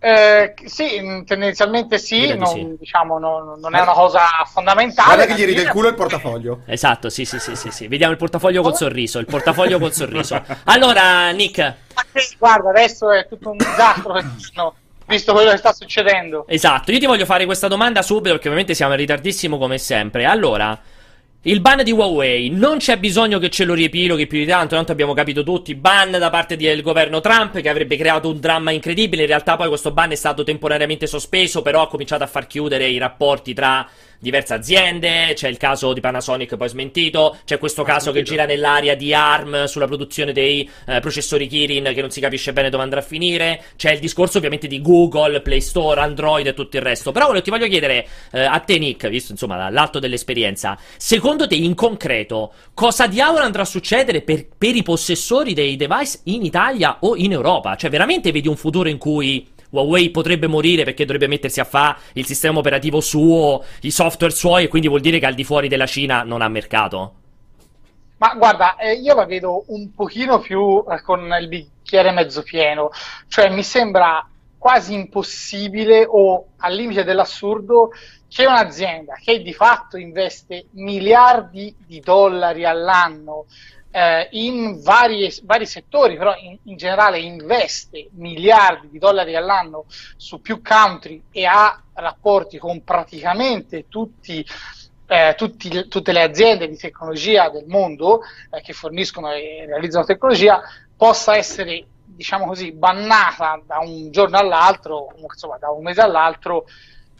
[0.00, 2.76] Eh, sì, tendenzialmente sì, non, sì.
[2.78, 5.14] diciamo, non, non è una cosa fondamentale.
[5.14, 6.60] Guarda che gli ride il culo il portafoglio.
[6.66, 7.88] Esatto, sì, sì, sì, sì, sì.
[7.88, 10.40] Vediamo il portafoglio col sorriso, il portafoglio col sorriso.
[10.64, 11.74] Allora, Nick,
[12.38, 14.74] Guarda, adesso è tutto un disastro quest'anno,
[15.06, 16.46] visto quello che sta succedendo.
[16.46, 20.24] esatto, io ti voglio fare questa domanda subito perché ovviamente siamo in ritardissimo come sempre.
[20.26, 20.78] Allora,
[21.48, 24.92] Il ban di Huawei, non c'è bisogno che ce lo riepiloghi più di tanto, tanto
[24.92, 29.22] abbiamo capito tutti, ban da parte del governo Trump che avrebbe creato un dramma incredibile,
[29.22, 32.88] in realtà poi questo ban è stato temporaneamente sospeso, però ha cominciato a far chiudere
[32.88, 33.88] i rapporti tra
[34.18, 38.94] diverse aziende, c'è il caso di Panasonic poi smentito, c'è questo caso che gira nell'area
[38.94, 43.00] di ARM sulla produzione dei eh, processori Kirin che non si capisce bene dove andrà
[43.00, 47.12] a finire, c'è il discorso ovviamente di Google, Play Store, Android e tutto il resto,
[47.12, 51.74] però ti voglio chiedere eh, a te Nick, visto insomma dall'alto dell'esperienza, secondo te in
[51.74, 57.16] concreto cosa diavolo andrà a succedere per, per i possessori dei device in Italia o
[57.16, 57.76] in Europa?
[57.76, 61.98] Cioè veramente vedi un futuro in cui Huawei potrebbe morire perché dovrebbe mettersi a fare
[62.14, 65.68] il sistema operativo suo, i software suoi, e quindi vuol dire che al di fuori
[65.68, 67.14] della Cina non ha mercato.
[68.18, 72.90] Ma guarda, eh, io la vedo un pochino più eh, con il bicchiere mezzo pieno,
[73.28, 74.26] cioè mi sembra
[74.58, 77.90] quasi impossibile o al limite dell'assurdo
[78.28, 83.46] che un'azienda che di fatto investe miliardi di dollari all'anno
[83.90, 89.86] eh, in vari, vari, settori, però in, in, generale investe miliardi di dollari all'anno
[90.16, 94.44] su più country e ha rapporti con praticamente tutti,
[95.06, 98.20] eh, tutti, tutte le aziende di tecnologia del mondo
[98.50, 100.60] eh, che forniscono e realizzano tecnologia,
[100.96, 101.86] possa essere
[102.18, 106.66] diciamo così, bannata da un giorno all'altro, insomma, da un mese all'altro,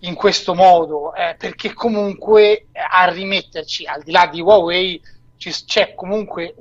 [0.00, 5.00] in questo modo, eh, perché comunque a rimetterci, al di là di Huawei,
[5.38, 6.54] c'è comunque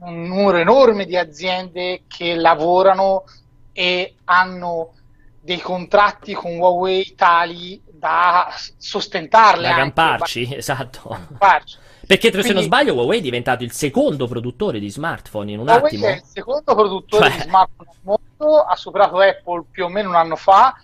[0.00, 3.24] un, numero enorme di aziende che lavorano
[3.72, 4.92] e hanno
[5.40, 9.68] dei contratti con Huawei tali da sostentarle.
[9.68, 11.08] Da camparci, anche, esatto.
[11.08, 11.76] Camparci.
[12.06, 15.68] Perché Quindi, se non sbaglio Huawei è diventato il secondo produttore di smartphone in un
[15.68, 16.06] Huawei attimo.
[16.06, 17.36] è il secondo produttore cioè...
[17.36, 20.74] di smartphone al mondo, ha superato Apple più o meno un anno fa,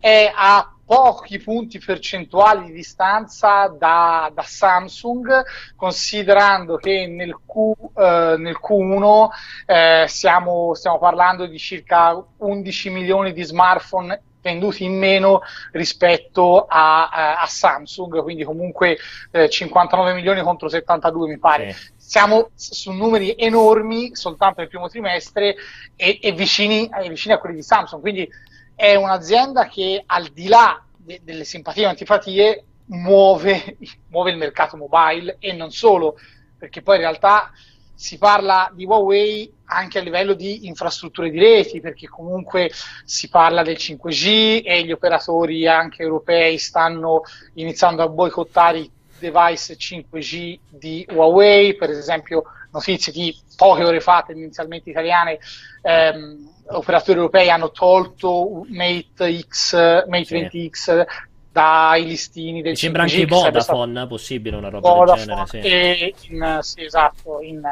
[0.00, 5.42] è a pochi punti percentuali di distanza da, da Samsung,
[5.74, 9.28] considerando che nel, Q, eh, nel Q1
[9.64, 15.40] eh, stiamo, stiamo parlando di circa 11 milioni di smartphone venduti in meno
[15.70, 18.98] rispetto a, a, a Samsung, quindi comunque
[19.30, 21.72] eh, 59 milioni contro 72 mi pare.
[21.72, 21.90] Sì.
[21.96, 25.54] Siamo su numeri enormi soltanto nel primo trimestre
[25.96, 28.28] e, e vicini, eh, vicini, a quelli di Samsung, quindi
[28.74, 33.76] è un'azienda che al di là de- delle simpatie e antipatie muove,
[34.08, 36.16] muove il mercato mobile e non solo,
[36.58, 37.50] perché poi in realtà
[37.94, 42.70] si parla di Huawei anche a livello di infrastrutture di reti, perché comunque
[43.04, 47.22] si parla del 5G e gli operatori anche europei stanno
[47.54, 52.42] iniziando a boicottare i device 5G di Huawei, per esempio
[52.72, 55.38] notizie di poche ore fa, tendenzialmente italiane,
[55.82, 59.74] ehm, operatori europei hanno tolto Mate, X,
[60.06, 60.70] Mate sì.
[60.70, 61.06] 20X
[61.52, 64.06] dai listini del Mi sembra 5G, anche Vodafone stato...
[64.06, 66.32] possibile una roba Vodafone del genere sì.
[66.32, 67.62] In, sì, esatto in,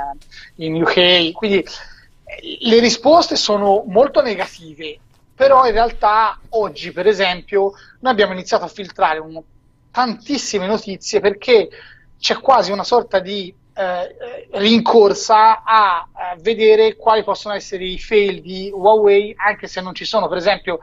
[0.57, 1.64] in, UK quindi
[2.61, 4.98] le risposte sono molto negative
[5.34, 9.40] però in realtà oggi per esempio noi abbiamo iniziato a filtrare un,
[9.90, 11.68] tantissime notizie perché
[12.18, 18.43] c'è quasi una sorta di eh, rincorsa a, a, vedere quali possono essere i fail
[18.43, 20.28] di Huawei, anche se non ci sono.
[20.28, 20.81] Per esempio,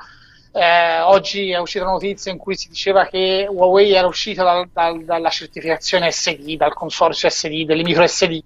[0.51, 4.67] eh, oggi è uscita una notizia in cui si diceva che Huawei era uscita dal,
[4.73, 8.41] dal, dalla certificazione SD, dal consorzio SD, delle micro SD,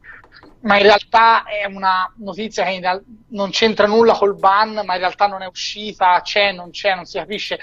[0.62, 5.00] ma in realtà è una notizia che real- non c'entra nulla col ban, ma in
[5.00, 7.58] realtà non è uscita, c'è, non c'è, non si capisce.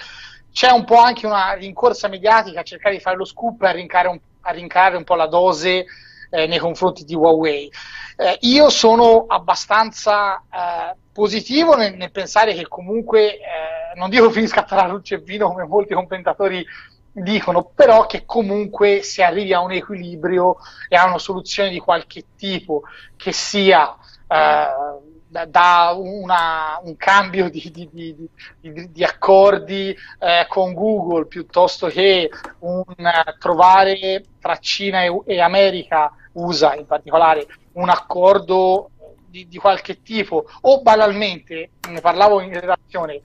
[0.51, 4.19] C'è un po' anche una rincorsa mediatica a cercare di fare lo scoop e a
[4.41, 5.85] a rincarare un po' la dose
[6.31, 7.71] eh, nei confronti di Huawei.
[8.17, 14.63] Eh, io sono abbastanza eh, positivo nel, nel, pensare che comunque, eh, non dico finisca
[14.63, 16.65] tra luce e vino come molti commentatori
[17.13, 20.57] dicono, però che comunque si arrivi a un equilibrio
[20.89, 22.83] e a una soluzione di qualche tipo
[23.17, 23.97] che sia
[24.29, 24.67] eh,
[25.29, 32.85] da una, un cambio di, di, di, di accordi eh, con Google piuttosto che un
[33.39, 38.91] trovare tra Cina e, e, America, USA in particolare, un accordo
[39.27, 43.23] di, qualche tipo o banalmente, ne parlavo in relazione, eh,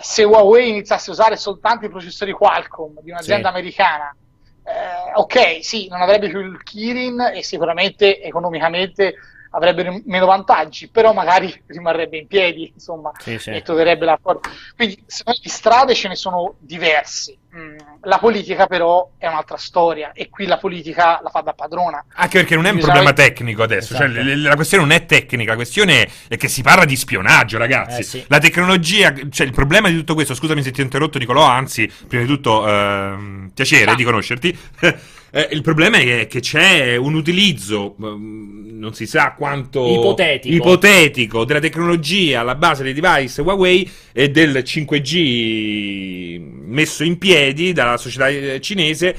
[0.00, 3.54] se Huawei iniziasse a usare soltanto i processori Qualcomm di un'azienda sì.
[3.54, 4.16] americana,
[4.64, 9.14] eh, ok, sì, non avrebbe più il Kirin e sicuramente economicamente
[9.50, 13.50] avrebbe meno vantaggi, però magari rimarrebbe in piedi, insomma, sì, sì.
[13.50, 14.50] e troverebbe la forza.
[14.76, 15.02] Quindi
[15.40, 17.36] di strade ce ne sono diverse.
[17.52, 22.04] Mm, la politica però è un'altra storia e qui la politica la fa da padrona.
[22.14, 24.24] Anche perché non è un problema tecnico adesso, cioè, esatto.
[24.24, 28.00] cioè, la questione non è tecnica, la questione è che si parla di spionaggio, ragazzi.
[28.00, 28.24] Eh, sì.
[28.28, 31.90] La tecnologia, cioè il problema di tutto questo, scusami se ti ho interrotto Nicolò, anzi,
[32.06, 33.94] prima di tutto eh, piacere ah.
[33.96, 34.58] di conoscerti.
[35.32, 40.54] Eh, il problema è che, c'è un utilizzo, mm, non si sa quanto Ipotetico.
[40.54, 47.96] ipotetico della tecnologia alla base dei device Huawei e del 5G messo in piedi dalla
[47.96, 49.16] società eh, cinese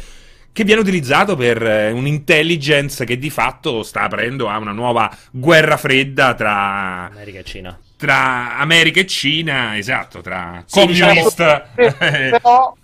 [0.54, 5.78] che viene utilizzato per eh, un'intelligence che di fatto sta aprendo a una nuova guerra
[5.78, 7.80] fredda tra America e Cina.
[7.96, 11.64] tra America e Cina, esatto, tra Sì, diciamo- communist
[12.42, 12.76] però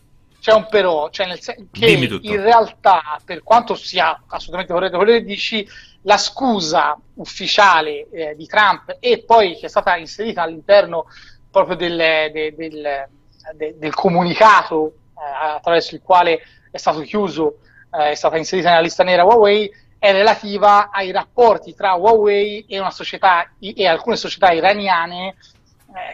[0.48, 1.90] c'è un però, cioè nel senso che
[2.22, 5.68] in realtà, per quanto sia assolutamente corretto quello che dici,
[6.04, 11.08] la scusa ufficiale eh, di Trump e poi che è stata inserita all'interno
[11.52, 13.08] proprio del, de- del-
[13.56, 16.40] de- del comunicato eh, attraverso il quale
[16.72, 17.58] è stato chiuso,
[17.92, 19.70] eh, è stata inserita nella lista nera Huawei,
[20.00, 25.36] è relativa ai rapporti tra Huawei e, una società, e alcune società iraniane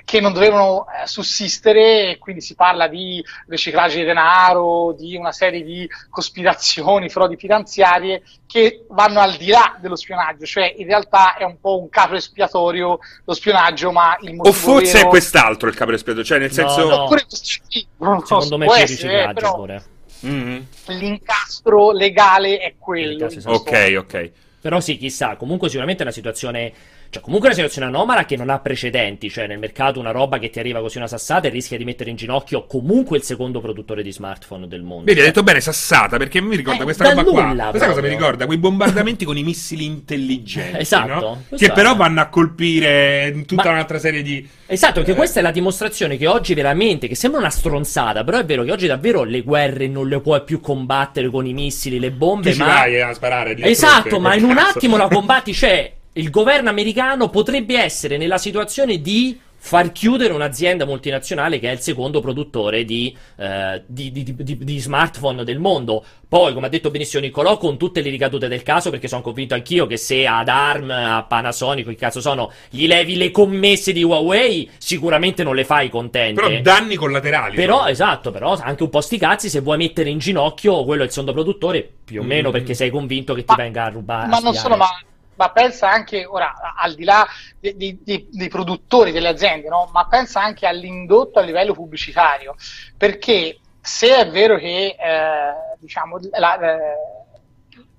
[0.06, 5.32] che non dovevano eh, sussistere, e quindi si parla di riciclaggio di denaro, di una
[5.32, 11.36] serie di cospirazioni, frodi finanziarie che vanno al di là dello spionaggio, cioè in realtà
[11.38, 15.08] è un po' un capro espiatorio lo spionaggio, ma il motivo O forse vero...
[15.08, 16.88] è quest'altro il capo espiatorio, cioè nel No, senso...
[16.88, 17.04] no.
[17.04, 19.84] Oppure sì, non lo so, Secondo me è essere, eh, riciclaggio però pure.
[20.26, 20.60] Mm.
[20.88, 23.28] l'incastro legale è quello.
[23.46, 24.32] Ok, ok.
[24.62, 26.72] Però sì, chissà, comunque sicuramente è una situazione,
[27.14, 30.40] cioè comunque è una situazione anomala che non ha precedenti, cioè nel mercato una roba
[30.40, 33.62] che ti arriva così una sassata e rischia di mettere in ginocchio comunque il secondo
[33.62, 35.06] produttore di smartphone del mondo.
[35.06, 37.32] Vedi, hai detto bene sassata, perché mi ricorda Eh, questa roba qua.
[37.70, 38.10] Questa cosa mi proprio.
[38.10, 41.44] ricorda quei bombardamenti con i missili intelligenti, Esatto, no?
[41.56, 44.48] Che è- però vanno a colpire tutta Ma- un'altra serie di...
[44.66, 45.16] Esatto, perché Eh.
[45.16, 48.72] questa è la dimostrazione che oggi veramente, che sembra una stronzata, però è vero che
[48.72, 52.56] oggi davvero le guerre non le puoi più combattere con i missili, le bombe, Tu
[52.56, 52.66] ci ma...
[52.68, 53.56] vai a sparare.
[53.58, 59.02] Esatto, ma in un attimo la combatti, cioè il governo americano potrebbe essere nella situazione
[59.02, 64.80] di far chiudere un'azienda multinazionale che è il secondo produttore di, eh, di- di- di-
[64.80, 66.04] smartphone del mondo.
[66.28, 69.54] Poi, come ha detto benissimo Nicolò, con tutte le ricadute del caso, perché sono convinto
[69.54, 74.04] anch'io che se ad ARM, a Panasonic, che cazzo sono, gli levi le commesse di
[74.04, 76.42] Huawei, sicuramente non le fai contente.
[76.42, 77.56] Però danni collaterali.
[77.56, 77.88] Però, sono.
[77.90, 81.12] esatto, però anche un po' sti cazzi, se vuoi mettere in ginocchio quello è il
[81.12, 82.52] secondo produttore, più o meno Mm.
[82.52, 84.28] perché sei convinto che ti Ma- venga a rubare.
[84.28, 84.88] ma a non solo, ma,
[85.36, 87.26] ma pensa anche, ora, al di là
[87.60, 89.90] dei, dei- dei- produttori delle aziende, no?
[89.92, 92.56] ma pensa anche all'indotto a livello pubblicitario,
[92.98, 96.78] perché se è vero che eh, diciamo, la- eh,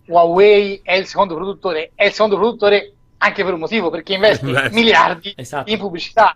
[0.07, 4.45] Huawei è il secondo produttore, è il secondo produttore anche per un motivo, perché investe
[4.51, 5.71] Beh, miliardi Esatto.
[5.71, 6.35] in pubblicità.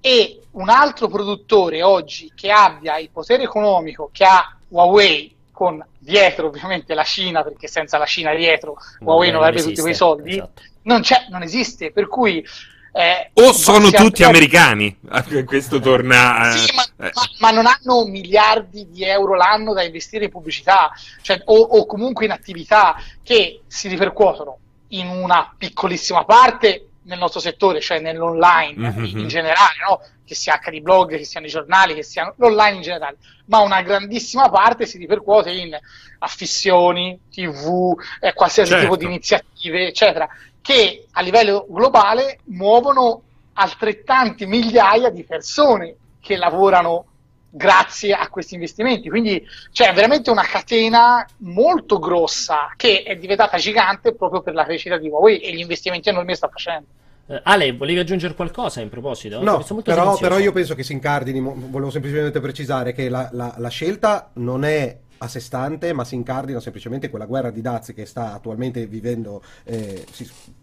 [0.00, 6.46] E un altro produttore oggi che abbia il potere economico che ha Huawei, con dietro
[6.46, 10.62] ovviamente la Cina, perché senza la Cina dietro Huawei non avrebbe tutti quei soldi, esatto.
[10.82, 11.90] non c'è, non esiste.
[11.90, 12.46] Per cui
[12.92, 14.96] eh, O sono tutti arriva- americani.
[15.44, 16.54] Questo torna...
[16.54, 17.10] eh, Sì, ma, eh.
[17.12, 21.86] ma- ma non hanno miliardi di euro l'anno da investire in pubblicità, cioè, o, o
[21.86, 22.94] comunque in attività
[23.24, 24.58] che si ripercuotono
[24.90, 29.04] in una piccolissima parte nel nostro settore, cioè nell'online Mhm.
[29.18, 30.00] in generale, no?
[30.28, 33.80] Che sia di blog, che siano i giornali, che siano l'online in generale, ma una
[33.80, 35.76] grandissima parte si ripercuote in
[36.18, 38.84] affissioni, tv, eh, qualsiasi Certo.
[38.84, 40.28] tipo di iniziative, eccetera,
[40.60, 43.22] che a livello globale muovono
[43.54, 47.06] altrettanti migliaia di persone che lavorano
[47.48, 49.08] grazie a questi investimenti.
[49.08, 49.42] Quindi
[49.72, 55.08] c'è veramente una catena molto grossa che è diventata gigante proprio per la crescita di
[55.08, 56.86] Huawei e gli investimenti enormi che sta facendo.
[57.30, 59.42] Eh, Ale, volevi aggiungere qualcosa in proposito?
[59.42, 63.68] No, però, però io penso che si incardini, volevo semplicemente precisare che la, la- la
[63.68, 68.06] scelta non è a sé stante, ma si incardina semplicemente quella guerra di dazi che
[68.06, 70.04] sta attualmente vivendo, eh,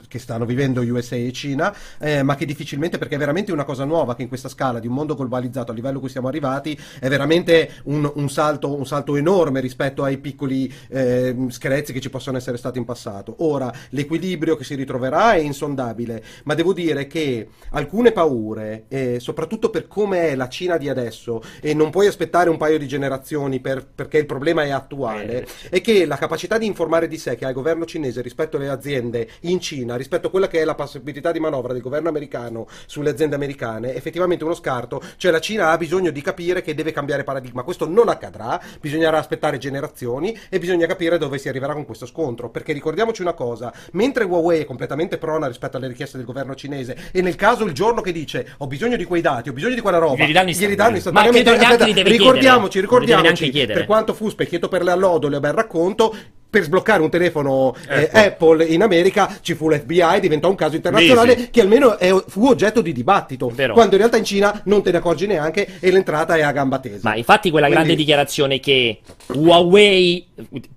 [0.08, 3.86] che stanno vivendo USA e Cina, eh, ma che difficilmente, perché è veramente una cosa
[3.86, 6.78] nuova che in questa scala di un mondo globalizzato a livello a cui siamo arrivati,
[7.00, 12.10] è veramente un, un salto, un salto enorme rispetto ai piccoli eh, screzi che ci
[12.10, 13.36] possono essere stati in passato.
[13.40, 19.70] Ora, l'equilibrio che si ritroverà è insondabile, ma devo dire che alcune paure, eh, soprattutto
[19.70, 23.60] per come è la Cina di adesso, e non puoi aspettare un paio di generazioni
[23.60, 27.46] per- perché il problema è attuale, è che la capacità di informare di sé che
[27.46, 30.76] ha il governo cinese rispetto alle aziende in Cina, rispetto a quella che è la
[30.76, 35.40] possibilità di manovra del governo americano sulle aziende americane, è effettivamente uno scarto, cioè la
[35.40, 40.38] Cina ha bisogno di capire che deve cambiare paradigma, questo non accadrà, bisognerà aspettare generazioni
[40.50, 44.62] e bisogna capire dove si arriverà con questo scontro, perché ricordiamoci una cosa, mentre Huawei
[44.62, 48.12] è completamente prona rispetto alle richieste del governo cinese e nel caso il giorno che
[48.12, 50.24] dice ho bisogno di quei dati, ho bisogno di quella roba,
[50.60, 51.50] Glieli danno istantaneamente.
[51.52, 56.16] istantaneamente, ricordiamoci, ricordiamoci, per quanto fu specchietto per le allodole bel racconto,
[56.48, 58.20] per sbloccare un telefono eh, Apple.
[58.28, 61.50] Apple in America ci fu l'FBI, diventò un caso internazionale Mesi.
[61.50, 63.74] che almeno è- fu oggetto di dibattito, Vero.
[63.74, 66.80] quando in realtà in Cina non te ne accorgi neanche e l'entrata è a gamba
[66.80, 67.00] tesa.
[67.10, 69.00] Ma infatti quella Quindi- grande dichiarazione che
[69.34, 70.28] Huawei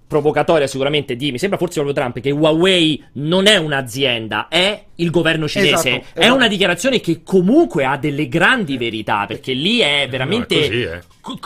[0.08, 5.10] provocatoria sicuramente di, mi sembra forse proprio Trump, che Huawei non è un'azienda, è il
[5.10, 5.74] governo cinese.
[5.74, 6.34] Esatto, È esatto.
[6.34, 10.54] una dichiarazione che comunque ha delle grandi verità, perché lì è veramente...
[10.56, 11.00] No, è così, eh.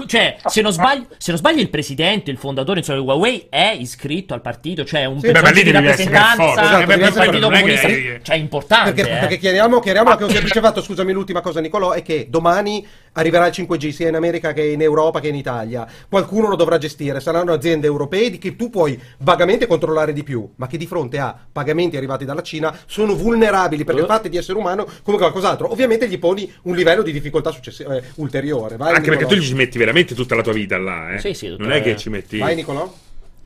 [0.06, 3.74] Cioè, se non, sbaglio, se non sbaglio, il presidente, il fondatore insomma, di Huawei è
[3.78, 5.30] iscritto al partito, cioè un Sì.
[5.30, 7.88] Beh, di per rappresentanza Esatto, essere- partito è che- comunista.
[8.22, 8.92] Cioè, è importante.
[8.92, 9.18] Perché, eh.
[9.18, 13.46] perché chiariamo, chiariamo anche un semplice fatto, scusami l'ultima cosa Nicolò, è che domani arriverà
[13.46, 15.86] il 5G sia in America che in Europa che in Italia.
[16.08, 20.48] Qualcuno lo dovrà gestire, saranno aziende europee di che tu puoi vagamente controllare di più,
[20.56, 24.06] ma che di fronte a pagamenti arrivati dalla Cina sono vulnerabili perché Eh.
[24.06, 25.70] fatti di essere umano come qualcos'altro.
[25.70, 28.76] Ovviamente gli poni un livello di difficoltà successi- eh, ulteriore.
[28.76, 29.40] Vai, Anche perché Nicolò.
[29.40, 31.18] tu ci metti veramente tutta la tua vita là, eh.
[31.18, 32.38] Sì, sì, non è che ci metti.
[32.38, 32.90] Vai Nicolò.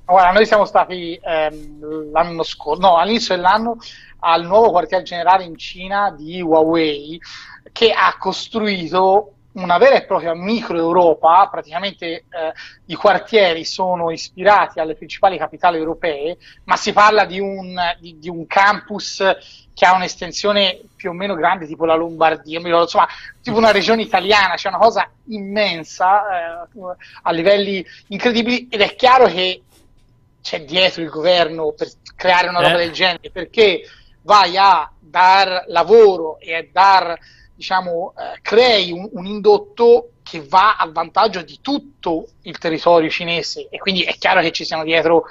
[0.05, 3.79] Guarda, noi siamo stati ehm, l'anno scorso, no, all'inizio dell'anno
[4.21, 7.21] al nuovo quartier generale in Cina di Huawei
[7.73, 12.25] che ha costruito una vera e propria micro Europa, praticamente eh,
[12.87, 18.29] i quartieri sono ispirati alle principali capitali europee, ma si parla di un, di, di
[18.29, 19.23] un campus
[19.75, 23.09] che ha un'estensione più o meno grande, tipo la Lombardia, ricordo, insomma,
[23.43, 26.23] tipo una regione italiana, c'è una cosa immensa
[26.65, 29.63] eh, a livelli incredibili ed è chiaro che
[30.43, 32.85] c'è dietro il governo per creare una roba Eh.
[32.85, 33.83] del genere, perché
[34.23, 37.19] vai a dar lavoro e a dar,
[37.57, 43.69] diciamo, eh, crei un, un indotto che va a vantaggio di tutto il territorio cinese.
[43.71, 45.25] E quindi è chiaro che ci siano dietro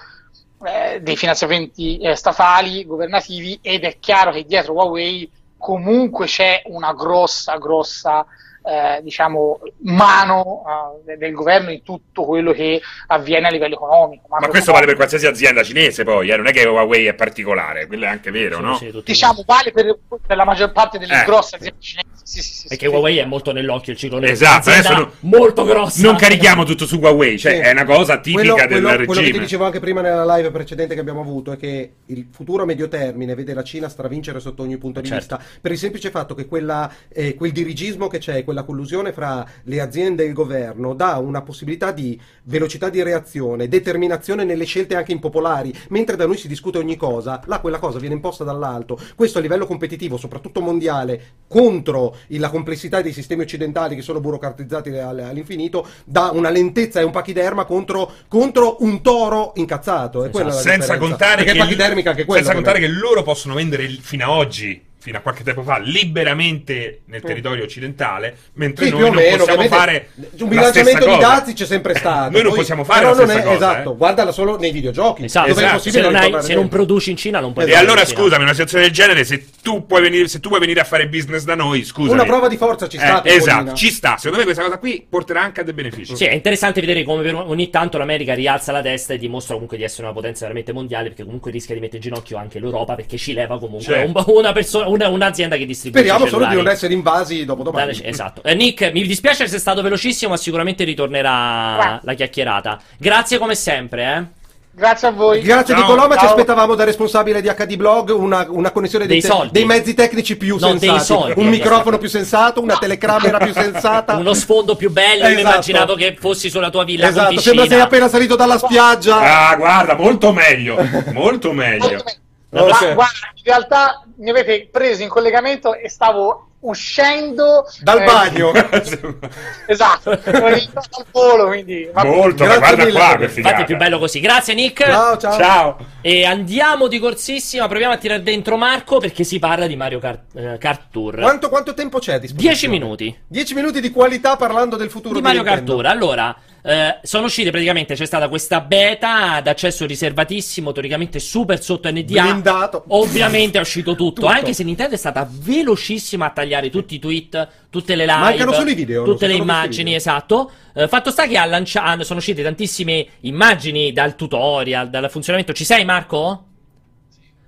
[0.65, 6.93] eh, dei finanziamenti eh, statali, governativi ed è chiaro che dietro Huawei comunque c'è una
[6.93, 8.25] grossa, grossa
[8.67, 10.63] eh, diciamo, mano
[11.07, 14.27] eh, del governo in tutto quello che avviene a livello economico.
[14.29, 16.35] Ma questo vale per qualsiasi azienda cinese, poi, eh?
[16.37, 18.75] non è che Huawei è particolare, quello è anche vero, Sì, no?
[18.77, 21.25] sì, Diciamo, vale per, per la maggior parte delle Eh.
[21.25, 22.13] grosse aziende cinesi.
[22.25, 22.91] Sì, sì, sì, Perché sì.
[22.91, 24.31] Huawei è molto nell'occhio il ciclo nero.
[24.31, 26.01] Esatto, adesso non- molto grossa.
[26.01, 27.59] Non carichiamo tutto su Huawei, cioè Sì.
[27.59, 29.43] è una cosa tipica quello, del quello- quello che ti regime.
[29.43, 32.87] dicevo anche prima nella live precedente che abbiamo avuto è che il futuro a medio
[32.87, 35.35] termine vede la Cina stravincere sotto ogni punto di Certo.
[35.37, 39.45] vista per il semplice fatto che quella, eh, quel dirigismo che c'è, quella collusione fra
[39.63, 44.95] le aziende e il governo dà una possibilità di velocità di reazione, determinazione nelle scelte
[44.95, 48.99] anche impopolari, mentre da noi si discute ogni cosa, là quella cosa viene imposta dall'alto.
[49.15, 54.89] Questo a livello competitivo, soprattutto mondiale, contro la complessità dei sistemi occidentali che sono burocratizzati
[54.97, 60.29] all- all'infinito, dà una lentezza e un pachiderma contro, contro un toro incazzato.
[60.29, 62.41] Quella la senza contare, che, quella.
[62.41, 67.01] senza contare che loro possono vendere fino a oggi, fino a qualche tempo fa, liberamente
[67.05, 70.09] nel territorio occidentale, mentre Sì, noi non meno, possiamo fare
[70.39, 72.31] un bilanciamento di dazi c'è sempre stato.
[72.31, 73.95] Noi non Poi- possiamo fare però la non stessa è, cosa, Esatto, eh.
[73.97, 75.25] guardala solo nei videogiochi.
[75.25, 75.47] Esatto.
[75.49, 75.77] Dove è Esatto.
[75.77, 77.83] possibile Se non, hai- se non produci in Cina non puoi E Esatto.
[77.85, 78.19] allora in Cina.
[78.19, 81.07] scusami, una situazione del genere, se tu puoi venire, se tu vuoi venire a fare
[81.07, 82.13] business da noi, scusami.
[82.13, 83.21] Una prova di forza ci sta.
[83.21, 84.15] Eh, esatto, ci sta.
[84.17, 86.15] Secondo me questa cosa qui porterà anche a dei benefici.
[86.15, 89.83] Sì, è interessante vedere come ogni tanto l'America rialza la testa e dimostra comunque di
[89.83, 93.17] essere una potenza veramente mondiale, perché comunque rischia di mettere in ginocchio anche l'Europa, perché
[93.17, 94.23] ci leva comunque Certo.
[94.31, 96.63] un- una persona, una- un'azienda che distribuisce Speriamo solo di cellulari.
[96.65, 97.99] non essere invasi dopo domani.
[98.03, 98.41] Esatto.
[98.43, 102.79] Eh, Nick, mi dispiace essere stato velocissimo, ma sicuramente ritornerà la chiacchierata.
[102.97, 104.43] Grazie come sempre, eh.
[104.77, 105.39] Grazie a voi.
[105.39, 105.83] Grazie Ciao.
[105.83, 109.51] Nicolò, ma ci aspettavamo da responsabile di HD Blog una, una connessione dei, Dei soldi.
[109.53, 111.05] dei mezzi tecnici più No, dei sensati.
[111.05, 111.33] soldi.
[111.39, 114.15] Un microfono più sensato, una telecamera più sensata.
[114.19, 115.39] Uno sfondo più bello, io Esatto.
[115.39, 117.55] immaginavo che fossi sulla tua villa Esatto, piscina.
[117.55, 119.49] sembra sei appena salito dalla spiaggia.
[119.51, 120.75] Ah, guarda, molto meglio.
[121.13, 122.03] Molto meglio.
[122.49, 128.01] La Ma prossima- guarda, in realtà mi avete preso in collegamento e stavo uscendo Dal
[128.01, 128.51] eh, bagno.
[129.67, 132.91] Esatto, ero rientrato al volo, quindi molto, guarda mille.
[132.91, 134.19] qua che Infatti è più bello così.
[134.19, 134.83] Grazie Nick.
[134.83, 135.37] Ciao, ciao.
[135.37, 135.77] Ciao.
[136.01, 140.35] E andiamo di corsissima, proviamo a tirare dentro Marco perché si parla di Mario Kart,
[140.35, 141.19] eh, Kart Tour.
[141.19, 142.55] Quanto, quanto tempo c'è a disposizione?
[142.55, 143.19] 10 minuti.
[143.27, 145.81] 10 minuti di qualità parlando del futuro di Mario Kart Nintendo.
[145.81, 145.91] Tour.
[145.91, 146.35] Allora,
[146.67, 152.23] eh, sono uscite praticamente, c'è stata questa beta ad accesso riservatissimo, teoricamente super sotto NDA.
[152.23, 152.85] Blindato.
[152.87, 154.27] Ovviamente è uscito tutto, Tutto.
[154.27, 158.51] anche se Nintendo è stata velocissima a tagliare tutti i tweet, tutte le live, Mancano
[158.53, 159.97] solo i video, tutte le immagini, video.
[159.97, 160.51] esatto.
[160.73, 165.53] Eh, fatto sta che ha lanciato, sono uscite tantissime immagini dal tutorial, dal funzionamento.
[165.53, 166.45] Ci sei Marco?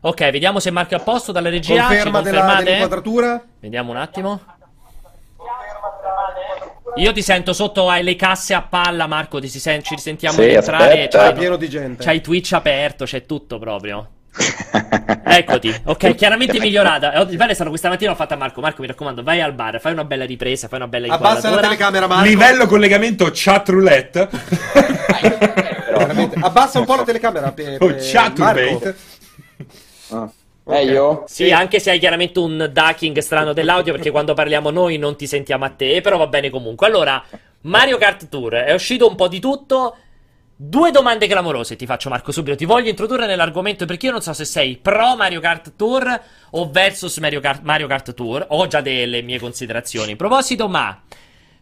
[0.01, 1.85] Ok, vediamo se Marco è a posto dalla regia.
[1.87, 3.43] Conferma Ci della, dell'inquadratura?
[3.59, 4.41] Vediamo un attimo.
[6.95, 9.39] Io ti sento sotto alle casse a palla, Marco.
[9.39, 10.83] Ti si sen- ci risentiamo Sì, di entrare.
[10.85, 11.17] aspetta.
[11.19, 12.03] C'hai, È pieno di gente.
[12.03, 14.09] c'hai Twitch aperto, c'è tutto proprio.
[15.23, 17.13] Eccoti, ok, chiaramente migliorata.
[17.13, 18.61] Eh, Il bello è stato questa mattina ho fatto a Marco.
[18.61, 21.57] Marco, mi raccomando, vai al bar, fai una bella ripresa, fai una bella Abbassa la
[21.57, 22.27] telecamera, Marco.
[22.27, 24.29] Livello collegamento chat roulette.
[26.41, 27.51] Abbassa un po' la telecamera.
[27.51, 28.59] Pe, o pe- chat Marco.
[28.59, 28.95] roulette.
[30.09, 30.29] Ah.
[30.67, 31.23] Meglio?
[31.27, 35.25] Sì, anche se hai chiaramente un ducking strano dell'audio, perché quando parliamo noi non ti
[35.25, 36.87] sentiamo a te, però va bene comunque.
[36.87, 37.23] Allora,
[37.61, 39.95] Mario Kart Tour è uscito un po' di tutto.
[40.59, 44.33] Due domande clamorose ti faccio Marco subito, ti voglio introdurre nell'argomento perché io non so
[44.33, 48.81] se sei pro Mario Kart Tour o versus Mario Kart, Mario Kart Tour, ho già
[48.81, 50.11] delle mie considerazioni.
[50.11, 50.99] In proposito, ma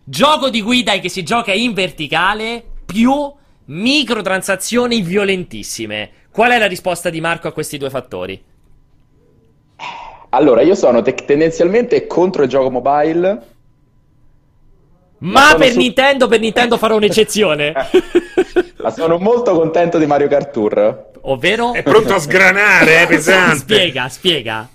[0.02, 3.34] gioco di guida che si gioca in verticale più
[3.66, 6.12] microtransazioni violentissime.
[6.32, 8.42] Qual è la risposta di Marco a questi due fattori?
[10.30, 13.42] Allora, io sono te- tendenzialmente contro il gioco mobile.
[15.18, 17.74] Ma sono per su- Nintendo, per Nintendo farò un'eccezione.
[18.86, 21.10] Ma sono molto contento di Mario Kart Tour.
[21.22, 21.74] Ovvero?
[21.74, 23.58] È pronto a sgranare, è pesante.
[23.58, 24.70] Spiega, spiega.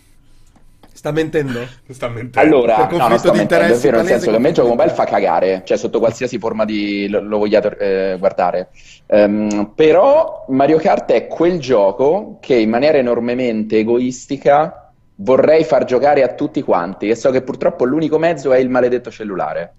[0.92, 1.64] Sta mentendo?
[1.88, 2.40] Sta mentendo.
[2.40, 4.48] Allora, Per no, non conflitto sto di è interessi vero, nel senso che a me
[4.48, 8.70] il gioco mobile fa cagare, cioè sotto qualsiasi forma di lo, lo vogliate eh, guardare.
[9.06, 16.24] Ehm, però Mario Kart è quel gioco che in maniera enormemente egoistica vorrei far giocare
[16.24, 19.74] a tutti quanti e so che purtroppo l'unico mezzo è il maledetto cellulare.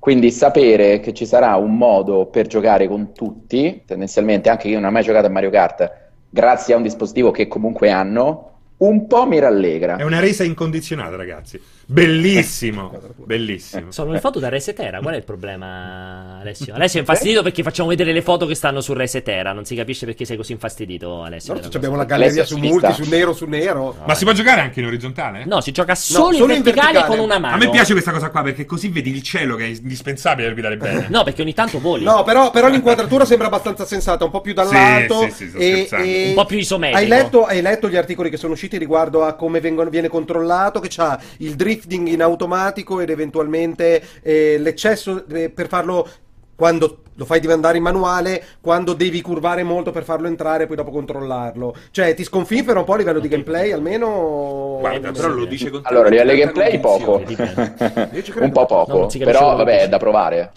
[0.00, 4.88] Quindi sapere che ci sarà un modo per giocare con tutti, tendenzialmente anche io non
[4.88, 5.92] ho mai giocato a Mario Kart,
[6.30, 9.96] grazie a un dispositivo che comunque hanno, un po' mi rallegra.
[9.96, 11.60] È una resa incondizionata, ragazzi.
[11.90, 12.92] Bellissimo.
[13.16, 13.90] Bellissimo.
[13.90, 16.72] Sono le foto da Resetera, qual è il problema, Alessio?
[16.72, 20.06] Alessio è infastidito perché facciamo vedere le foto che stanno su Resetera, non si capisce
[20.06, 21.54] perché sei così infastidito, Alessio.
[21.54, 23.96] No, abbiamo la galleria Alessio su multi, su nero, su nero.
[24.06, 25.44] Ma si può giocare anche in orizzontale?
[25.46, 27.16] No, si gioca solo, solo in in verticale, verticale.
[27.16, 27.54] con una mano.
[27.56, 30.52] A me piace questa cosa qua perché così vedi il cielo che è indispensabile per
[30.54, 31.06] guidare bene.
[31.10, 32.04] No, perché ogni tanto voli.
[32.04, 35.22] No, però, però l'inquadratura sembra abbastanza sensata, un po' più dall'alto.
[35.22, 36.98] Sì, sì, sì, sto e, e- Un po' più isometrico.
[37.02, 40.78] Hai letto, hai letto gli articoli che sono usciti riguardo a come vengono- viene controllato?
[40.78, 46.06] Che c'ha il drifting in automatico ed eventualmente eh, l'eccesso eh, per farlo
[46.54, 50.76] quando lo fai diventare in manuale, quando devi curvare molto per farlo entrare e poi
[50.76, 51.74] dopo controllarlo.
[51.90, 54.76] Cioè, ti sconfinfera un po' a livello di gameplay, almeno.
[54.80, 57.22] Guarda, però lo dice con Allora, a livello di gameplay poco.
[57.24, 60.52] un po' No, poco, capisce però vabbè, è da provare.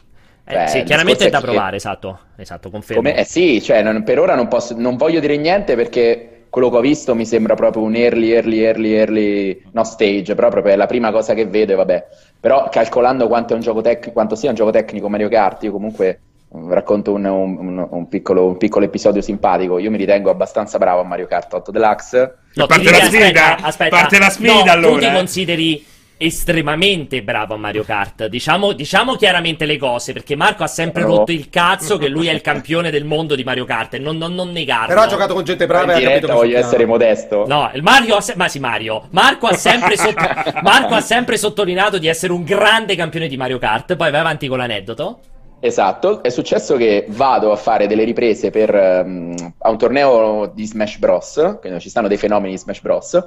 [0.46, 2.20] Eh, Cioè, sì, chiaramente è da discorso che- provare, esatto.
[2.36, 3.02] Esatto, confermo.
[3.02, 6.70] Come- eh sì, cioè, non- per ora non, posso, non voglio dire niente perché quello
[6.70, 10.74] che ho visto mi sembra proprio un early, early, early, early, no stage, però proprio
[10.74, 12.08] è la prima cosa che vedo, e vabbè.
[12.40, 15.72] Però calcolando quanto, è un gioco tec- quanto sia un gioco tecnico Mario Kart, io
[15.72, 16.22] comunque
[16.56, 19.80] mm, racconto un, un- un- un piccolo, un piccolo episodio simpatico.
[19.80, 22.36] Io mi ritengo abbastanza bravo a Mario Kart 8 Deluxe.
[22.54, 23.96] No, Parte ti la sfida, aspetta, aspetta.
[23.98, 25.12] parte la sfida, No, allora, Tu ti eh.
[25.12, 25.86] consideri
[26.26, 28.28] estremamente bravo a Mario Kart.
[28.28, 31.08] Diciamo, diciamo chiaramente le cose, perché Marco ha sempre No.
[31.18, 34.34] rotto il cazzo che lui è il campione del mondo di Mario Kart non, non,
[34.34, 34.88] non negarlo.
[34.88, 36.66] Però ha giocato con gente brava in e ha capito voglio succhiava.
[36.68, 37.46] essere modesto.
[37.48, 39.08] No, il Mario ha se- ma sì, Mario.
[39.12, 43.58] Marco ha, sempre sott- Marco ha sempre sottolineato di essere un grande campione di Mario
[43.60, 43.96] Kart.
[43.96, 45.20] Poi vai avanti con l'aneddoto.
[45.60, 50.66] Esatto, è successo che vado a fare delle riprese per, ehm, a un torneo di
[50.66, 51.58] Smash Bros.
[51.62, 53.26] Quindi ci stanno dei fenomeni di Smash Bros.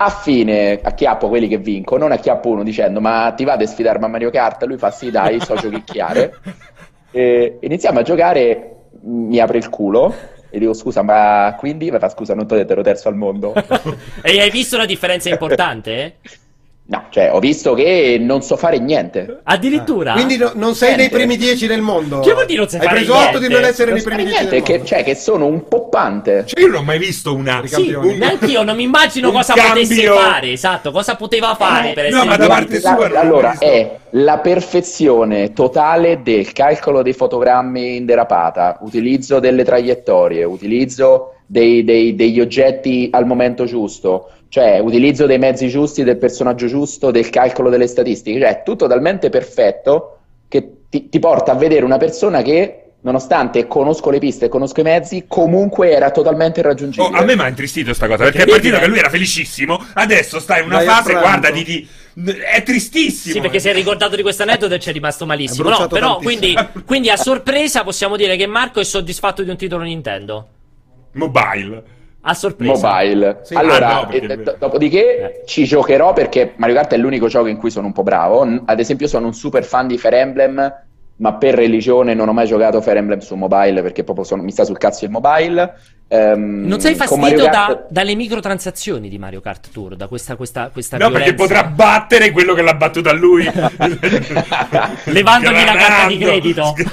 [0.00, 4.04] A fine acchiappo quelli che vinco, non acchiappo uno dicendo ma ti vado a sfidarmi
[4.04, 4.62] a Mario Kart?
[4.64, 6.38] Lui fa sì dai, so giochicchiare.
[7.10, 10.14] e iniziamo a giocare, mi apre il culo
[10.50, 11.90] e dico scusa ma quindi?
[11.90, 13.52] Mi fa scusa non ti ho detto ero terzo al mondo.
[14.22, 16.16] E hai visto una differenza importante?
[16.90, 19.40] no, cioè ho visto che non so fare niente.
[19.42, 20.12] Addirittura.
[20.14, 21.16] Quindi no- non sei nei Niente.
[21.16, 22.20] primi dieci del mondo.
[22.20, 24.46] Che vuol dire non sai Hai preso atto di non essere Non nei primi dieci
[24.46, 26.44] del che, cioè che sono un poppante.
[26.46, 27.60] Cioè, io non ho mai visto una.
[27.66, 29.82] Sì, neanche io non mi immagino cosa cambio.
[29.82, 30.52] potesse fare.
[30.52, 34.38] Esatto, cosa poteva fare per no, essere ma da parte La- sua allora è la
[34.38, 42.40] perfezione totale del calcolo dei fotogrammi in derapata, utilizzo delle traiettorie, utilizzo dei- dei- degli
[42.40, 47.86] oggetti al momento giusto, cioè utilizzo dei mezzi giusti, del personaggio giusto, del calcolo delle
[47.86, 52.82] statistiche, cioè è tutto talmente perfetto che ti, ti porta a vedere una persona che
[53.00, 57.16] nonostante conosco le piste e conosco i mezzi, comunque era totalmente Oh, irraggiungibile.
[57.18, 60.38] a me mi ha intristito sta cosa perché è partito che lui era felicissimo, adesso
[60.40, 61.88] sta in una Vai fase, guarda, di, di-
[62.52, 63.34] è tristissimo.
[63.34, 65.68] Sì, perché si è ricordato di questo aneddoto e ci è rimasto malissimo.
[65.68, 66.54] È No, però, quindi,
[66.84, 70.48] quindi a sorpresa possiamo dire che Marco è soddisfatto di un titolo Nintendo.
[71.12, 71.82] Mobile.
[72.22, 72.72] A sorpresa.
[72.88, 73.40] Mobile.
[73.42, 73.54] Sì.
[73.54, 74.42] Allora, Ah, no, perché eh, è vero.
[74.42, 78.02] do- dopodiché ci giocherò perché Mario Kart è l'unico gioco in cui sono un po'
[78.02, 78.46] bravo.
[78.64, 80.74] Ad esempio, sono un super fan di Fire Emblem,
[81.16, 84.50] ma per religione non ho mai giocato Fire Emblem su mobile perché proprio sono- mi
[84.52, 85.74] sta sul cazzo il mobile.
[86.10, 90.36] Ehm, Non sei Mario fastidito da- Kart- dalle microtransazioni di Mario Kart Tour, da questa,
[90.36, 91.44] questa, questa No, perché violenza?
[91.62, 93.44] potrà battere quello che l'ha battuto a lui.
[95.04, 96.74] Levandogli la carta di credito.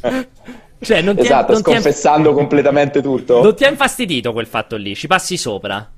[0.80, 3.42] cioè, non ti, è, Esatto, non, ti è, sconfessando completamente tutto.
[3.42, 5.88] non ti è infastidito quel fatto lì, ci passi sopra.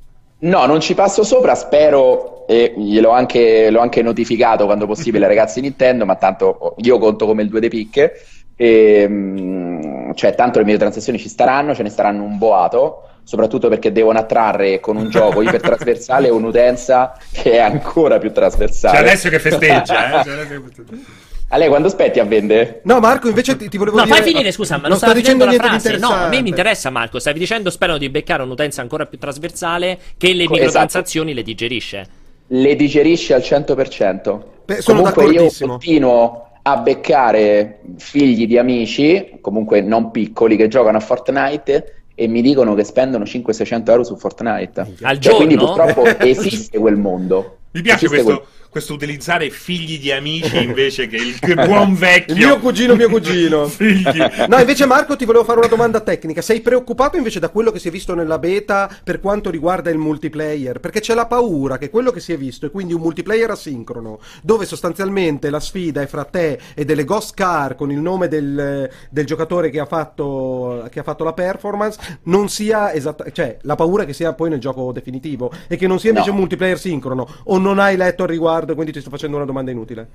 [0.40, 5.30] No, non ci passo sopra, spero, e gliel'ho anche, l'ho anche notificato quando possibile ai
[5.36, 8.12] ragazzi Nintendo, ma tanto io conto come il 2 de picche,
[8.56, 13.68] e, mm, cioè tanto le mie transazioni ci staranno, ce ne staranno un boato, soprattutto
[13.68, 18.98] perché devono attrarre con un gioco ipertrasversale un'utenza che è ancora più trasversale.
[18.98, 20.22] Alessio che festeggia, eh?
[20.24, 21.30] C'è Alessio che festeggia.
[21.54, 22.80] A lei quando aspetti a vendere?
[22.84, 24.16] No, Marco, invece ti, ti volevo No, dire.
[24.16, 25.98] fai finire, scusa, ma non, sta dicendo la frase.
[25.98, 27.18] No, a me mi interessa, Marco.
[27.18, 32.06] Stavi dicendo, spero di beccare un'utenza ancora più trasversale che le Co- microtransazioni le digerisce.
[32.46, 34.40] Le digerisce al 100%.
[34.64, 40.96] Beh, sono comunque io continuo a beccare figli di amici, comunque non piccoli, che giocano
[40.96, 44.94] a Fortnite e mi dicono che spendono 500-600 euro su Fortnite.
[45.02, 45.74] Al Cioè, quindi giorno?
[45.84, 47.58] purtroppo esiste quel mondo.
[47.72, 52.34] Mi piace Esiste questo, questo utilizzare figli di amici invece che il buon vecchio.
[52.34, 53.66] Il mio cugino, mio cugino.
[53.68, 54.18] Figli.
[54.48, 56.40] No, invece Marco ti volevo fare una domanda tecnica.
[56.40, 59.98] Sei preoccupato invece da quello che si è visto nella beta per quanto riguarda il
[59.98, 60.80] multiplayer?
[60.80, 64.20] Perché c'è la paura che quello che si è visto è quindi un multiplayer asincrono,
[64.42, 68.88] dove sostanzialmente la sfida è fra te e delle ghost car con il nome del,
[69.10, 73.74] del giocatore che ha, fatto, che ha fatto la performance, non sia esatta, cioè la
[73.74, 76.34] paura è che sia poi nel gioco definitivo e che non sia invece No.
[76.34, 77.26] un multiplayer sincrono.
[77.44, 80.09] O non hai letto al riguardo, quindi ti sto facendo una domanda inutile.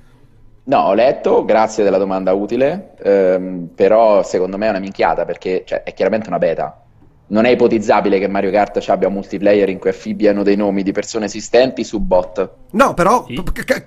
[0.64, 5.64] No, ho letto, grazie della domanda utile, ehm, però secondo me è una minchiata perché
[5.66, 6.87] cioè, è chiaramente una beta.
[7.30, 10.82] Non è ipotizzabile che Mario Kart ci abbia un multiplayer in cui affibbiano dei nomi
[10.82, 12.50] di persone esistenti su bot.
[12.72, 13.42] No, però Sì.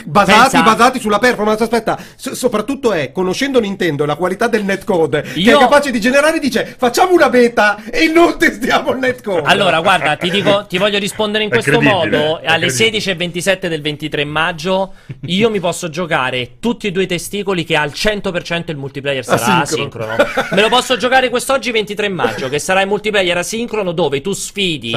[0.05, 1.63] basati, basati sulla performance.
[1.63, 5.91] Aspetta, so- soprattutto è conoscendo Nintendo e la qualità del netcode che Io- è capace
[5.91, 9.43] di generare, dice facciamo una beta e non testiamo il netcode.
[9.47, 12.41] Allora, guarda, ti dico, ti voglio rispondere in questo modo.
[12.45, 13.01] Alle credibile.
[13.01, 14.95] 16.27 del 23 maggio,
[15.27, 19.61] io mi posso giocare tutti e due i testicoli che al 100% il multiplayer sarà
[19.63, 20.13] Asincrono.
[20.13, 20.47] asincrono.
[20.51, 24.93] Me lo posso giocare quest'oggi 23 maggio, che sarà il multiplayer asincrono dove tu sfidi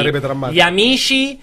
[0.49, 1.39] gli amici.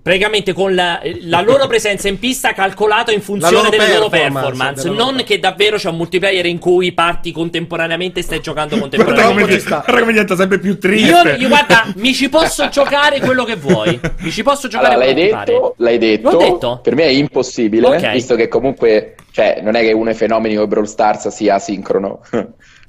[0.00, 4.46] Praticamente con la, la loro presenza in pista calcolata in funzione loro delle loro performance,
[4.46, 8.40] performance, della loro non che davvero c'è un multiplayer in cui parti contemporaneamente e stai
[8.40, 9.60] giocando contemporaneamente.
[9.64, 11.36] guarda come diventa sempre più Io, triste.
[11.40, 13.98] io, guarda, mi ci posso giocare quello che vuoi.
[14.18, 16.80] Mi ci posso giocare Allora, l'hai detto, l'hai detto, detto?
[16.80, 18.12] per me è impossibile, Ok.
[18.12, 22.20] visto che comunque, cioè, non è che uno dei fenomeni come Brawl Stars sia asincrono.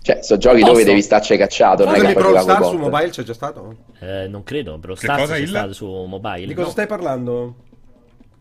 [0.02, 0.72] Cioè, sono giochi Posso?
[0.72, 3.76] dove devi starci cacciato, non è che Brawl Stars su mobile c'è già stato?
[4.00, 5.48] Eh, non credo, Brawl Stars c'è il?
[5.48, 6.46] stato su mobile.
[6.48, 6.72] Di cosa No.
[6.72, 7.56] stai parlando?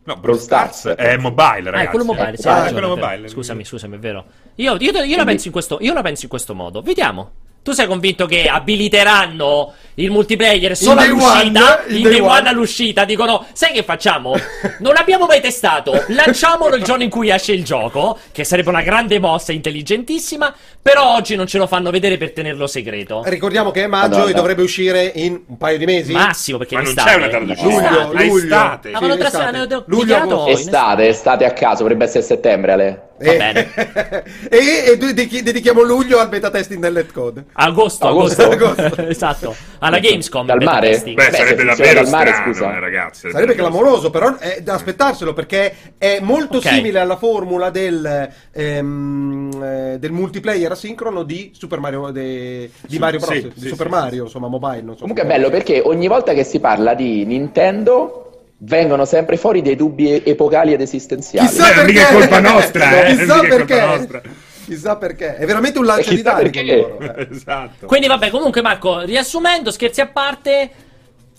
[0.05, 0.86] No, Brawl Stars.
[0.86, 1.85] è mobile, Ah, ragazzi.
[1.86, 3.28] è quello mobile, sì, Ah, ragione, quello mobile.
[3.28, 4.24] Scusami, scusami, è vero.
[4.55, 6.80] Io, io- io la penso in questo, io la penso in questo modo.
[6.80, 7.30] Vediamo.
[7.62, 11.82] Tu sei convinto che abiliteranno il multiplayer solo day all'uscita?
[11.85, 12.48] one, in in day day one one.
[12.48, 13.05] all'uscita.
[13.05, 14.35] Dicono, sai che facciamo?
[14.80, 16.05] Non l'abbiamo mai testato.
[16.09, 20.55] Lanciamolo il giorno in cui esce il gioco, che sarebbe una grande mossa intelligentissima.
[20.80, 23.22] Però oggi non ce lo fanno vedere per tenerlo segreto.
[23.26, 24.30] Ricordiamo che è maggio Madonna.
[24.30, 26.12] e dovrebbe uscire in un paio di mesi.
[26.12, 27.68] Massimo, perché Ma non c'è una data di Estate.
[27.68, 28.55] Luglio, Ma luglio.
[28.56, 29.82] Ah, ma non Sì, estate.
[29.86, 30.16] Luglio,
[30.47, 33.07] in Estate, estate a caso, potrebbe essere settembre, Ale.
[33.20, 33.73] Va E- bene.
[34.49, 37.45] e, e dedichi- dedichiamo luglio al beta testing del netcode.
[37.55, 38.49] Agosto, Agosto.
[38.51, 39.03] agosto.
[39.09, 39.57] esatto.
[39.81, 40.47] Alla Gamescom.
[40.47, 40.90] Dal mare?
[40.90, 41.16] testing.
[41.16, 42.77] Beh, Beh, sarebbe davvero dal mare, strano, scusa.
[42.77, 43.31] eh, ragazzi.
[43.31, 46.69] Sarebbe clamoroso, però è da aspettarselo perché è molto Ok.
[46.69, 52.99] simile alla formula del, ehm, eh, del multiplayer asincrono di Super Mario, de- di Sì,
[52.99, 53.32] Mario Bros.
[53.35, 54.82] sì, di sì, Super sì, Mario, insomma, mobile.
[54.82, 58.27] Non so Comunque è bello perché ogni volta che si parla di Nintendo
[58.59, 61.47] vengono sempre fuori dei dubbi epocali ed esistenziali.
[61.48, 61.93] Chissà Eh, perché.
[61.93, 63.80] mica è colpa nostra, eh, Chissà mica è colpa perché.
[63.86, 64.22] nostra.
[64.64, 65.36] Chissà perché.
[65.36, 66.64] È veramente un lancio E di perché.
[66.64, 67.14] con loro.
[67.16, 67.28] eh.
[67.32, 67.86] esatto.
[67.86, 70.70] Quindi vabbè, comunque Marco, riassumendo, scherzi a parte...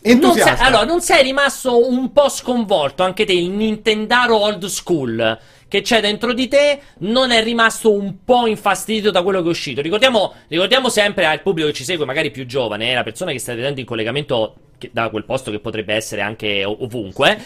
[0.02, 5.38] Non sei, allora, non sei rimasto un po' sconvolto anche te, il Nintendaro old school
[5.68, 9.50] che c'è dentro di te, non è rimasto un po' infastidito da quello che è
[9.50, 9.82] uscito.
[9.82, 13.40] Ricordiamo, ricordiamo sempre al pubblico che ci segue, magari più giovane, eh, la persona che
[13.40, 14.56] sta vedendo in collegamento
[14.92, 17.38] da quel posto che potrebbe essere anche ov- ovunque.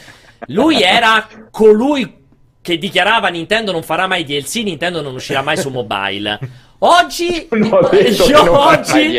[0.48, 2.23] Lui era colui
[2.64, 6.40] che dichiarava Nintendo non farà mai DLC, Nintendo non uscirà mai su mobile.
[6.84, 7.48] Oggi,
[8.28, 9.18] io oggi,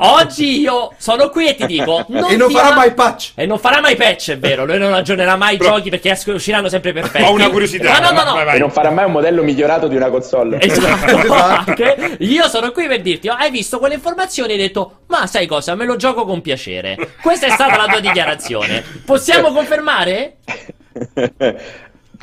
[0.00, 3.32] oggi io sono qui e ti dico: non e non farà mai patch.
[3.36, 4.64] e non farà mai patch, è vero.
[4.64, 7.22] Lui non aggiornerà mai i giochi perché escono- usciranno sempre perfetti.
[7.24, 8.00] Ho una curiosità.
[8.00, 8.32] No, no, no, no.
[8.32, 8.58] vai, E vai.
[8.58, 10.60] non farà mai un modello migliorato di una console.
[10.60, 11.32] Esatto, Esatto.
[11.34, 12.16] anche.
[12.18, 15.46] Io sono qui per dirti: oh, hai visto quelle informazioni e hai detto, ma sai
[15.46, 16.98] cosa, me lo gioco con piacere.
[17.22, 18.82] Questa è stata la tua dichiarazione.
[19.06, 20.38] Possiamo confermare?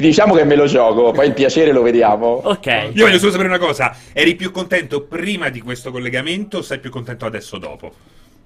[0.01, 2.41] Diciamo che me lo gioco, poi il piacere lo vediamo.
[2.43, 2.89] Ok.
[2.93, 3.95] Io voglio solo sapere una cosa.
[4.13, 7.85] Eri più contento prima di questo collegamento o sei più contento adesso dopo?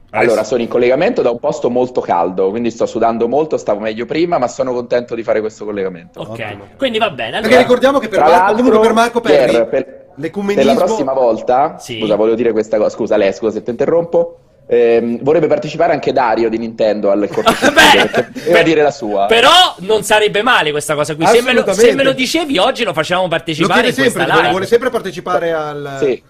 [0.09, 3.79] Adesso- Allora, sono in collegamento da un posto molto caldo, quindi sto sudando molto, stavo
[3.79, 6.19] meglio prima, ma sono contento di fare questo collegamento.
[6.19, 6.75] Ok.
[6.77, 7.31] Quindi va bene.
[7.39, 10.73] Perché Allora, ricordiamo che per Tra Marco, comunque per Marco Perri, per, per l'ecumenismo...
[10.73, 11.99] la prossima volta, Sì.
[11.99, 16.11] scusa, volevo dire questa cosa, scusa Lei, scusa se ti interrompo, ehm, vorrebbe partecipare anche
[16.11, 17.73] Dario di Nintendo al cortocircuito,
[18.21, 19.25] Beh, per- dire la sua.
[19.25, 21.25] Però non sarebbe male questa cosa qui.
[21.27, 24.65] Se me, lo, se me lo dicevi oggi lo facciamo Lo partecipare questa sempre, vuole
[24.65, 25.97] sempre partecipare al...
[25.99, 26.23] Sì.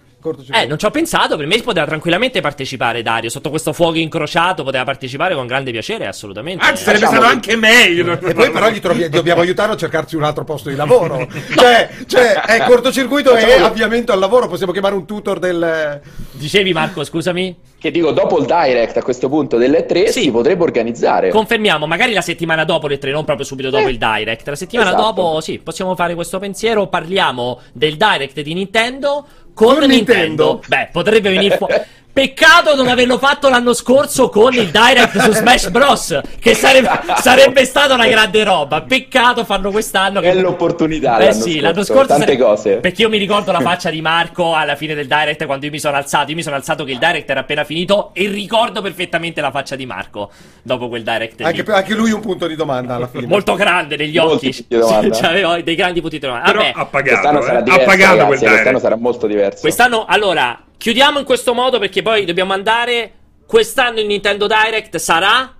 [0.52, 4.64] Eh, non ci ho pensato, per me poteva tranquillamente partecipare Dario, sotto questo fuoco incrociato
[4.64, 6.64] poteva partecipare con grande piacere, assolutamente.
[6.64, 8.12] Anzi, sarebbe stato anche meglio.
[8.12, 11.26] E poi però gli trovi- dobbiamo aiutarlo a cercarsi un altro posto di lavoro.
[11.56, 14.48] cioè, cioè, è cortocircuito e avviamento al lavoro.
[14.48, 16.00] Possiamo chiamare un tutor del...
[16.32, 17.56] Dicevi Marco, scusami?
[17.78, 20.22] Che dico, dopo il direct a questo punto delle tre Sì.
[20.22, 21.28] si potrebbe organizzare.
[21.30, 23.90] Confermiamo, magari la settimana dopo le tre, non proprio subito dopo Eh.
[23.90, 24.48] il direct.
[24.48, 25.02] La settimana Esatto.
[25.02, 26.86] dopo, sì, possiamo fare questo pensiero.
[26.88, 29.26] Parliamo del direct di Nintendo
[29.56, 30.52] con, Con Nintendo.
[30.52, 30.62] Nintendo.
[30.66, 31.74] Beh, potrebbe venire fuori.
[32.16, 36.18] Peccato non averlo fatto l'anno scorso con il direct su Smash Bros.
[36.40, 36.88] Che sarebbe,
[37.20, 38.80] sarebbe stata una grande roba.
[38.80, 40.20] Peccato farlo quest'anno.
[40.20, 40.32] Che...
[40.32, 42.76] Bella opportunità Eh l'anno sì, scorso, l'anno scorso tante sare- cose.
[42.76, 45.78] Perché io mi ricordo la faccia di Marco alla fine del direct quando io mi
[45.78, 46.30] sono alzato.
[46.30, 49.76] Io mi sono alzato che il direct era appena finito e ricordo perfettamente la faccia
[49.76, 50.30] di Marco
[50.62, 51.40] dopo quel direct.
[51.40, 51.44] lì.
[51.44, 53.26] Anche, anche lui un punto di domanda alla fine.
[53.26, 54.54] Molto grande negli occhi.
[55.12, 56.46] C'aveva dei grandi punti di domanda.
[56.50, 57.42] Però Vabbè, ha Quest'anno pagato.
[57.44, 57.62] sarà eh.
[57.62, 58.80] diverso, Ha pagato ragazzi, quel quest'anno direct.
[58.80, 59.60] sarà molto diverso.
[59.60, 63.12] quest'anno, allora, chiudiamo in questo modo perché poi dobbiamo andare.
[63.46, 65.54] Quest'anno il Nintendo Direct sarà.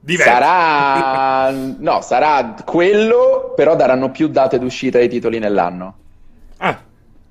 [0.00, 0.30] Diverso.
[0.30, 1.50] Sarà...
[1.50, 5.96] no, sarà quello, però daranno più date d'uscita ai titoli nell'anno.
[6.58, 6.80] Ah,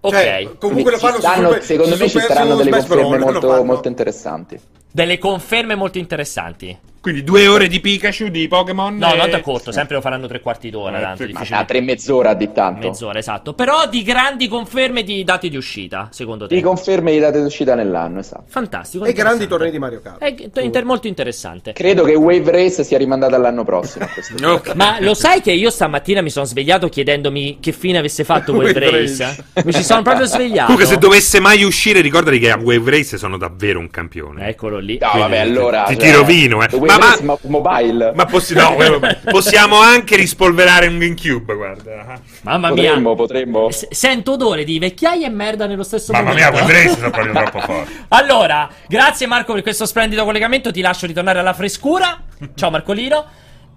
[0.05, 0.13] Ok.
[0.13, 4.59] Cioè, comunque lo fanno stanno- Super- secondo me ci saranno delle conferme molto, molto interessanti.
[4.91, 6.77] Delle conferme molto interessanti.
[7.05, 8.97] Quindi due ore di Pikachu di Pokémon.
[8.97, 10.97] No, e- non da corto, sempre lo faranno tre quarti d'ora.
[10.97, 11.53] Eh, Tanto, Ma difficilmente.
[11.55, 12.87] a tre mezz'ora di tanto.
[12.87, 13.53] Mezz'ora, esatto.
[13.53, 16.55] Però di grandi conferme di date di uscita, secondo te.
[16.55, 18.45] Di conferme di date d'uscita nell'anno, esatto.
[18.47, 19.05] Fantastico.
[19.05, 20.17] E grandi tornei di Mario Kart.
[20.19, 21.73] È inter- molto interessante.
[21.73, 24.05] Credo che Wave Race sia rimandata all'anno prossimo.
[24.05, 24.51] a questo punto.
[24.53, 24.73] Ok.
[24.73, 28.73] Ma lo sai che io stamattina mi sono svegliato chiedendomi che fine avesse fatto Wave
[28.73, 29.45] Wave Race?
[29.63, 30.71] Mi ci sono proprio svegliato.
[30.71, 34.47] Comunque, se dovesse mai uscire, ricordati che a Wave Race sono davvero un campione.
[34.47, 34.97] Eccolo lì.
[34.99, 35.83] No, vabbè, allora.
[35.83, 36.69] ti- ti cioè, rovino, eh.
[36.97, 38.11] Ma- ma- mobile.
[38.15, 39.19] Ma possi- no, eh, vabbè.
[39.31, 42.19] possiamo anche rispolverare un GameCube, guarda.
[42.41, 42.89] Mamma mia.
[42.91, 43.69] potremmo, potremmo.
[43.71, 46.65] S- sento odore di vecchiaia e merda nello stesso Mamma mia, momento.
[46.67, 47.91] Wave Race sono proprio troppo forte.
[48.09, 50.71] Allora, grazie Marco per questo splendido collegamento.
[50.71, 52.21] Ti lascio ritornare alla frescura.
[52.55, 53.25] Ciao Marcolino.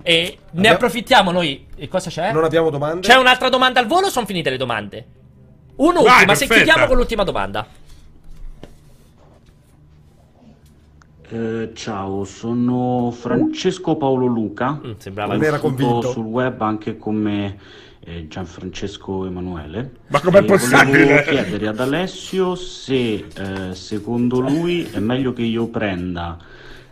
[0.03, 1.67] E ne Abbiamo- approfittiamo noi.
[1.77, 2.33] E cosa c'è?
[2.33, 3.07] Non abbiamo domande?
[3.07, 5.07] C'è un'altra domanda al volo o sono finite le domande?
[5.77, 7.67] Un'ultima, Vai, se chiudiamo con l'ultima domanda.
[11.31, 14.81] Eh, ciao, sono Francesco Paolo Luca.
[14.85, 16.11] Mm, sembrava Non era convinto.
[16.11, 17.59] sul web anche come
[18.01, 19.93] eh, Gianfrancesco Emanuele.
[20.07, 21.05] Ma com'è E possibile?
[21.05, 26.39] Volevo chiedere ad Alessio se eh, secondo lui è meglio che io prenda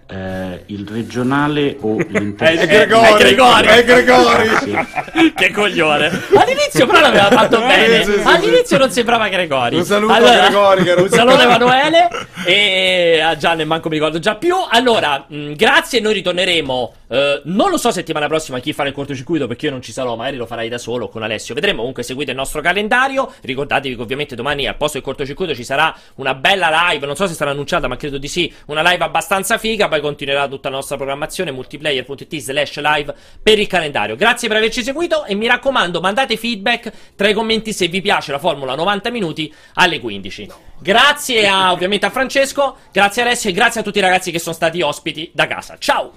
[0.09, 2.61] eh, il regionale o l'intero.
[2.61, 4.49] È Gregori, È Gregori, è Gregori.
[4.49, 5.33] Grazie.
[5.35, 6.07] che coglione.
[6.07, 8.05] All'inizio però l'aveva fatto bene.
[8.05, 8.27] sì, sì, sì.
[8.27, 9.77] All'inizio non sembrava Gregori.
[9.77, 12.09] Un saluto a Gregori, che era un saluto a Emanuele
[12.47, 14.55] e a Gian manco mi ricordo già più.
[14.71, 16.93] Allora, mh, grazie, noi ritorneremo.
[17.09, 20.15] eh, non lo so settimana prossima chi farà il cortocircuito perché io non ci sarò,
[20.17, 21.55] magari lo farai da solo con Alessio.
[21.55, 21.79] Vedremo.
[21.79, 23.33] Comunque seguite il nostro calendario.
[23.43, 27.07] Ricordatevi che ovviamente domani al posto del cortocircuito ci sarà una bella live.
[27.07, 28.53] Non so se sarà annunciata, ma credo di sì.
[28.67, 29.89] Una live abbastanza figa.
[29.97, 34.15] Poi continuerà tutta la nostra programmazione multiplayer.it slash live per il calendario.
[34.15, 38.31] Grazie per averci seguito e mi raccomando, mandate feedback tra i commenti se vi piace
[38.31, 40.49] la formula 90 minuti alle 15.
[40.79, 44.39] Grazie a, ovviamente a Francesco, grazie a Alessio e grazie a tutti i ragazzi che
[44.39, 45.77] sono stati ospiti da casa.
[45.79, 46.13] Ciao!